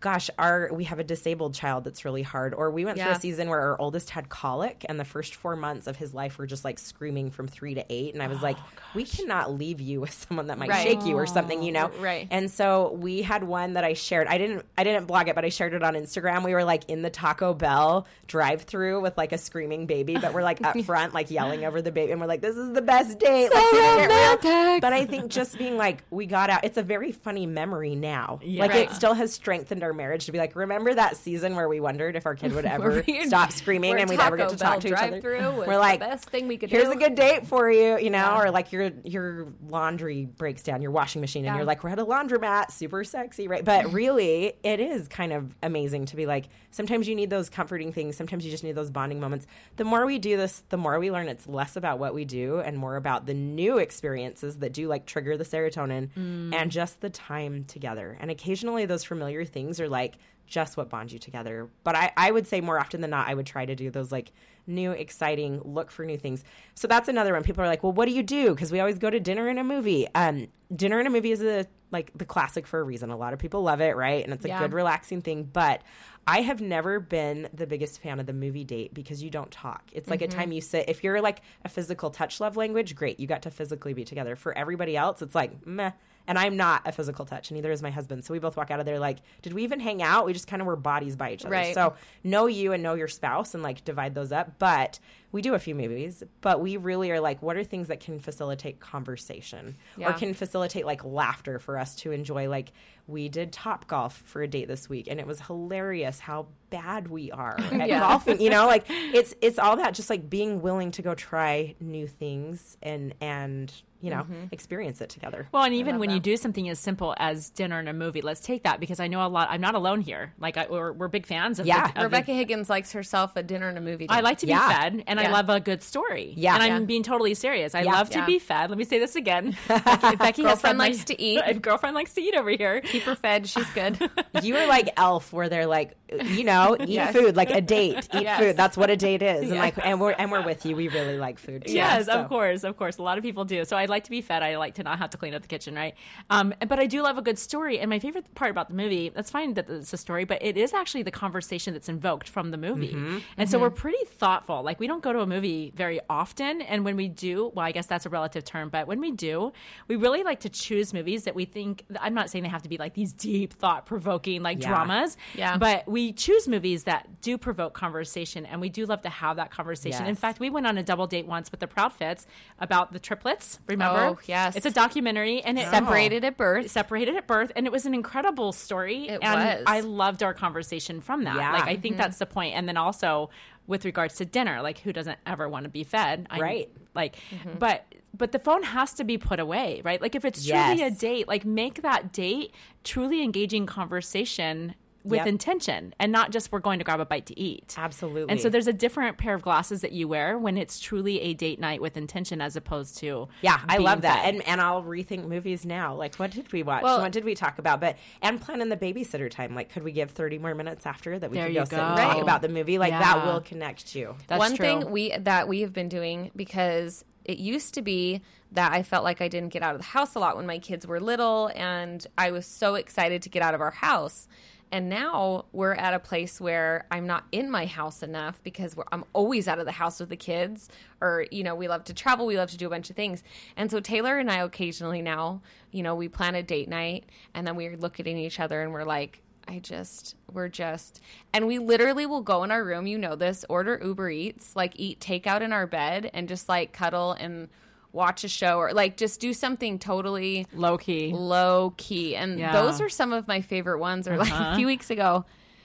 gosh 0.00 0.30
our 0.38 0.68
we 0.72 0.84
have 0.84 0.98
a 0.98 1.04
disabled 1.04 1.54
child 1.54 1.84
that's 1.84 2.04
really 2.04 2.22
hard 2.22 2.52
or 2.54 2.70
we 2.70 2.84
went 2.84 2.98
through 2.98 3.10
a 3.10 3.20
season 3.20 3.48
where 3.48 3.60
our 3.60 3.80
oldest 3.80 4.10
had 4.10 4.28
colic 4.28 4.84
and 4.88 4.98
the 5.00 5.04
first 5.04 5.34
four 5.34 5.56
months 5.56 5.86
of 5.86 5.96
his 5.96 6.12
life 6.12 6.38
were 6.38 6.46
just 6.46 6.64
like 6.64 6.78
screaming 6.78 7.30
from 7.30 7.46
three 7.48 7.74
to 7.74 7.84
eight 7.90 8.12
and 8.14 8.22
i 8.22 8.26
was 8.26 8.42
like 8.42 8.56
oh, 8.58 8.72
we 8.94 9.04
cannot 9.04 9.52
leave 9.54 9.80
you 9.80 10.00
with 10.00 10.12
someone 10.12 10.48
that 10.48 10.58
might 10.58 10.68
Right. 10.68 10.82
shake 10.86 11.04
you 11.06 11.16
or 11.16 11.26
something 11.26 11.62
you 11.62 11.72
know 11.72 11.90
Right. 12.00 12.26
and 12.30 12.50
so 12.50 12.92
we 12.92 13.22
had 13.22 13.44
one 13.44 13.74
that 13.74 13.84
i 13.84 13.92
shared 13.94 14.26
i 14.26 14.38
didn't 14.38 14.64
i 14.76 14.84
didn't 14.84 15.06
blog 15.06 15.28
it 15.28 15.34
but 15.34 15.44
i 15.44 15.48
shared 15.48 15.72
it 15.74 15.82
on 15.82 15.94
instagram 15.94 16.44
we 16.44 16.52
were 16.52 16.64
like 16.64 16.88
in 16.90 17.02
the 17.02 17.10
taco 17.10 17.54
bell 17.54 18.06
drive 18.26 18.62
through 18.62 19.00
with 19.00 19.16
like 19.16 19.32
a 19.32 19.38
screaming 19.38 19.86
baby 19.86 20.16
but 20.18 20.34
we're 20.34 20.42
like 20.42 20.62
up 20.64 20.78
front 20.84 21.14
like 21.14 21.30
yelling 21.30 21.64
over 21.64 21.80
the 21.80 21.92
baby 21.92 22.12
and 22.12 22.20
we're 22.20 22.26
like 22.26 22.40
this 22.40 22.56
is 22.56 22.72
the 22.72 22.82
best 22.82 23.18
date 23.18 23.48
like 23.52 23.72
real. 23.72 23.96
romantic. 24.02 24.80
but 24.82 24.92
i 24.92 25.04
think 25.06 25.30
just 25.30 25.56
being 25.58 25.76
like 25.76 26.02
we 26.10 26.26
got 26.26 26.50
out 26.50 26.64
it's 26.64 26.76
a 26.78 26.82
very 26.82 27.12
funny 27.12 27.46
memory 27.46 27.94
now 27.94 28.38
like 28.44 28.70
Right. 28.72 28.90
it 28.90 28.94
still 28.94 29.14
has 29.14 29.32
strengthened 29.32 29.82
our 29.86 29.92
marriage 29.92 30.26
to 30.26 30.32
be 30.32 30.38
like 30.38 30.54
remember 30.54 30.92
that 30.92 31.16
season 31.16 31.56
where 31.56 31.68
we 31.68 31.80
wondered 31.80 32.16
if 32.16 32.26
our 32.26 32.34
kid 32.34 32.52
would 32.52 32.64
ever 32.76 33.04
stop 33.24 33.52
screaming 33.52 33.98
and 33.98 34.10
we'd 34.10 34.20
ever 34.20 34.36
get 34.36 34.50
to 34.50 34.56
talk 34.56 34.80
to 34.80 34.88
each 34.88 34.94
other? 34.94 35.20
we're 35.22 35.66
the 35.66 35.78
like 35.78 36.00
best 36.00 36.28
thing 36.28 36.48
we 36.48 36.56
could 36.56 36.70
here's 36.70 36.86
do. 36.86 36.92
a 36.92 36.96
good 36.96 37.14
date 37.14 37.46
for 37.46 37.70
you 37.70 37.98
you 37.98 38.10
know 38.10 38.36
or 38.36 38.50
like 38.50 38.72
your 38.72 38.90
your 39.04 39.48
laundry 39.68 40.26
breaks 40.26 40.62
down 40.62 40.82
your 40.82 40.90
washing 40.90 41.20
machine 41.20 41.44
and 41.44 41.54
Yeah. 41.54 41.56
you're 41.56 41.64
like 41.64 41.82
we're 41.82 41.90
at 41.90 41.98
a 41.98 42.04
laundromat 42.04 42.70
super 42.70 43.04
sexy 43.04 43.48
right? 43.48 43.64
But 43.64 43.92
really 43.92 44.54
it 44.62 44.80
is 44.80 45.08
kind 45.08 45.32
of 45.32 45.54
amazing 45.62 46.06
to 46.06 46.16
be 46.16 46.26
like 46.26 46.48
sometimes 46.70 47.08
you 47.08 47.14
need 47.14 47.30
those 47.30 47.48
comforting 47.48 47.92
things 47.92 48.16
sometimes 48.16 48.44
you 48.44 48.50
just 48.50 48.64
need 48.64 48.72
those 48.74 48.90
bonding 48.90 49.20
moments. 49.20 49.46
The 49.76 49.84
more 49.84 50.04
we 50.04 50.18
do 50.18 50.36
this 50.36 50.62
the 50.68 50.76
more 50.76 50.98
we 50.98 51.10
learn 51.10 51.28
it's 51.28 51.46
less 51.46 51.76
about 51.76 51.98
what 51.98 52.14
we 52.14 52.24
do 52.24 52.60
and 52.60 52.76
more 52.76 52.96
about 52.96 53.26
the 53.26 53.34
new 53.34 53.78
experiences 53.78 54.58
that 54.58 54.72
do 54.72 54.88
like 54.88 55.06
trigger 55.06 55.36
the 55.36 55.44
serotonin 55.44 56.10
mm. 56.16 56.54
and 56.54 56.70
just 56.70 57.00
the 57.00 57.10
time 57.10 57.64
together. 57.64 58.16
And 58.20 58.30
occasionally 58.30 58.86
those 58.86 59.04
familiar 59.04 59.44
things 59.44 59.75
are 59.80 59.88
like 59.88 60.14
just 60.46 60.76
what 60.76 60.88
bonds 60.88 61.12
you 61.12 61.18
together. 61.18 61.68
But 61.84 61.96
I, 61.96 62.12
I 62.16 62.30
would 62.30 62.46
say 62.46 62.60
more 62.60 62.78
often 62.78 63.00
than 63.00 63.10
not 63.10 63.28
i 63.28 63.34
would 63.34 63.46
try 63.46 63.66
to 63.66 63.74
do 63.74 63.90
those 63.90 64.12
like 64.12 64.32
new 64.66 64.90
exciting 64.92 65.60
look 65.64 65.90
for 65.90 66.04
new 66.04 66.18
things 66.18 66.42
so 66.74 66.88
that's 66.88 67.08
another 67.08 67.32
one 67.32 67.42
people 67.42 67.62
are 67.62 67.66
like 67.68 67.82
well 67.82 67.92
what 67.92 68.06
do 68.06 68.12
you 68.12 68.22
do 68.22 68.50
because 68.54 68.72
we 68.72 68.80
always 68.80 68.98
go 68.98 69.08
to 69.10 69.20
dinner 69.20 69.48
and 69.48 69.58
a 69.58 69.64
movie 69.64 70.06
um 70.14 70.48
dinner 70.74 70.98
and 70.98 71.06
a 71.06 71.10
movie 71.10 71.30
is 71.30 71.42
a 71.42 71.66
like 71.92 72.10
the 72.16 72.24
classic 72.24 72.66
for 72.66 72.80
a 72.80 72.82
reason 72.82 73.10
a 73.10 73.16
lot 73.16 73.32
of 73.32 73.38
people 73.38 73.62
love 73.62 73.80
it 73.80 73.96
right 73.96 74.24
and 74.24 74.32
it's 74.32 74.44
a 74.44 74.48
Yeah. 74.48 74.58
good 74.60 74.72
relaxing 74.72 75.20
thing 75.22 75.44
but 75.44 75.82
i 76.26 76.40
have 76.40 76.60
never 76.60 76.98
been 76.98 77.48
the 77.54 77.66
biggest 77.66 78.02
fan 78.02 78.18
of 78.18 78.26
the 78.26 78.32
movie 78.32 78.64
date 78.64 78.92
because 78.92 79.22
you 79.22 79.30
don't 79.30 79.50
talk 79.52 79.84
it's 79.92 80.10
like 80.10 80.22
a 80.22 80.28
time 80.28 80.50
you 80.50 80.60
sit 80.60 80.88
if 80.88 81.04
you're 81.04 81.20
like 81.20 81.42
a 81.64 81.68
physical 81.68 82.10
touch 82.10 82.40
love 82.40 82.56
language 82.56 82.96
great 82.96 83.20
you 83.20 83.26
got 83.28 83.42
to 83.42 83.50
physically 83.50 83.94
be 83.94 84.04
together 84.04 84.34
for 84.34 84.56
everybody 84.58 84.96
else 84.96 85.22
it's 85.22 85.34
like 85.34 85.64
meh 85.66 85.92
and 86.28 86.36
I'm 86.40 86.56
not 86.56 86.82
a 86.84 86.90
physical 86.90 87.24
touch, 87.24 87.50
and 87.50 87.54
neither 87.56 87.70
is 87.70 87.82
my 87.82 87.90
husband. 87.92 88.24
So 88.24 88.32
we 88.34 88.40
both 88.40 88.56
walk 88.56 88.72
out 88.72 88.80
of 88.80 88.84
there 88.84 88.98
like, 88.98 89.18
did 89.42 89.52
we 89.52 89.62
even 89.62 89.78
hang 89.78 90.02
out? 90.02 90.26
We 90.26 90.32
just 90.32 90.48
kind 90.48 90.60
of 90.60 90.66
were 90.66 90.74
bodies 90.74 91.14
by 91.14 91.32
each 91.32 91.44
other. 91.44 91.52
Right. 91.52 91.72
So 91.72 91.94
know 92.24 92.46
you 92.48 92.72
and 92.72 92.82
know 92.82 92.94
your 92.94 93.06
spouse 93.06 93.54
and 93.54 93.62
like 93.62 93.84
divide 93.84 94.12
those 94.16 94.32
up. 94.32 94.55
But 94.58 94.98
we 95.32 95.42
do 95.42 95.54
a 95.54 95.58
few 95.58 95.74
movies, 95.74 96.22
but 96.40 96.60
we 96.60 96.76
really 96.78 97.10
are 97.10 97.20
like, 97.20 97.42
what 97.42 97.56
are 97.56 97.64
things 97.64 97.88
that 97.88 98.00
can 98.00 98.18
facilitate 98.20 98.80
conversation 98.80 99.76
or 100.00 100.12
can 100.14 100.32
facilitate 100.34 100.86
like 100.86 101.04
laughter 101.04 101.58
for 101.58 101.78
us 101.78 101.94
to 101.96 102.12
enjoy? 102.12 102.48
Like 102.48 102.72
we 103.06 103.28
did 103.28 103.52
Top 103.52 103.86
Golf 103.86 104.16
for 104.24 104.42
a 104.42 104.48
date 104.48 104.66
this 104.68 104.88
week, 104.88 105.08
and 105.10 105.20
it 105.20 105.26
was 105.26 105.40
hilarious 105.40 106.20
how 106.20 106.46
bad 106.70 107.08
we 107.08 107.30
are 107.32 107.56
at 107.72 107.88
Yeah. 107.88 108.00
golfing. 108.00 108.40
You 108.40 108.50
know, 108.50 108.66
like 108.66 108.86
it's 108.88 109.34
it's 109.40 109.58
all 109.58 109.76
that 109.76 109.94
just 109.94 110.10
like 110.10 110.28
being 110.30 110.62
willing 110.62 110.90
to 110.92 111.02
go 111.02 111.14
try 111.14 111.74
new 111.80 112.06
things 112.06 112.76
and 112.82 113.14
and 113.20 113.72
you 114.00 114.10
know, 114.10 114.18
mm-hmm. 114.22 114.44
experience 114.52 115.00
it 115.00 115.08
together. 115.10 115.48
Well, 115.52 115.62
and 115.64 115.74
even 115.74 115.98
when 115.98 116.10
you 116.10 116.20
do 116.20 116.36
something 116.36 116.68
as 116.68 116.78
simple 116.78 117.14
as 117.18 117.50
dinner 117.50 117.78
and 117.78 117.88
a 117.88 117.92
movie, 117.92 118.20
let's 118.22 118.40
take 118.40 118.64
that 118.64 118.78
because 118.80 119.00
I 119.00 119.08
know 119.08 119.26
a 119.26 119.28
lot. 119.28 119.48
I'm 119.50 119.60
not 119.60 119.74
alone 119.74 120.00
here. 120.00 120.32
Like 120.38 120.56
I, 120.56 120.66
we're, 120.68 120.92
we're 120.92 121.08
big 121.08 121.26
fans 121.26 121.58
of 121.58 121.66
Yeah. 121.66 121.82
the, 121.82 121.88
of 121.88 121.94
the- 121.94 122.02
Rebecca 122.04 122.32
Higgins 122.32 122.68
likes 122.70 122.92
herself 122.92 123.36
a 123.36 123.42
dinner 123.42 123.68
and 123.68 123.78
a 123.78 123.80
movie. 123.80 124.06
I 124.08 124.20
like 124.20 124.38
to 124.38 124.46
be 124.46 124.50
Yeah. 124.50 124.68
fed, 124.68 125.04
and 125.06 125.18
I 125.18 125.30
love 125.30 125.48
a 125.48 125.60
good 125.60 125.82
story. 125.82 126.34
Yeah. 126.36 126.54
and 126.54 126.62
I'm 126.62 126.82
Yeah. 126.82 126.86
being 126.86 127.02
totally 127.02 127.34
serious. 127.34 127.74
I 127.74 127.82
Yeah. 127.82 127.92
love 127.92 128.10
to 128.10 128.18
Yeah. 128.18 128.26
be 128.26 128.38
fed. 128.38 128.70
Let 128.70 128.78
me 128.78 128.84
say 128.84 128.98
this 128.98 129.16
again. 129.16 129.56
Becky, 129.68 130.16
Becky 130.16 130.42
has 130.42 130.60
Girlfriend 130.60 130.60
fed 130.60 130.76
my- 130.76 130.84
likes 130.88 131.04
to 131.04 131.20
eat. 131.20 131.62
Girlfriend 131.62 131.94
likes 131.94 132.12
to 132.14 132.20
eat 132.22 132.34
over 132.34 132.50
here. 132.50 132.80
Keep 132.82 133.02
her 133.04 133.14
fed. 133.14 133.48
She's 133.48 133.68
good. 133.70 133.98
You 134.42 134.56
are 134.56 134.66
like 134.66 134.90
Elf, 134.98 135.32
where 135.32 135.48
they're 135.48 135.66
like, 135.66 135.96
you 136.24 136.44
know, 136.44 136.76
eat 136.80 136.88
Yes. 136.90 137.12
food, 137.14 137.36
like 137.36 137.50
a 137.50 137.60
date, 137.60 138.08
eat 138.14 138.22
Yes. 138.22 138.38
food. 138.40 138.56
That's 138.56 138.76
what 138.76 138.90
a 138.90 138.96
date 138.96 139.22
is, 139.22 139.50
and 139.50 139.58
like, 139.58 139.74
and 139.84 140.00
we're 140.00 140.12
and 140.12 140.30
we're 140.30 140.44
with 140.44 140.64
you. 140.66 140.76
We 140.76 140.88
really 140.88 141.18
like 141.18 141.38
food. 141.38 141.66
Too, 141.66 141.72
Yes, 141.72 142.06
so. 142.06 142.12
of 142.20 142.28
course, 142.28 142.64
of 142.64 142.76
course. 142.76 142.98
A 142.98 143.02
lot 143.02 143.18
of 143.18 143.24
people 143.24 143.44
do. 143.44 143.64
So 143.64 143.76
I 143.76 143.86
like 143.86 144.04
to 144.04 144.10
be 144.10 144.20
fed. 144.20 144.42
I 144.42 144.56
like 144.56 144.74
to 144.74 144.82
not 144.82 144.98
have 144.98 145.10
to 145.10 145.16
clean 145.18 145.34
up 145.34 145.42
the 145.42 145.48
kitchen, 145.48 145.74
right? 145.74 145.94
Um, 146.30 146.54
but 146.68 146.78
I 146.78 146.86
do 146.86 147.02
love 147.02 147.18
a 147.18 147.22
good 147.22 147.38
story. 147.38 147.78
And 147.78 147.90
my 147.90 147.98
favorite 147.98 148.32
part 148.34 148.50
about 148.50 148.68
the 148.68 148.74
movie, 148.74 149.08
that's 149.10 149.30
fine 149.30 149.54
that 149.54 149.68
it's 149.68 149.92
a 149.92 149.96
story, 149.96 150.24
but 150.24 150.42
it 150.42 150.56
is 150.56 150.72
actually 150.74 151.02
the 151.02 151.10
conversation 151.10 151.72
that's 151.72 151.88
invoked 151.88 152.28
from 152.28 152.50
the 152.50 152.56
movie. 152.58 152.92
Mm-hmm. 152.94 153.18
And 153.36 153.50
so 153.50 153.58
we're 153.58 153.70
pretty 153.70 154.04
thoughtful. 154.06 154.62
Like 154.62 154.78
we 154.80 154.86
don't 154.86 155.02
go 155.02 155.12
to 155.12 155.20
a 155.20 155.26
movie 155.26 155.72
very 155.74 156.00
often. 156.08 156.62
And 156.62 156.84
when 156.84 156.96
we 156.96 157.08
do, 157.08 157.52
well, 157.54 157.66
I 157.66 157.72
guess 157.72 157.86
that's 157.86 158.06
a 158.06 158.10
relative 158.10 158.44
term, 158.44 158.68
but 158.68 158.86
when 158.86 159.00
we 159.00 159.10
do, 159.12 159.52
we 159.88 159.96
really 159.96 160.22
like 160.22 160.40
to 160.40 160.48
choose 160.48 160.92
movies 160.94 161.24
that 161.24 161.34
we 161.34 161.44
think, 161.44 161.84
I'm 162.00 162.14
not 162.14 162.30
saying 162.30 162.42
they 162.44 162.48
have 162.50 162.62
to 162.62 162.68
be 162.68 162.76
like 162.78 162.94
these 162.94 163.12
deep, 163.12 163.52
thought 163.54 163.86
provoking, 163.86 164.42
like 164.42 164.62
Yeah. 164.62 164.68
dramas. 164.68 165.16
Yeah. 165.34 165.56
But 165.58 165.86
we 165.88 165.95
choose 166.12 166.48
movies 166.48 166.84
that 166.84 167.20
do 167.20 167.38
provoke 167.38 167.74
conversation. 167.74 168.46
And 168.46 168.60
we 168.60 168.68
do 168.68 168.86
love 168.86 169.02
to 169.02 169.08
have 169.08 169.36
that 169.36 169.50
conversation. 169.50 170.06
In 170.06 170.14
fact, 170.14 170.40
we 170.40 170.50
went 170.50 170.66
on 170.66 170.78
a 170.78 170.82
double 170.82 171.06
date 171.06 171.26
once 171.26 171.50
with 171.50 171.60
the 171.60 171.66
Proud 171.66 171.92
Fits 171.92 172.26
about 172.58 172.92
the 172.92 172.98
triplets. 172.98 173.58
Remember? 173.66 174.00
Oh, 174.00 174.18
yes. 174.26 174.56
It's 174.56 174.66
a 174.66 174.70
documentary, 174.70 175.42
and 175.42 175.58
it 175.58 175.68
Separated 175.68 176.24
at 176.24 176.36
birth. 176.36 176.70
separated 176.70 177.16
at 177.16 177.26
birth, 177.26 177.52
and 177.56 177.66
it 177.66 177.72
was 177.72 177.86
an 177.86 177.94
incredible 177.94 178.52
story. 178.52 179.08
It 179.08 179.20
and 179.22 179.60
was. 179.60 179.64
I 179.66 179.80
loved 179.80 180.22
our 180.22 180.34
conversation 180.34 181.00
from 181.00 181.24
that. 181.24 181.36
Yeah. 181.36 181.52
Like 181.52 181.64
I 181.64 181.76
think 181.76 181.94
mm-hmm. 181.94 182.02
that's 182.02 182.18
the 182.18 182.26
point. 182.26 182.54
And 182.54 182.68
then 182.68 182.76
also 182.76 183.30
with 183.66 183.84
regards 183.84 184.16
to 184.16 184.24
dinner, 184.24 184.62
like 184.62 184.78
who 184.78 184.92
doesn't 184.92 185.18
ever 185.26 185.48
want 185.48 185.64
to 185.64 185.70
be 185.70 185.84
fed? 185.84 186.26
I, 186.30 186.40
Right. 186.40 186.70
Like, 186.94 187.16
mm-hmm. 187.30 187.58
but 187.58 187.84
but 188.16 188.32
the 188.32 188.38
phone 188.38 188.62
has 188.62 188.94
to 188.94 189.04
be 189.04 189.18
put 189.18 189.40
away, 189.40 189.82
right? 189.84 190.00
Like 190.00 190.14
if 190.14 190.24
it's 190.24 190.44
truly 190.44 190.78
Yes. 190.78 190.96
a 190.96 190.98
date, 190.98 191.28
like 191.28 191.44
make 191.44 191.82
that 191.82 192.12
date 192.12 192.54
truly 192.84 193.22
engaging 193.22 193.66
conversation 193.66 194.74
with 195.06 195.18
Yep. 195.18 195.26
intention 195.26 195.94
and 196.00 196.10
not 196.12 196.30
just 196.32 196.50
we're 196.52 196.58
going 196.60 196.78
to 196.80 196.84
grab 196.84 197.00
a 197.00 197.06
bite 197.06 197.26
to 197.26 197.38
eat. 197.38 197.74
Absolutely. 197.78 198.30
And 198.30 198.40
so 198.40 198.48
there's 198.48 198.66
a 198.66 198.72
different 198.72 199.18
pair 199.18 199.34
of 199.34 199.42
glasses 199.42 199.80
that 199.82 199.92
you 199.92 200.08
wear 200.08 200.38
when 200.38 200.56
it's 200.58 200.78
truly 200.80 201.20
a 201.20 201.34
date 201.34 201.60
night 201.60 201.80
with 201.80 201.96
intention 201.96 202.40
as 202.40 202.56
opposed 202.56 202.98
to 202.98 203.28
Yeah, 203.42 203.60
I 203.68 203.78
love 203.78 204.02
that. 204.02 204.24
fed. 204.24 204.34
And 204.34 204.48
and 204.48 204.60
I'll 204.60 204.82
rethink 204.82 205.26
movies 205.26 205.64
now. 205.64 205.94
Like 205.94 206.16
what 206.16 206.30
did 206.32 206.52
we 206.52 206.62
watch? 206.62 206.82
Well- 206.82 207.00
what 207.00 207.12
did 207.12 207.24
we 207.24 207.34
talk 207.34 207.58
about? 207.58 207.80
But 207.80 207.96
and 208.22 208.40
plan 208.40 208.60
in 208.60 208.68
the 208.68 208.76
babysitter 208.76 209.30
time. 209.30 209.54
Like 209.54 209.70
could 209.72 209.84
we 209.84 209.92
give 209.92 210.10
30 210.10 210.38
more 210.38 210.54
minutes 210.54 210.86
after 210.86 211.18
that 211.18 211.30
we 211.30 211.36
There 211.36 211.46
could 211.46 211.54
you 211.54 211.60
go, 211.60 211.64
sit 211.66 211.78
and 211.78 211.96
go. 211.96 212.02
talk 212.02 212.22
about 212.22 212.42
the 212.42 212.48
movie? 212.48 212.78
Like 212.78 212.92
that 212.92 213.24
will 213.24 213.40
connect 213.40 213.94
you. 213.94 214.16
That's 214.26 214.38
true. 214.38 214.38
One 214.38 214.56
true. 214.56 214.64
thing 214.66 214.90
we 214.90 215.16
that 215.16 215.48
we 215.48 215.60
have 215.60 215.72
been 215.72 215.88
doing 215.88 216.30
because 216.34 217.04
it 217.24 217.38
used 217.38 217.74
to 217.74 217.82
be 217.82 218.22
that 218.52 218.72
I 218.72 218.84
felt 218.84 219.02
like 219.02 219.20
I 219.20 219.26
didn't 219.26 219.48
get 219.48 219.62
out 219.62 219.74
of 219.74 219.80
the 219.80 219.86
house 219.86 220.14
a 220.14 220.20
lot 220.20 220.36
when 220.36 220.46
my 220.46 220.58
kids 220.58 220.86
were 220.86 221.00
little 221.00 221.50
and 221.56 222.06
I 222.16 222.30
was 222.30 222.46
so 222.46 222.76
excited 222.76 223.22
to 223.22 223.28
get 223.28 223.42
out 223.42 223.52
of 223.54 223.60
our 223.60 223.72
house. 223.72 224.28
And 224.72 224.88
now 224.88 225.44
we're 225.52 225.74
at 225.74 225.94
a 225.94 225.98
place 225.98 226.40
where 226.40 226.86
I'm 226.90 227.06
not 227.06 227.24
in 227.30 227.50
my 227.50 227.66
house 227.66 228.02
enough 228.02 228.42
because 228.42 228.74
I'm 228.90 229.04
always 229.12 229.46
out 229.46 229.58
of 229.58 229.64
the 229.64 229.72
house 229.72 230.00
with 230.00 230.08
the 230.08 230.16
kids, 230.16 230.68
or, 231.00 231.26
you 231.30 231.44
know, 231.44 231.54
we 231.54 231.68
love 231.68 231.84
to 231.84 231.94
travel, 231.94 232.26
we 232.26 232.36
love 232.36 232.50
to 232.50 232.56
do 232.56 232.66
a 232.66 232.70
bunch 232.70 232.90
of 232.90 232.96
things. 232.96 233.22
And 233.56 233.70
so 233.70 233.78
Taylor 233.80 234.18
and 234.18 234.30
I 234.30 234.38
occasionally 234.38 235.02
now, 235.02 235.40
you 235.70 235.82
know, 235.82 235.94
we 235.94 236.08
plan 236.08 236.34
a 236.34 236.42
date 236.42 236.68
night 236.68 237.04
and 237.32 237.46
then 237.46 237.54
we 237.54 237.76
look 237.76 238.00
at 238.00 238.08
each 238.08 238.40
other 238.40 238.60
and 238.60 238.72
we're 238.72 238.84
like, 238.84 239.22
I 239.48 239.60
just, 239.60 240.16
we're 240.32 240.48
just, 240.48 241.00
and 241.32 241.46
we 241.46 241.60
literally 241.60 242.04
will 242.04 242.22
go 242.22 242.42
in 242.42 242.50
our 242.50 242.64
room, 242.64 242.88
you 242.88 242.98
know 242.98 243.14
this, 243.14 243.44
order 243.48 243.80
Uber 243.82 244.10
Eats, 244.10 244.56
like 244.56 244.72
eat 244.76 244.98
takeout 244.98 245.40
in 245.40 245.52
our 245.52 245.68
bed 245.68 246.10
and 246.12 246.28
just 246.28 246.48
like 246.48 246.72
cuddle 246.72 247.12
and 247.12 247.48
watch 247.96 248.22
a 248.22 248.28
show 248.28 248.58
or 248.58 248.72
like 248.72 248.96
just 248.96 249.18
do 249.18 249.32
something 249.32 249.78
totally 249.80 250.46
low 250.54 250.78
key. 250.78 251.12
low 251.12 251.74
key. 251.76 252.14
And 252.14 252.38
Yeah. 252.38 252.52
those 252.52 252.80
are 252.80 252.88
some 252.88 253.12
of 253.12 253.26
my 253.26 253.40
favorite 253.40 253.78
ones. 253.80 254.06
Or 254.06 254.16
like 254.18 254.32
a 254.32 254.54
few 254.54 254.66
weeks 254.66 254.90
ago, 254.90 255.24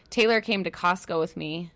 Taylor 0.09 0.41
came 0.41 0.63
to 0.63 0.71
Costco 0.71 1.19
with 1.19 1.37
me. 1.37 1.71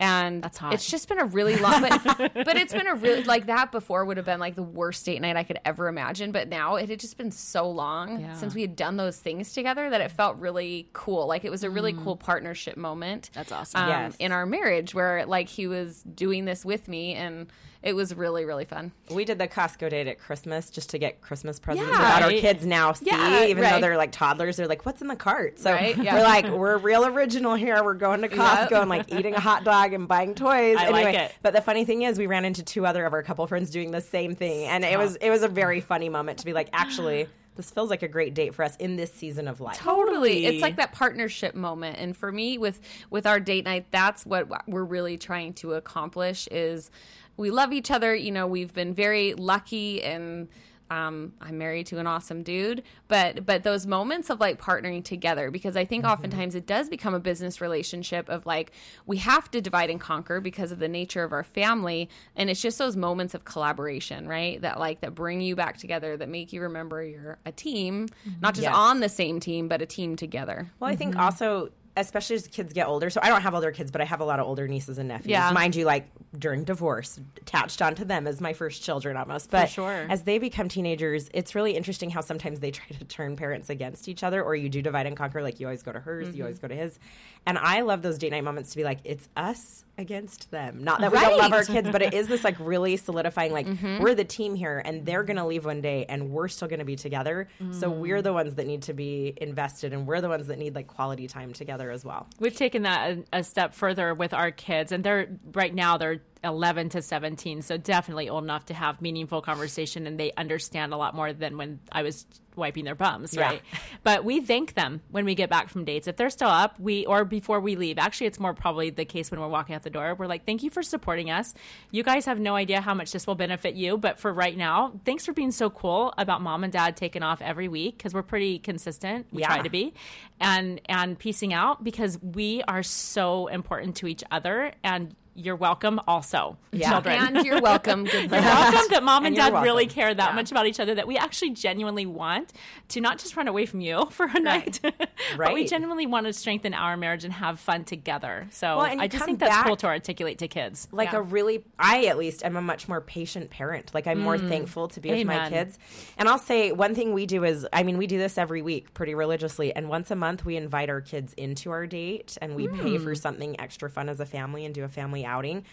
And 0.00 0.42
That's 0.42 0.58
hot. 0.58 0.74
it's 0.74 0.90
just 0.90 1.08
been 1.08 1.20
a 1.20 1.24
really 1.26 1.54
long, 1.58 1.80
but, 1.82 2.18
but 2.34 2.56
it's 2.56 2.72
been 2.72 2.88
a 2.88 2.94
really, 2.96 3.22
like 3.22 3.46
that 3.46 3.70
before 3.70 4.04
would 4.04 4.16
have 4.16 4.26
been 4.26 4.40
like 4.40 4.56
the 4.56 4.62
worst 4.64 5.06
date 5.06 5.20
night 5.20 5.36
I 5.36 5.44
could 5.44 5.60
ever 5.64 5.86
imagine. 5.86 6.32
But 6.32 6.48
now 6.48 6.74
it 6.74 6.88
had 6.88 6.98
just 6.98 7.16
been 7.16 7.30
so 7.30 7.70
long 7.70 8.20
Yeah. 8.20 8.32
since 8.34 8.52
we 8.52 8.62
had 8.62 8.74
done 8.74 8.96
those 8.96 9.18
things 9.18 9.52
together 9.52 9.88
that 9.90 10.00
it 10.00 10.10
felt 10.10 10.36
really 10.38 10.88
cool. 10.92 11.28
Like 11.28 11.44
it 11.44 11.50
was 11.52 11.62
a 11.62 11.70
really 11.70 11.92
cool 11.92 12.16
partnership 12.16 12.76
moment. 12.76 13.30
Mm. 13.30 13.34
That's 13.34 13.52
awesome. 13.52 13.82
Um, 13.82 13.88
Yes. 13.90 14.16
In 14.18 14.32
our 14.32 14.44
marriage 14.44 14.92
where 14.92 15.24
like 15.24 15.48
he 15.48 15.68
was 15.68 16.02
doing 16.02 16.46
this 16.46 16.64
with 16.64 16.88
me 16.88 17.14
and 17.14 17.46
it 17.82 17.94
was 17.94 18.14
really, 18.14 18.44
really 18.44 18.64
fun. 18.64 18.92
We 19.10 19.24
did 19.24 19.38
the 19.38 19.48
Costco 19.48 19.90
date 19.90 20.06
at 20.06 20.18
Christmas 20.20 20.70
just 20.70 20.90
to 20.90 20.98
get 20.98 21.20
Christmas 21.20 21.58
presents 21.58 21.90
Yeah. 21.90 21.98
that 21.98 22.22
our 22.22 22.30
kids 22.30 22.64
now 22.64 22.92
see, 22.92 23.06
Yeah, 23.06 23.44
even 23.46 23.62
though 23.64 23.80
they're 23.80 23.96
like 23.96 24.12
toddlers. 24.12 24.56
They're 24.56 24.68
like, 24.68 24.86
"What's 24.86 25.02
in 25.02 25.08
the 25.08 25.16
cart?" 25.16 25.58
So 25.58 25.72
Right, 25.72 25.96
yeah. 25.96 26.14
we're 26.14 26.22
like, 26.22 26.46
"We're 26.48 26.76
real 26.78 27.04
original 27.06 27.54
here. 27.54 27.82
We're 27.82 27.94
going 27.94 28.22
to 28.22 28.28
Costco 28.28 28.70
Yep. 28.70 28.80
and 28.82 28.90
like 28.90 29.12
eating 29.12 29.34
a 29.34 29.40
hot 29.40 29.64
dog 29.64 29.92
and 29.92 30.06
buying 30.06 30.34
toys." 30.34 30.76
I 30.78 30.88
like 30.90 31.14
it. 31.14 31.34
but 31.42 31.52
the 31.54 31.60
funny 31.60 31.84
thing 31.84 32.02
is, 32.02 32.18
we 32.18 32.26
ran 32.26 32.44
into 32.44 32.62
two 32.62 32.86
other 32.86 33.04
of 33.04 33.12
our 33.12 33.22
couple 33.22 33.46
friends 33.46 33.70
doing 33.70 33.90
the 33.90 34.00
same 34.00 34.34
thing, 34.34 34.66
and 34.68 34.84
it 34.84 34.98
was 34.98 35.16
it 35.16 35.30
was 35.30 35.42
a 35.42 35.48
very 35.48 35.80
funny 35.80 36.08
moment 36.08 36.38
to 36.38 36.44
be 36.44 36.52
like, 36.52 36.68
actually. 36.72 37.26
This 37.54 37.70
feels 37.70 37.90
like 37.90 38.02
a 38.02 38.08
great 38.08 38.32
date 38.32 38.54
for 38.54 38.62
us 38.64 38.76
in 38.76 38.96
this 38.96 39.12
season 39.12 39.46
of 39.46 39.60
life. 39.60 39.76
totally 39.76 40.06
Totally. 40.06 40.46
it's 40.46 40.62
like 40.62 40.76
that 40.76 40.92
partnership 40.94 41.54
moment 41.54 41.98
and 41.98 42.16
for 42.16 42.32
me 42.32 42.56
with 42.56 42.80
with 43.10 43.26
our 43.26 43.38
date 43.40 43.66
night 43.66 43.84
that's 43.90 44.24
what 44.24 44.48
we're 44.66 44.82
really 44.84 45.18
trying 45.18 45.52
to 45.54 45.74
accomplish 45.74 46.48
is 46.50 46.90
we 47.36 47.50
love 47.50 47.72
each 47.72 47.90
other 47.90 48.14
you 48.14 48.30
know 48.30 48.46
we've 48.46 48.72
been 48.74 48.94
very 48.94 49.34
lucky 49.34 50.02
and 50.02 50.48
um, 50.90 51.32
I'm 51.40 51.56
married 51.56 51.86
to 51.86 51.98
an 51.98 52.06
awesome 52.06 52.42
dude, 52.42 52.82
but 53.08 53.46
but 53.46 53.62
those 53.62 53.86
moments 53.86 54.28
of 54.28 54.40
like 54.40 54.60
partnering 54.60 55.02
together 55.02 55.50
because 55.50 55.74
I 55.74 55.86
think 55.86 56.04
oftentimes 56.04 56.54
it 56.54 56.66
does 56.66 56.90
become 56.90 57.14
a 57.14 57.20
business 57.20 57.62
relationship 57.62 58.28
of 58.28 58.44
like 58.44 58.72
we 59.06 59.16
have 59.18 59.50
to 59.52 59.62
divide 59.62 59.88
and 59.88 59.98
conquer 59.98 60.38
because 60.38 60.70
of 60.70 60.80
the 60.80 60.88
nature 60.88 61.24
of 61.24 61.32
our 61.32 61.44
family, 61.44 62.10
and 62.36 62.50
it's 62.50 62.60
just 62.60 62.76
those 62.76 62.94
moments 62.94 63.32
of 63.32 63.46
collaboration, 63.46 64.28
right? 64.28 64.60
That 64.60 64.78
like 64.78 65.00
that 65.00 65.14
bring 65.14 65.40
you 65.40 65.56
back 65.56 65.78
together, 65.78 66.16
that 66.18 66.28
make 66.28 66.52
you 66.52 66.60
remember 66.60 67.02
you're 67.02 67.38
a 67.46 67.52
team, 67.52 68.08
not 68.42 68.54
just 68.54 68.64
Yes. 68.64 68.74
on 68.76 69.00
the 69.00 69.08
same 69.08 69.40
team, 69.40 69.68
but 69.68 69.80
a 69.80 69.86
team 69.86 70.14
together. 70.14 70.70
Well, 70.78 70.90
I 70.90 70.96
think 70.96 71.16
also, 71.16 71.70
especially 71.96 72.36
as 72.36 72.46
kids 72.46 72.72
get 72.72 72.86
older. 72.86 73.10
So 73.10 73.20
I 73.22 73.28
don't 73.28 73.42
have 73.42 73.54
older 73.54 73.70
kids, 73.70 73.90
but 73.90 74.00
I 74.00 74.04
have 74.04 74.20
a 74.20 74.24
lot 74.24 74.40
of 74.40 74.46
older 74.46 74.66
nieces 74.66 74.98
and 74.98 75.08
nephews. 75.08 75.30
Yeah. 75.30 75.50
Mind 75.52 75.76
you, 75.76 75.84
like 75.84 76.08
during 76.38 76.64
divorce, 76.64 77.20
attached 77.36 77.82
onto 77.82 78.04
them 78.04 78.26
as 78.26 78.40
my 78.40 78.52
first 78.52 78.82
children 78.82 79.16
almost. 79.16 79.50
But 79.50 79.68
sure. 79.68 80.06
as 80.08 80.22
they 80.22 80.38
become 80.38 80.68
teenagers, 80.68 81.28
it's 81.34 81.54
really 81.54 81.76
interesting 81.76 82.08
how 82.10 82.22
sometimes 82.22 82.60
they 82.60 82.70
try 82.72 82.86
to 82.96 83.04
turn 83.04 83.36
parents 83.36 83.68
against 83.68 84.08
each 84.08 84.22
other, 84.22 84.42
or 84.42 84.56
you 84.56 84.68
do 84.68 84.80
divide 84.80 85.06
and 85.06 85.16
conquer. 85.16 85.42
Like 85.42 85.60
you 85.60 85.66
always 85.66 85.82
go 85.82 85.92
to 85.92 86.00
hers, 86.00 86.28
you 86.28 86.32
mm-hmm. 86.32 86.42
always 86.42 86.58
go 86.58 86.68
to 86.68 86.74
his. 86.74 86.98
And 87.44 87.58
I 87.58 87.80
love 87.80 88.02
those 88.02 88.18
date 88.18 88.30
night 88.30 88.44
moments 88.44 88.70
to 88.70 88.76
be 88.76 88.84
like, 88.84 89.00
it's 89.04 89.28
us 89.36 89.84
against 89.98 90.50
them. 90.52 90.84
Not 90.84 91.00
that 91.00 91.10
we 91.10 91.18
don't 91.18 91.38
love 91.38 91.52
our 91.52 91.64
kids, 91.64 91.90
but 91.90 92.00
it 92.00 92.14
is 92.14 92.28
this 92.28 92.44
like 92.44 92.56
really 92.60 92.96
solidifying, 92.96 93.52
like 93.52 93.66
mm-hmm. 93.66 94.00
we're 94.00 94.14
the 94.14 94.24
team 94.24 94.54
here, 94.54 94.80
and 94.84 95.04
they're 95.04 95.24
gonna 95.24 95.46
leave 95.46 95.64
one 95.64 95.80
day, 95.80 96.06
and 96.08 96.30
we're 96.30 96.48
still 96.48 96.68
gonna 96.68 96.84
be 96.84 96.96
together. 96.96 97.48
So 97.72 97.90
we're 97.90 98.20
mm. 98.20 98.22
the 98.22 98.32
ones 98.32 98.54
that 98.54 98.66
need 98.66 98.82
to 98.82 98.94
be 98.94 99.36
invested, 99.40 99.92
and 99.92 100.06
we're 100.06 100.20
the 100.20 100.28
ones 100.28 100.46
that 100.46 100.58
need 100.58 100.74
like 100.74 100.86
quality 100.86 101.26
time 101.26 101.52
together 101.52 101.81
as 101.90 102.04
well. 102.04 102.26
We've 102.38 102.56
taken 102.56 102.82
that 102.82 103.10
a, 103.10 103.38
a 103.38 103.44
step 103.44 103.74
further 103.74 104.14
with 104.14 104.32
our 104.34 104.50
kids, 104.50 104.92
and 104.92 105.02
they're 105.02 105.28
right 105.52 105.74
now 105.74 105.96
they're 105.96 106.22
11 106.44 106.88
to 106.90 107.02
17, 107.02 107.62
so 107.62 107.76
definitely 107.76 108.28
old 108.28 108.44
enough 108.44 108.66
to 108.66 108.74
have 108.74 109.00
meaningful 109.00 109.40
conversation, 109.42 110.06
and 110.06 110.18
they 110.18 110.32
understand 110.36 110.92
a 110.92 110.96
lot 110.96 111.14
more 111.14 111.32
than 111.32 111.56
when 111.56 111.78
I 111.90 112.02
was 112.02 112.26
wiping 112.54 112.84
their 112.84 112.94
bums, 112.94 113.34
Yeah. 113.34 113.42
right? 113.46 113.62
But 114.02 114.24
we 114.24 114.40
thank 114.42 114.74
them 114.74 115.00
when 115.10 115.24
we 115.24 115.34
get 115.34 115.48
back 115.48 115.70
from 115.70 115.84
dates. 115.86 116.06
If 116.06 116.16
they're 116.16 116.28
still 116.28 116.50
up, 116.50 116.78
we 116.78 117.06
or 117.06 117.24
before 117.24 117.60
we 117.60 117.76
leave. 117.76 117.96
Actually, 117.98 118.26
it's 118.26 118.38
more 118.38 118.52
probably 118.52 118.90
the 118.90 119.06
case 119.06 119.30
when 119.30 119.40
we're 119.40 119.48
walking 119.48 119.74
out 119.74 119.84
the 119.84 119.88
door. 119.90 120.14
We're 120.14 120.26
like, 120.26 120.44
"Thank 120.44 120.62
you 120.62 120.68
for 120.68 120.82
supporting 120.82 121.30
us. 121.30 121.54
You 121.92 122.02
guys 122.02 122.26
have 122.26 122.38
no 122.38 122.54
idea 122.54 122.82
how 122.82 122.92
much 122.92 123.10
this 123.12 123.26
will 123.26 123.36
benefit 123.36 123.74
you, 123.74 123.96
but 123.96 124.18
for 124.18 124.30
right 124.32 124.54
now, 124.56 124.92
thanks 125.06 125.24
for 125.24 125.32
being 125.32 125.50
so 125.50 125.70
cool 125.70 126.12
about 126.18 126.42
mom 126.42 126.62
and 126.62 126.72
dad 126.72 126.94
taking 126.96 127.22
off 127.22 127.40
every 127.40 127.68
week 127.68 127.96
because 127.96 128.12
we're 128.12 128.22
pretty 128.22 128.58
consistent. 128.58 129.26
We 129.32 129.40
Yeah. 129.42 129.46
try 129.46 129.62
to 129.62 129.70
be, 129.70 129.94
and 130.38 130.78
and 130.90 131.18
piecing 131.18 131.54
out 131.54 131.82
because 131.82 132.18
we 132.22 132.62
are 132.68 132.82
so 132.82 133.46
important 133.46 133.96
to 133.96 134.06
each 134.08 134.24
other 134.30 134.72
and 134.84 135.14
you're 135.34 135.56
welcome 135.56 135.98
also, 136.06 136.58
Yeah. 136.72 136.90
children. 136.90 137.16
And 137.36 137.46
you're 137.46 137.60
welcome. 137.60 138.04
Good 138.04 138.30
You're 138.30 138.40
welcome 138.40 138.86
that 138.90 139.02
mom 139.02 139.24
and, 139.24 139.36
And 139.38 139.52
dad 139.54 139.62
really 139.62 139.86
care 139.86 140.12
that 140.14 140.30
Yeah. 140.30 140.34
much 140.34 140.50
about 140.50 140.66
each 140.66 140.78
other 140.80 140.94
that 140.94 141.06
we 141.06 141.16
actually 141.16 141.50
genuinely 141.50 142.06
want 142.06 142.52
to 142.88 143.00
not 143.00 143.18
just 143.18 143.36
run 143.36 143.48
away 143.48 143.64
from 143.66 143.80
you 143.80 144.06
for 144.10 144.26
a 144.26 144.38
night, 144.40 144.80
but 145.36 145.54
we 145.54 145.64
genuinely 145.66 146.06
want 146.06 146.26
to 146.26 146.32
strengthen 146.32 146.74
our 146.74 146.96
marriage 146.96 147.24
and 147.24 147.32
have 147.32 147.58
fun 147.58 147.84
together. 147.84 148.46
So 148.50 148.76
Well, 148.78 148.86
I 149.00 149.08
just 149.08 149.24
think 149.24 149.38
that's 149.38 149.54
back- 149.56 149.66
cool 149.66 149.76
to 149.76 149.86
articulate 149.86 150.38
to 150.38 150.48
kids. 150.48 150.88
like 150.92 151.12
Yeah. 151.12 151.18
a 151.18 151.22
really 151.22 151.64
i 151.78 152.04
at 152.06 152.18
least 152.18 152.44
am 152.44 152.56
a 152.56 152.62
much 152.62 152.88
more 152.88 153.00
patient 153.00 153.50
parent 153.50 153.92
like 153.94 154.06
i'm 154.06 154.18
more 154.18 154.38
thankful 154.38 154.88
to 154.88 155.00
be 155.00 155.10
with 155.10 155.26
my 155.26 155.38
Mm. 155.38 155.48
Kids 155.48 155.78
and 156.18 156.28
i'll 156.28 156.38
say 156.38 156.72
one 156.72 156.94
thing 156.94 157.12
we 157.12 157.26
do 157.26 157.44
is 157.44 157.66
i 157.72 157.82
mean 157.82 157.96
we 157.98 158.06
do 158.06 158.18
this 158.18 158.38
every 158.38 158.62
week 158.62 158.92
pretty 158.94 159.14
religiously 159.14 159.74
and 159.74 159.88
once 159.88 160.10
a 160.10 160.16
month 160.16 160.44
we 160.44 160.56
invite 160.56 160.90
our 160.90 161.00
kids 161.00 161.32
into 161.34 161.70
our 161.70 161.86
date 161.86 162.36
and 162.42 162.54
we 162.54 162.68
pay 162.68 162.96
Mm. 162.98 163.02
for 163.04 163.14
something 163.14 163.58
extra 163.60 163.88
fun 163.90 164.08
as 164.08 164.20
a 164.20 164.26
family 164.26 164.64
and 164.64 164.74
do 164.74 164.84
a 164.84 164.88
family 164.88 165.21
outing. 165.24 165.64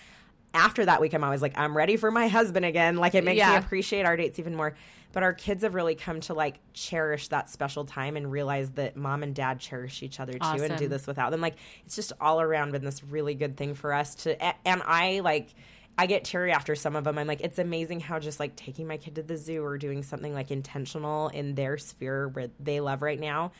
After 0.51 0.83
that 0.85 0.99
week 0.99 1.13
i'm 1.13 1.23
always 1.23 1.43
like 1.43 1.55
i'm 1.57 1.77
ready 1.77 1.95
for 1.95 2.09
my 2.09 2.27
husband 2.27 2.65
again. 2.65 2.97
Like 2.97 3.13
it 3.15 3.23
makes 3.23 3.45
me 3.45 3.55
appreciate 3.55 4.05
our 4.05 4.17
dates 4.17 4.39
even 4.39 4.55
more. 4.55 4.75
But 5.11 5.23
our 5.23 5.33
kids 5.33 5.63
have 5.63 5.73
really 5.73 5.95
come 5.95 6.19
to 6.21 6.35
like 6.35 6.59
cherish 6.73 7.29
that 7.29 7.49
special 7.49 7.83
time 7.83 8.15
and 8.15 8.31
realize 8.31 8.71
that 8.71 8.95
mom 8.95 9.23
and 9.23 9.33
dad 9.33 9.59
cherish 9.59 10.03
each 10.03 10.19
other 10.19 10.33
too 10.33 10.63
and 10.63 10.77
do 10.77 10.87
this 10.87 11.07
without 11.07 11.31
them. 11.31 11.41
Like 11.41 11.55
it's 11.85 11.95
just 11.95 12.13
all 12.21 12.41
around 12.41 12.71
been 12.71 12.85
this 12.85 13.03
really 13.03 13.33
good 13.33 13.57
thing 13.57 13.73
for 13.73 13.93
us 13.93 14.15
to 14.15 14.67
and 14.67 14.81
i 14.85 15.19
like 15.21 15.49
i 15.97 16.05
get 16.05 16.23
teary 16.23 16.51
after 16.51 16.75
some 16.75 16.95
of 16.95 17.03
them 17.03 17.17
i'm 17.17 17.27
like 17.27 17.41
it's 17.41 17.59
amazing 17.59 17.99
how 17.99 18.19
just 18.19 18.39
like 18.39 18.55
taking 18.55 18.87
my 18.87 18.97
kid 18.97 19.15
to 19.15 19.23
the 19.23 19.37
zoo 19.37 19.63
or 19.63 19.77
doing 19.77 20.03
something 20.03 20.33
like 20.33 20.51
intentional 20.51 21.29
in 21.29 21.55
their 21.55 21.77
sphere 21.77 22.27
where 22.29 22.49
they 22.59 22.79
love 22.79 23.01
right 23.01 23.19
now 23.19 23.51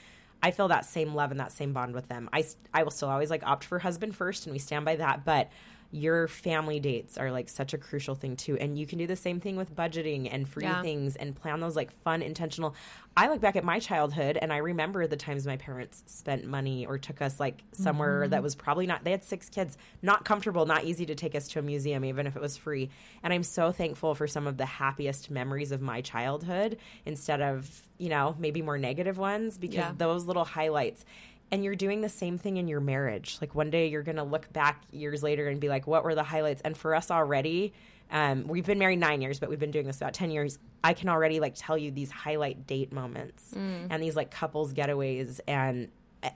i 0.41 0.51
feel 0.51 0.67
that 0.67 0.85
same 0.85 1.13
love 1.13 1.31
and 1.31 1.39
that 1.39 1.51
same 1.51 1.73
bond 1.73 1.93
with 1.93 2.07
them. 2.07 2.29
I, 2.31 2.45
I 2.73 2.83
will 2.83 2.91
still 2.91 3.09
always 3.09 3.29
like 3.29 3.43
opt 3.45 3.63
for 3.63 3.79
husband 3.79 4.15
first 4.15 4.45
and 4.45 4.53
we 4.53 4.59
stand 4.59 4.85
by 4.85 4.95
that 4.97 5.25
but 5.25 5.49
your 5.91 6.27
family 6.27 6.79
dates 6.79 7.17
are 7.17 7.31
like 7.31 7.49
such 7.49 7.73
a 7.73 7.77
crucial 7.77 8.13
thing 8.13 8.35
too. 8.35 8.55
And 8.57 8.77
you 8.77 8.85
can 8.85 8.99
do 8.99 9.07
the 9.07 9.15
same 9.15 9.39
thing 9.39 9.55
with 9.55 9.75
budgeting 9.75 10.29
and 10.31 10.47
free 10.47 10.63
Yeah. 10.63 10.83
things 10.83 11.15
and 11.15 11.35
plan 11.35 11.59
those 11.59 11.75
like 11.75 11.91
fun 12.03 12.21
intentional. 12.21 12.75
I 13.17 13.27
look 13.27 13.41
back 13.41 13.55
at 13.55 13.63
my 13.65 13.79
childhood 13.79 14.37
and 14.41 14.53
i 14.53 14.57
remember 14.57 15.05
the 15.07 15.17
times 15.17 15.45
my 15.45 15.57
parents 15.57 16.03
spent 16.05 16.45
money 16.45 16.85
or 16.85 16.97
took 16.97 17.21
us 17.21 17.37
like 17.39 17.63
somewhere 17.73 18.21
mm-hmm. 18.21 18.29
that 18.29 18.41
was 18.43 18.55
probably 18.55 18.85
not 18.85 19.03
they 19.03 19.11
had 19.11 19.23
six 19.23 19.49
kids 19.49 19.77
not 20.01 20.23
comfortable 20.23 20.65
not 20.65 20.85
easy 20.85 21.05
to 21.07 21.15
take 21.15 21.35
us 21.35 21.47
to 21.49 21.59
a 21.59 21.61
museum 21.61 22.05
even 22.05 22.27
if 22.27 22.35
it 22.35 22.41
was 22.41 22.55
free. 22.55 22.89
And 23.23 23.33
i'm 23.33 23.43
so 23.43 23.71
thankful 23.71 24.15
for 24.15 24.27
some 24.27 24.47
of 24.47 24.57
the 24.57 24.65
happiest 24.65 25.29
memories 25.31 25.71
of 25.71 25.81
my 25.81 26.01
childhood 26.01 26.77
instead 27.05 27.41
of 27.41 27.81
you 27.97 28.09
know 28.09 28.35
maybe 28.39 28.61
more 28.61 28.77
negative 28.77 29.17
ones 29.17 29.57
because 29.57 29.75
Yeah. 29.77 29.93
those 29.97 30.25
little 30.25 30.45
highlights 30.45 31.03
and 31.51 31.63
you're 31.63 31.75
doing 31.75 32.01
the 32.01 32.09
same 32.09 32.37
thing 32.37 32.57
in 32.57 32.67
your 32.67 32.79
marriage. 32.79 33.37
Like 33.41 33.55
one 33.55 33.69
day 33.69 33.87
you're 33.87 34.03
going 34.03 34.17
to 34.17 34.23
look 34.23 34.51
back 34.53 34.83
years 34.91 35.23
later 35.23 35.47
and 35.47 35.59
be 35.59 35.67
like, 35.69 35.87
what 35.87 36.03
were 36.03 36.15
the 36.15 36.23
highlights? 36.23 36.61
And 36.63 36.77
for 36.77 36.93
us 36.95 37.09
already, 37.09 37.73
um, 38.11 38.47
we've 38.47 38.65
been 38.65 38.79
married 38.79 38.99
nine 38.99 39.21
years, 39.21 39.39
but 39.39 39.49
we've 39.49 39.59
been 39.59 39.71
doing 39.71 39.85
this 39.87 39.97
about 39.97 40.13
10 40.13 40.31
years. 40.31 40.59
I 40.83 40.93
can 40.93 41.09
already 41.09 41.39
like 41.39 41.53
tell 41.55 41.77
you 41.77 41.91
these 41.91 42.11
highlight 42.11 42.67
date 42.67 42.91
moments 42.91 43.51
and 43.53 44.01
these 44.01 44.15
like 44.15 44.31
couples 44.31 44.73
getaways. 44.73 45.39
And 45.47 45.89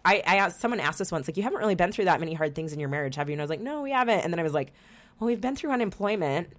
I, 0.06 0.24
I 0.26 0.36
asked, 0.38 0.60
someone 0.60 0.80
asked 0.80 1.02
us 1.02 1.12
once, 1.12 1.28
like, 1.28 1.36
you 1.38 1.44
haven't 1.44 1.60
really 1.60 1.76
been 1.76 1.92
through 1.92 2.06
that 2.06 2.20
many 2.20 2.34
hard 2.34 2.56
things 2.56 2.74
in 2.74 2.80
your 2.80 2.90
marriage, 2.90 3.16
have 3.16 3.28
you? 3.30 3.34
And 3.34 3.42
I 3.42 3.44
was 3.44 3.50
like, 3.50 3.60
no, 3.62 3.82
we 3.82 3.92
haven't. 3.92 4.20
And 4.22 4.32
then 4.32 4.40
I 4.40 4.44
was 4.44 4.54
like, 4.54 4.72
well, 5.20 5.28
we've 5.28 5.42
been 5.42 5.56
through 5.56 5.72
unemployment. 5.72 6.50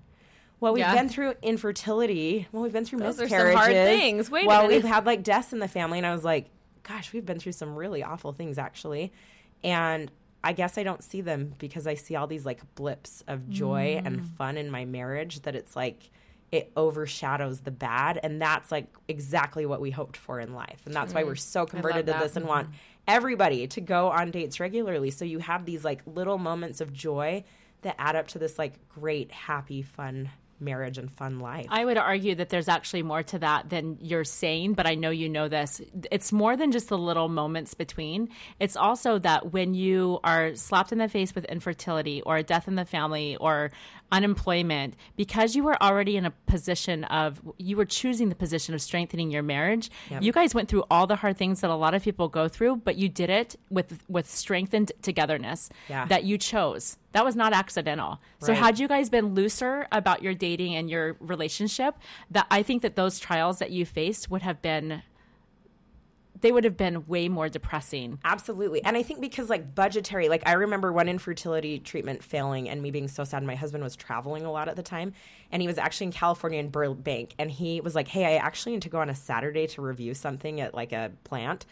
Well, 0.61 0.73
we've 0.75 0.81
Yeah. 0.81 0.95
been 0.95 1.09
through 1.09 1.35
infertility. 1.43 2.47
Well, 2.53 2.63
we've 2.63 2.73
been 2.73 2.85
through 2.85 3.01
Those 3.01 3.15
are 3.21 3.29
some 3.29 3.39
miscarriages. 3.39 3.59
hard 3.61 3.73
things. 3.73 4.31
Wait 4.31 4.45
a 4.45 4.49
well, 4.49 4.69
we've 4.69 4.85
had 4.85 5.05
like 5.07 5.23
deaths 5.23 5.53
in 5.53 5.59
the 5.59 5.69
family, 5.69 5.99
and 5.99 6.07
I 6.07 6.13
was 6.13 6.25
like, 6.25 6.51
gosh, 6.85 7.13
we've 7.13 7.27
been 7.27 7.39
through 7.41 7.53
some 7.53 7.75
really 7.75 8.03
awful 8.03 8.33
things 8.33 8.57
actually. 8.59 9.13
And 9.65 10.11
I 10.43 10.53
guess 10.53 10.77
I 10.79 10.83
don't 10.83 11.03
see 11.03 11.23
them 11.23 11.55
because 11.59 11.87
I 11.87 11.95
see 11.95 12.15
all 12.17 12.27
these 12.27 12.45
like 12.47 12.61
blips 12.75 13.25
of 13.27 13.49
joy 13.49 14.01
and 14.05 14.21
Mm. 14.21 14.37
fun 14.37 14.57
in 14.59 14.71
my 14.71 14.85
marriage 14.85 15.41
that 15.43 15.55
it's 15.57 15.75
like 15.75 16.11
it 16.53 16.71
overshadows 16.77 17.61
the 17.61 17.71
bad. 17.71 18.21
And 18.23 18.41
that's 18.41 18.71
like 18.71 18.87
exactly 19.09 19.67
what 19.67 19.81
we 19.81 19.91
hoped 19.91 20.17
for 20.17 20.39
in 20.39 20.55
life. 20.55 20.83
And 20.85 20.95
that's 20.95 21.13
why 21.15 21.25
we're 21.25 21.35
so 21.35 21.67
converted 21.67 22.05
to 22.07 22.13
Mm. 22.13 22.15
that. 22.15 22.15
Mm-hmm. 22.17 22.23
this 22.23 22.37
and 22.37 22.47
want 22.47 22.69
everybody 23.09 23.67
to 23.67 23.81
go 23.81 24.09
on 24.11 24.31
dates 24.31 24.61
regularly. 24.61 25.11
So 25.11 25.25
you 25.25 25.39
have 25.41 25.65
these 25.65 25.85
like 25.85 26.03
little 26.07 26.39
moments 26.39 26.81
of 26.81 26.93
joy 26.93 27.43
that 27.83 27.97
add 27.99 28.15
up 28.17 28.29
to 28.29 28.39
this 28.39 28.59
like 28.59 28.75
great, 28.89 29.33
happy, 29.33 29.83
fun 29.83 30.31
marriage 30.61 30.99
and 30.99 31.11
fun 31.11 31.41
life. 31.41 31.67
I 31.69 31.85
would 31.85 31.99
argue 31.99 32.35
that 32.37 32.49
there's 32.49 32.69
actually 32.69 33.03
more 33.03 33.23
to 33.25 33.39
that 33.41 33.71
than 33.71 33.99
you're 34.01 34.25
saying, 34.25 34.75
but 34.75 34.87
I 34.87 34.95
know 34.95 35.11
you 35.11 35.29
know 35.29 35.49
this. 35.49 35.81
It's 36.11 36.33
more 36.33 36.57
than 36.57 36.73
just 36.73 36.89
the 36.89 36.99
little 36.99 37.29
moments 37.29 37.75
between. 37.75 38.29
It's 38.61 38.77
also 38.77 39.19
that 39.21 39.53
when 39.53 39.75
you 39.75 40.21
are 40.25 40.55
slapped 40.55 40.93
in 40.93 40.99
the 40.99 41.09
face 41.09 41.35
with 41.35 41.45
infertility 41.47 42.23
or 42.23 42.37
a 42.37 42.43
death 42.43 42.69
in 42.69 42.75
the 42.75 42.85
family 42.85 43.37
or 43.37 43.71
unemployment, 44.15 44.95
because 45.17 45.55
you 45.57 45.63
were 45.65 45.81
already 45.83 46.17
in 46.17 46.25
a 46.25 46.31
position 46.47 47.05
of, 47.05 47.41
you 47.59 47.77
were 47.77 47.85
choosing 47.85 48.29
the 48.29 48.35
position 48.35 48.75
of 48.75 48.81
strengthening 48.81 49.31
your 49.31 49.43
marriage, 49.43 49.91
you 50.21 50.33
guys 50.33 50.55
went 50.55 50.69
through 50.69 50.85
all 50.91 51.07
the 51.07 51.17
hard 51.17 51.37
things 51.37 51.61
that 51.61 51.71
a 51.71 51.75
lot 51.75 51.95
of 51.95 52.03
people 52.03 52.29
go 52.29 52.49
through, 52.49 52.77
but 52.77 52.97
you 52.97 53.09
did 53.09 53.29
it 53.31 53.57
with, 53.71 53.99
with 54.09 54.31
strengthened 54.31 54.93
togetherness 55.03 55.69
Yeah. 55.89 56.07
that 56.07 56.25
you 56.25 56.39
chose. 56.39 56.97
That 57.13 57.25
was 57.25 57.37
not 57.37 57.53
accidental. 57.53 58.21
So 58.41 58.53
Right. 58.53 58.59
had 58.63 58.79
you 58.79 58.89
guys 58.89 59.09
been 59.11 59.35
looser 59.35 59.87
about 59.93 60.23
your 60.23 60.35
dating 60.35 60.75
and 60.75 60.89
your 60.91 61.17
relationship, 61.21 61.97
that 62.31 62.47
I 62.51 62.63
think 62.63 62.83
that 62.83 62.97
those 62.97 63.19
trials 63.19 63.59
that 63.59 63.71
you 63.71 63.85
faced 63.87 64.31
would 64.31 64.43
have 64.43 64.61
been 64.63 65.03
they 66.45 66.53
would 66.53 66.65
have 66.65 66.77
been 66.77 67.07
way 67.07 67.27
more 67.31 67.49
depressing. 67.49 68.19
Absolutely. 68.23 68.85
And 68.85 68.99
I 68.99 69.03
think 69.03 69.23
because 69.23 69.49
like 69.49 69.75
budgetary, 69.75 70.29
like 70.29 70.43
I 70.45 70.53
remember 70.53 70.93
one 70.93 71.09
infertility 71.09 71.79
treatment 71.79 72.23
failing 72.23 72.69
and 72.69 72.83
me 72.83 72.91
being 72.91 73.09
so 73.09 73.25
sad. 73.25 73.43
My 73.45 73.55
husband 73.55 73.83
was 73.83 73.97
traveling 73.97 74.45
a 74.45 74.53
lot 74.53 74.69
at 74.69 74.77
the 74.77 74.83
time 74.83 75.15
and 75.51 75.63
he 75.63 75.67
was 75.67 75.79
actually 75.79 76.09
in 76.09 76.13
California 76.13 76.61
in 76.61 76.69
Burbank 76.69 77.35
and 77.39 77.51
he 77.51 77.81
was 77.81 77.95
like, 77.95 78.09
Hey, 78.09 78.27
I 78.27 78.37
actually 78.37 78.73
need 78.73 78.83
to 78.83 78.91
go 78.91 78.99
on 78.99 79.09
a 79.09 79.15
Saturday 79.15 79.67
to 79.69 79.81
review 79.81 80.13
something 80.13 80.61
at 80.61 80.75
like 80.75 80.93
a 80.93 81.13
plant. 81.25 81.65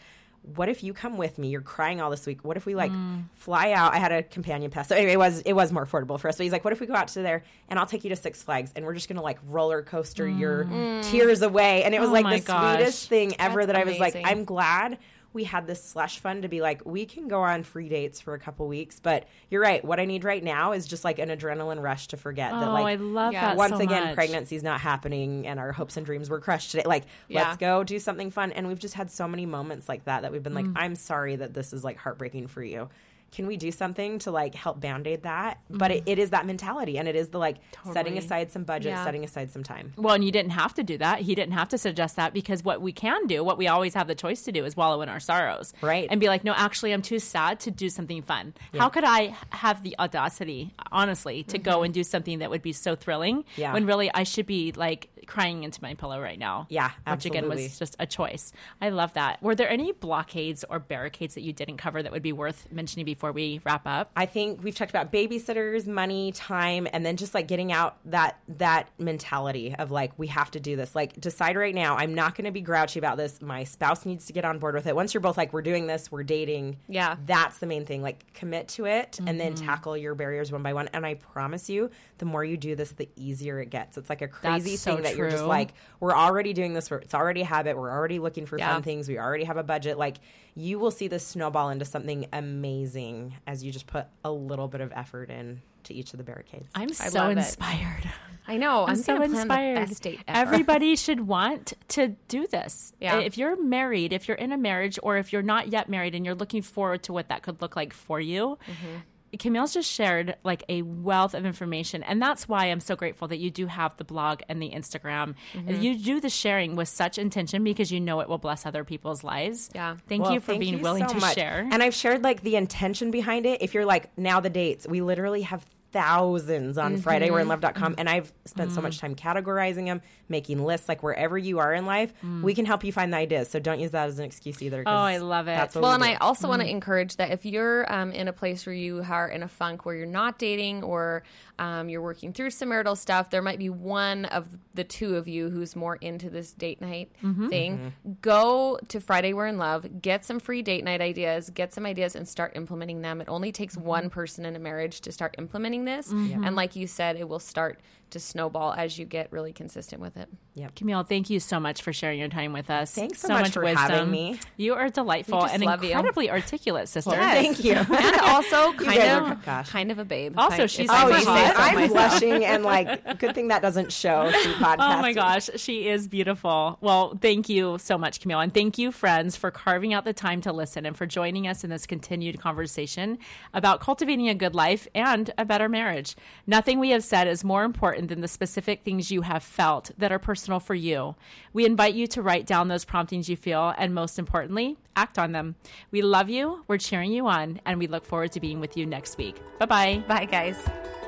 What 0.55 0.67
if 0.67 0.83
you 0.83 0.93
come 0.93 1.17
with 1.17 1.37
me? 1.37 1.47
You're 1.47 1.61
crying 1.61 2.01
all 2.01 2.09
this 2.09 2.25
week. 2.25 2.43
What 2.43 2.57
if 2.57 2.65
we 2.65 2.75
like 2.75 2.91
mm. 2.91 3.23
fly 3.33 3.71
out? 3.71 3.93
I 3.93 3.97
had 3.97 4.11
a 4.11 4.23
companion 4.23 4.69
pass. 4.71 4.89
So 4.89 4.95
anyway, 4.95 5.13
it 5.13 5.19
was 5.19 5.39
it 5.41 5.53
was 5.53 5.71
more 5.71 5.85
affordable 5.85 6.19
for 6.19 6.27
us. 6.27 6.37
But 6.37 6.43
he's 6.43 6.51
like, 6.51 6.63
What 6.65 6.73
if 6.73 6.81
we 6.81 6.85
go 6.85 6.95
out 6.95 7.07
to 7.09 7.21
there 7.21 7.43
and 7.69 7.79
I'll 7.79 7.85
take 7.85 8.03
you 8.03 8.09
to 8.09 8.15
Six 8.15 8.43
Flags 8.43 8.71
and 8.75 8.85
we're 8.85 8.93
just 8.93 9.07
gonna 9.07 9.21
like 9.21 9.39
roller 9.47 9.81
coaster 9.81 10.27
your 10.27 10.65
mm. 10.65 11.03
tears 11.09 11.41
away? 11.41 11.83
And 11.83 11.95
it 11.95 12.01
was 12.01 12.09
Oh 12.09 12.13
like 12.13 12.41
the 12.41 12.47
gosh. 12.47 12.75
sweetest 12.75 13.09
thing 13.09 13.35
ever 13.39 13.65
That's 13.65 13.77
that 13.77 13.87
I 13.87 13.89
was 13.89 13.99
like. 13.99 14.15
I'm 14.23 14.43
glad 14.43 14.97
we 15.33 15.43
had 15.45 15.65
this 15.67 15.83
slush 15.83 16.19
fund 16.19 16.43
to 16.43 16.47
be 16.47 16.61
like, 16.61 16.81
we 16.85 17.05
can 17.05 17.27
go 17.27 17.41
on 17.41 17.63
free 17.63 17.89
dates 17.89 18.21
for 18.21 18.33
a 18.35 18.39
couple 18.39 18.67
weeks. 18.67 18.99
But 18.99 19.27
you're 19.49 19.61
right. 19.61 19.83
What 19.83 19.99
I 19.99 20.05
need 20.05 20.23
right 20.23 20.43
now 20.43 20.71
is 20.73 20.85
just 20.85 21.03
like 21.03 21.19
an 21.19 21.29
adrenaline 21.29 21.81
rush 21.81 22.07
to 22.09 22.17
forget 22.17 22.51
that, 22.51 22.67
oh, 22.67 22.73
like, 22.73 22.85
I 22.85 22.95
love 22.95 23.33
Yeah. 23.33 23.47
that. 23.47 23.57
once 23.57 23.71
so 23.71 23.79
again, 23.79 24.03
much. 24.05 24.15
pregnancy's 24.15 24.63
not 24.63 24.79
happening 24.81 25.47
and 25.47 25.59
our 25.59 25.71
hopes 25.71 25.97
and 25.97 26.05
dreams 26.05 26.29
were 26.29 26.39
crushed 26.39 26.71
today. 26.71 26.83
Like, 26.85 27.03
Yeah. 27.27 27.43
let's 27.47 27.57
go 27.57 27.83
do 27.83 27.97
something 27.99 28.29
fun. 28.31 28.51
And 28.51 28.67
we've 28.67 28.79
just 28.79 28.93
had 28.93 29.09
so 29.09 29.27
many 29.27 29.45
moments 29.45 29.89
like 29.89 30.05
that 30.05 30.21
that 30.21 30.31
we've 30.31 30.43
been 30.43 30.53
like, 30.53 30.65
Mm. 30.65 30.73
I'm 30.75 30.95
sorry 30.95 31.35
that 31.37 31.53
this 31.53 31.73
is 31.73 31.83
like 31.83 31.97
heartbreaking 31.97 32.47
for 32.47 32.63
you. 32.63 32.89
Can 33.33 33.47
we 33.47 33.57
do 33.57 33.71
something 33.71 34.19
to 34.19 34.31
like 34.31 34.53
help 34.55 34.79
band 34.79 35.07
aid 35.07 35.23
that? 35.23 35.59
But 35.69 35.91
it, 35.91 36.03
it 36.05 36.19
is 36.19 36.29
that 36.29 36.45
mentality 36.45 36.97
and 36.97 37.07
it 37.07 37.15
is 37.15 37.29
the 37.29 37.39
like 37.39 37.57
setting 37.91 38.13
Mm. 38.13 38.17
Aside 38.19 38.51
some 38.51 38.63
budget, 38.63 38.91
Yeah. 38.91 39.03
setting 39.03 39.23
aside 39.23 39.51
some 39.51 39.63
time. 39.63 39.91
Well, 39.97 40.13
and 40.13 40.23
you 40.23 40.31
didn't 40.31 40.51
have 40.51 40.73
to 40.75 40.83
do 40.83 40.97
that. 40.99 41.21
He 41.21 41.33
didn't 41.35 41.53
have 41.53 41.69
to 41.69 41.77
suggest 41.77 42.15
that 42.17 42.33
because 42.33 42.63
what 42.63 42.81
we 42.81 42.91
can 42.93 43.25
do, 43.27 43.43
what 43.43 43.57
we 43.57 43.67
always 43.67 43.95
have 43.95 44.07
the 44.07 44.15
choice 44.15 44.43
to 44.43 44.51
do, 44.51 44.63
is 44.65 44.77
wallow 44.77 45.01
in 45.01 45.09
our 45.09 45.19
sorrows, 45.19 45.73
Right. 45.81 46.07
And 46.11 46.19
be 46.21 46.27
like, 46.27 46.43
no, 46.43 46.53
actually, 46.55 46.93
I'm 46.93 47.01
too 47.01 47.19
sad 47.19 47.59
to 47.61 47.71
do 47.71 47.89
something 47.89 48.21
fun. 48.21 48.53
How 48.77 48.89
could 48.89 49.03
I 49.03 49.35
have 49.49 49.81
the 49.83 49.95
audacity, 49.97 50.73
honestly, 50.91 51.43
to 51.45 51.57
go 51.57 51.83
and 51.83 51.93
do 51.93 52.03
something 52.03 52.39
that 52.39 52.49
would 52.51 52.61
be 52.61 52.73
so 52.73 52.95
thrilling 52.95 53.23
Mm-hmm. 53.43 53.61
Yeah. 53.61 53.73
when 53.73 53.85
really 53.85 54.11
I 54.13 54.23
should 54.23 54.45
be 54.45 54.71
like 54.73 55.09
crying 55.27 55.63
into 55.63 55.81
my 55.81 55.93
pillow 55.93 56.21
right 56.21 56.39
now? 56.39 56.67
Yeah, 56.69 56.91
which 57.07 57.25
again 57.25 57.49
was 57.49 57.77
just 57.77 57.95
a 57.99 58.05
choice. 58.05 58.53
I 58.81 58.89
love 58.89 59.13
that. 59.13 59.41
Were 59.41 59.55
there 59.55 59.69
any 59.69 59.91
blockades 59.91 60.63
or 60.69 60.79
barricades 60.79 61.35
that 61.35 61.41
you 61.41 61.53
didn't 61.53 61.77
cover 61.77 62.03
that 62.03 62.11
would 62.11 62.23
be 62.23 62.33
worth 62.33 62.67
mentioning 62.71 63.05
before 63.05 63.31
we 63.31 63.61
wrap 63.65 63.85
up? 63.85 64.11
I 64.15 64.25
think 64.25 64.63
we've 64.63 64.75
talked 64.75 64.91
about 64.91 65.11
babysitters, 65.11 65.87
money, 65.87 66.31
time, 66.31 66.87
and 66.91 67.05
then 67.05 67.17
just 67.17 67.33
like 67.33 67.47
getting 67.47 67.71
out 67.71 67.97
that 68.05 68.39
that 68.47 68.89
mentality 68.97 69.75
of 69.77 69.91
like 69.91 70.11
we 70.17 70.27
have 70.27 70.51
to 70.51 70.59
do 70.59 70.75
this. 70.75 70.95
Like 70.95 71.19
decide 71.19 71.57
right 71.57 71.75
now, 71.75 71.95
I'm 71.97 72.13
not 72.13 72.35
going 72.35 72.45
to 72.45 72.51
be 72.51 72.61
grouchy 72.61 72.99
about 72.99 73.17
this. 73.17 73.41
My 73.41 73.63
spouse 73.63 74.05
needs 74.05 74.25
to 74.27 74.33
get 74.33 74.45
on 74.45 74.59
board 74.59 74.75
with 74.75 74.87
it. 74.87 74.95
Once 74.95 75.13
you're 75.13 75.21
both 75.21 75.37
like 75.37 75.53
we're 75.53 75.61
doing 75.61 75.87
this, 75.87 76.11
we're 76.11 76.23
dating. 76.23 76.77
Yeah. 76.87 77.15
That's 77.25 77.59
the 77.59 77.67
main 77.67 77.85
thing. 77.85 78.01
Like 78.01 78.33
commit 78.33 78.67
to 78.69 78.85
it 78.85 79.19
and 79.25 79.39
then 79.39 79.53
mm-hmm. 79.53 79.65
tackle 79.65 79.97
your 79.97 80.15
barriers 80.15 80.51
one 80.51 80.63
by 80.63 80.73
one. 80.73 80.89
And 80.93 81.05
I 81.05 81.15
promise 81.15 81.69
you, 81.69 81.89
the 82.17 82.25
more 82.25 82.43
you 82.43 82.57
do 82.57 82.75
this, 82.75 82.91
the 82.91 83.09
easier 83.15 83.59
it 83.59 83.69
gets. 83.69 83.97
It's 83.97 84.09
like 84.09 84.21
a 84.21 84.27
crazy 84.27 84.75
so 84.75 84.95
thing 84.95 85.03
that 85.03 85.12
you're 85.15 85.29
just 85.29 85.43
like 85.45 85.73
we're 85.99 86.15
already 86.15 86.53
doing 86.53 86.73
this. 86.73 86.91
It's 86.91 87.13
already 87.13 87.41
a 87.41 87.45
habit. 87.45 87.77
We're 87.77 87.91
already 87.91 88.19
looking 88.19 88.45
for 88.45 88.57
Yeah. 88.57 88.73
fun 88.73 88.83
things. 88.83 89.07
We 89.07 89.17
already 89.19 89.43
have 89.45 89.57
a 89.57 89.63
budget. 89.63 89.97
Like 89.97 90.17
you 90.55 90.79
will 90.79 90.91
see 90.91 91.07
this 91.07 91.25
snowball 91.25 91.69
into 91.69 91.85
something 91.85 92.27
amazing 92.33 93.33
as 93.47 93.63
you 93.63 93.71
just 93.71 93.87
put 93.87 94.05
a 94.23 94.31
little 94.31 94.67
bit 94.67 94.81
of 94.81 94.91
effort 94.93 95.29
in 95.29 95.61
to 95.83 95.93
each 95.93 96.13
of 96.13 96.17
the 96.17 96.23
barricades. 96.23 96.69
I'm 96.75 96.89
I 96.89 96.93
so 96.93 97.19
love 97.19 97.31
it. 97.31 97.37
inspired. 97.39 98.09
I 98.47 98.57
know. 98.57 98.83
I'm, 98.83 98.91
I'm, 98.91 98.95
so 98.97 99.21
inspired. 99.21 99.77
The 99.77 99.85
best 99.87 100.03
date 100.03 100.19
ever. 100.27 100.39
Everybody 100.53 100.95
should 100.97 101.21
want 101.27 101.73
to 101.89 102.09
do 102.27 102.45
this. 102.47 102.93
Yeah. 102.99 103.19
If 103.19 103.37
you're 103.37 103.61
married, 103.61 104.11
if 104.13 104.27
you're 104.27 104.37
in 104.37 104.51
a 104.51 104.57
marriage, 104.57 104.99
or 105.01 105.17
if 105.17 105.31
you're 105.33 105.41
not 105.41 105.69
yet 105.69 105.87
married 105.89 106.13
and 106.15 106.25
you're 106.25 106.35
looking 106.35 106.61
forward 106.61 107.03
to 107.03 107.13
what 107.13 107.29
that 107.29 107.41
could 107.43 107.61
look 107.61 107.75
like 107.75 107.93
for 107.93 108.19
you, 108.19 108.57
Mm-hmm. 108.67 108.97
Camille's 109.39 109.73
just 109.73 109.91
shared 109.91 110.35
like 110.43 110.63
a 110.69 110.81
wealth 110.83 111.33
of 111.33 111.45
information. 111.45 112.03
And 112.03 112.21
that's 112.21 112.47
why 112.47 112.65
I'm 112.65 112.79
so 112.79 112.95
grateful 112.95 113.27
that 113.29 113.37
you 113.37 113.49
do 113.51 113.67
have 113.67 113.95
the 113.97 114.03
blog 114.03 114.41
and 114.49 114.61
the 114.61 114.69
Instagram. 114.71 115.35
Mm-hmm. 115.53 115.81
You 115.81 115.97
do 115.97 116.19
the 116.19 116.29
sharing 116.29 116.75
with 116.75 116.89
such 116.89 117.17
intention 117.17 117.63
because 117.63 117.91
you 117.91 117.99
know 117.99 118.19
it 118.19 118.29
will 118.29 118.37
bless 118.37 118.65
other 118.65 118.83
people's 118.83 119.23
lives. 119.23 119.69
Yeah. 119.73 119.97
Thank 120.07 120.23
Well, 120.23 120.33
you 120.33 120.39
for 120.39 120.47
thank 120.53 120.59
being 120.61 120.77
you 120.77 120.83
willing 120.83 121.07
so 121.07 121.15
to 121.15 121.19
much. 121.21 121.35
share. 121.35 121.67
And 121.71 121.81
I've 121.81 121.93
shared 121.95 122.23
like 122.23 122.41
the 122.41 122.55
intention 122.55 123.11
behind 123.11 123.45
it. 123.45 123.61
If 123.61 123.73
you're 123.73 123.85
like 123.85 124.15
now 124.17 124.39
the 124.39 124.49
dates, 124.49 124.87
we 124.87 125.01
literally 125.01 125.41
have 125.43 125.65
thousands 125.93 126.77
on 126.77 126.97
Mm-hmm. 126.97 127.07
FridayWe'reInLove.com, 127.09 127.95
and 127.97 128.09
I've 128.09 128.33
spent 128.45 128.71
so 128.71 128.81
much 128.81 128.99
time 128.99 129.15
categorizing 129.15 129.85
them, 129.85 130.01
making 130.27 130.63
lists. 130.63 130.89
Like 130.89 131.03
wherever 131.03 131.37
you 131.37 131.59
are 131.59 131.73
in 131.73 131.85
life, 131.85 132.13
we 132.41 132.53
can 132.53 132.65
help 132.65 132.83
you 132.83 132.91
find 132.91 133.13
the 133.13 133.17
ideas. 133.17 133.49
So 133.49 133.59
don't 133.59 133.79
use 133.79 133.91
that 133.91 134.07
as 134.09 134.19
an 134.19 134.25
excuse 134.25 134.61
either. 134.61 134.83
'cause 134.83 134.91
Mm. 134.91 134.95
Oh, 134.95 135.01
I 135.03 135.17
love 135.19 135.47
it. 135.47 135.55
That's 135.55 135.75
what 135.75 135.81
Well, 135.83 135.91
we 135.91 135.95
and 135.95 136.03
do. 136.03 136.09
I 136.09 136.15
also 136.17 136.47
want 136.47 136.61
to 136.61 136.65
Mm-hmm. 136.67 136.75
encourage 136.75 137.15
that 137.17 137.31
if 137.31 137.45
you're 137.45 137.91
um, 137.93 138.11
in 138.11 138.27
a 138.27 138.33
place 138.33 138.65
where 138.65 138.75
you 138.75 139.03
are 139.07 139.27
in 139.29 139.43
a 139.43 139.47
funk 139.47 139.85
where 139.85 139.95
you're 139.95 140.05
not 140.07 140.37
dating 140.39 140.83
or 140.83 141.23
um, 141.59 141.87
you're 141.87 142.01
working 142.01 142.33
through 142.33 142.49
some 142.49 142.69
marital 142.69 142.95
stuff, 142.95 143.29
there 143.29 143.41
might 143.41 143.59
be 143.59 143.69
one 143.69 144.25
of 144.25 144.47
the 144.73 144.83
two 144.83 145.15
of 145.15 145.27
you 145.27 145.49
who's 145.49 145.75
more 145.75 145.95
into 145.97 146.29
this 146.29 146.51
date 146.53 146.81
night 146.81 147.11
Mm-hmm. 147.23 147.47
thing. 147.49 147.93
Go 148.21 148.79
to 148.87 148.99
Friday 148.99 149.33
We're 149.33 149.47
in 149.47 149.57
Love, 149.57 150.01
get 150.01 150.25
some 150.25 150.39
free 150.39 150.61
date 150.63 150.83
night 150.83 151.01
ideas, 151.01 151.49
get 151.51 151.73
some 151.73 151.85
ideas, 151.85 152.15
and 152.15 152.27
start 152.27 152.53
implementing 152.55 153.01
them. 153.01 153.21
It 153.21 153.29
only 153.29 153.51
takes 153.51 153.75
Mm-hmm. 153.75 153.87
one 153.87 154.09
person 154.09 154.45
in 154.45 154.55
a 154.55 154.59
marriage 154.59 155.01
to 155.01 155.11
start 155.11 155.35
implementing 155.37 155.82
this. 155.85 156.11
Mm-hmm. 156.11 156.43
And 156.43 156.55
like 156.55 156.75
you 156.75 156.87
said, 156.87 157.15
it 157.15 157.27
will 157.27 157.39
start 157.39 157.79
to 158.13 158.19
snowball 158.19 158.73
as 158.73 158.97
you 158.97 159.05
get 159.05 159.31
really 159.31 159.53
consistent 159.53 160.01
with 160.01 160.17
it. 160.17 160.29
Yeah, 160.55 160.69
Camille, 160.75 161.03
thank 161.03 161.29
you 161.29 161.39
so 161.39 161.59
much 161.59 161.81
for 161.81 161.91
sharing 161.91 162.19
your 162.19 162.29
time 162.29 162.53
with 162.53 162.69
us. 162.69 162.91
Thanks 162.93 163.19
so 163.19 163.29
much 163.29 163.51
for 163.51 163.65
having 163.65 164.09
me. 164.09 164.39
You 164.57 164.75
are 164.75 164.89
delightful 164.89 165.45
and 165.45 165.63
love 165.63 165.83
you. 165.83 165.91
incredibly 165.91 166.29
articulate, 166.29 166.87
sister. 166.89 167.11
Thank 167.11 167.63
you. 167.63 167.73
And 168.03 168.19
also 168.21 168.73
kind 168.73 169.01
of 169.01 169.47
are- 169.47 169.63
kind 169.63 169.91
of 169.91 169.99
a 169.99 170.05
babe. 170.05 170.33
Also, 170.37 170.67
she's 170.67 170.85
if 170.85 170.91
I 170.91 171.03
oh, 171.03 171.07
super 171.07 171.11
may 171.13 171.19
you 171.19 171.25
say 171.25 171.31
hot. 171.31 171.47
say- 171.47 171.53
so 171.53 171.59
I'm 171.61 171.75
oh 171.75 171.79
myself. 171.79 172.19
blushing 172.19 172.45
and 172.45 172.63
like 172.63 173.19
good 173.19 173.35
thing 173.35 173.47
that 173.49 173.61
doesn't 173.61 173.91
show. 173.91 174.31
Oh 174.63 175.01
my 175.01 175.13
gosh, 175.13 175.49
she 175.55 175.87
is 175.87 176.07
beautiful. 176.07 176.77
Well, 176.81 177.17
thank 177.21 177.49
you 177.49 177.77
so 177.79 177.97
much, 177.97 178.19
Camille. 178.21 178.39
And 178.39 178.53
thank 178.53 178.77
you, 178.77 178.91
friends, 178.91 179.35
for 179.35 179.51
carving 179.51 179.93
out 179.93 180.05
the 180.05 180.13
time 180.13 180.41
to 180.41 180.51
listen 180.53 180.85
and 180.85 180.95
for 180.97 181.05
joining 181.05 181.47
us 181.47 181.63
in 181.63 181.69
this 181.69 181.85
continued 181.85 182.39
conversation 182.39 183.17
about 183.53 183.79
cultivating 183.81 184.29
a 184.29 184.35
good 184.35 184.55
life 184.55 184.87
and 184.95 185.31
a 185.37 185.45
better 185.45 185.67
marriage. 185.69 186.15
Nothing 186.47 186.79
we 186.79 186.89
have 186.91 187.03
said 187.03 187.27
is 187.27 187.43
more 187.43 187.63
than 188.07 188.21
the 188.21 188.27
specific 188.27 188.83
things 188.83 189.11
you 189.11 189.21
have 189.21 189.43
felt 189.43 189.91
that 189.97 190.11
are 190.11 190.19
personal 190.19 190.59
for 190.59 190.75
you. 190.75 191.15
We 191.53 191.65
invite 191.65 191.93
you 191.93 192.07
to 192.07 192.21
write 192.21 192.45
down 192.45 192.67
those 192.67 192.85
promptings 192.85 193.29
you 193.29 193.35
feel 193.35 193.73
and, 193.77 193.93
most 193.93 194.19
importantly, 194.19 194.77
act 194.95 195.19
on 195.19 195.31
them. 195.31 195.55
We 195.91 196.01
love 196.01 196.29
you, 196.29 196.63
we're 196.67 196.77
cheering 196.77 197.11
you 197.11 197.27
on, 197.27 197.59
and 197.65 197.79
we 197.79 197.87
look 197.87 198.05
forward 198.05 198.31
to 198.33 198.39
being 198.39 198.59
with 198.59 198.77
you 198.77 198.85
next 198.85 199.17
week. 199.17 199.35
Bye 199.59 199.65
bye. 199.65 200.03
Bye, 200.07 200.25
guys. 200.25 201.02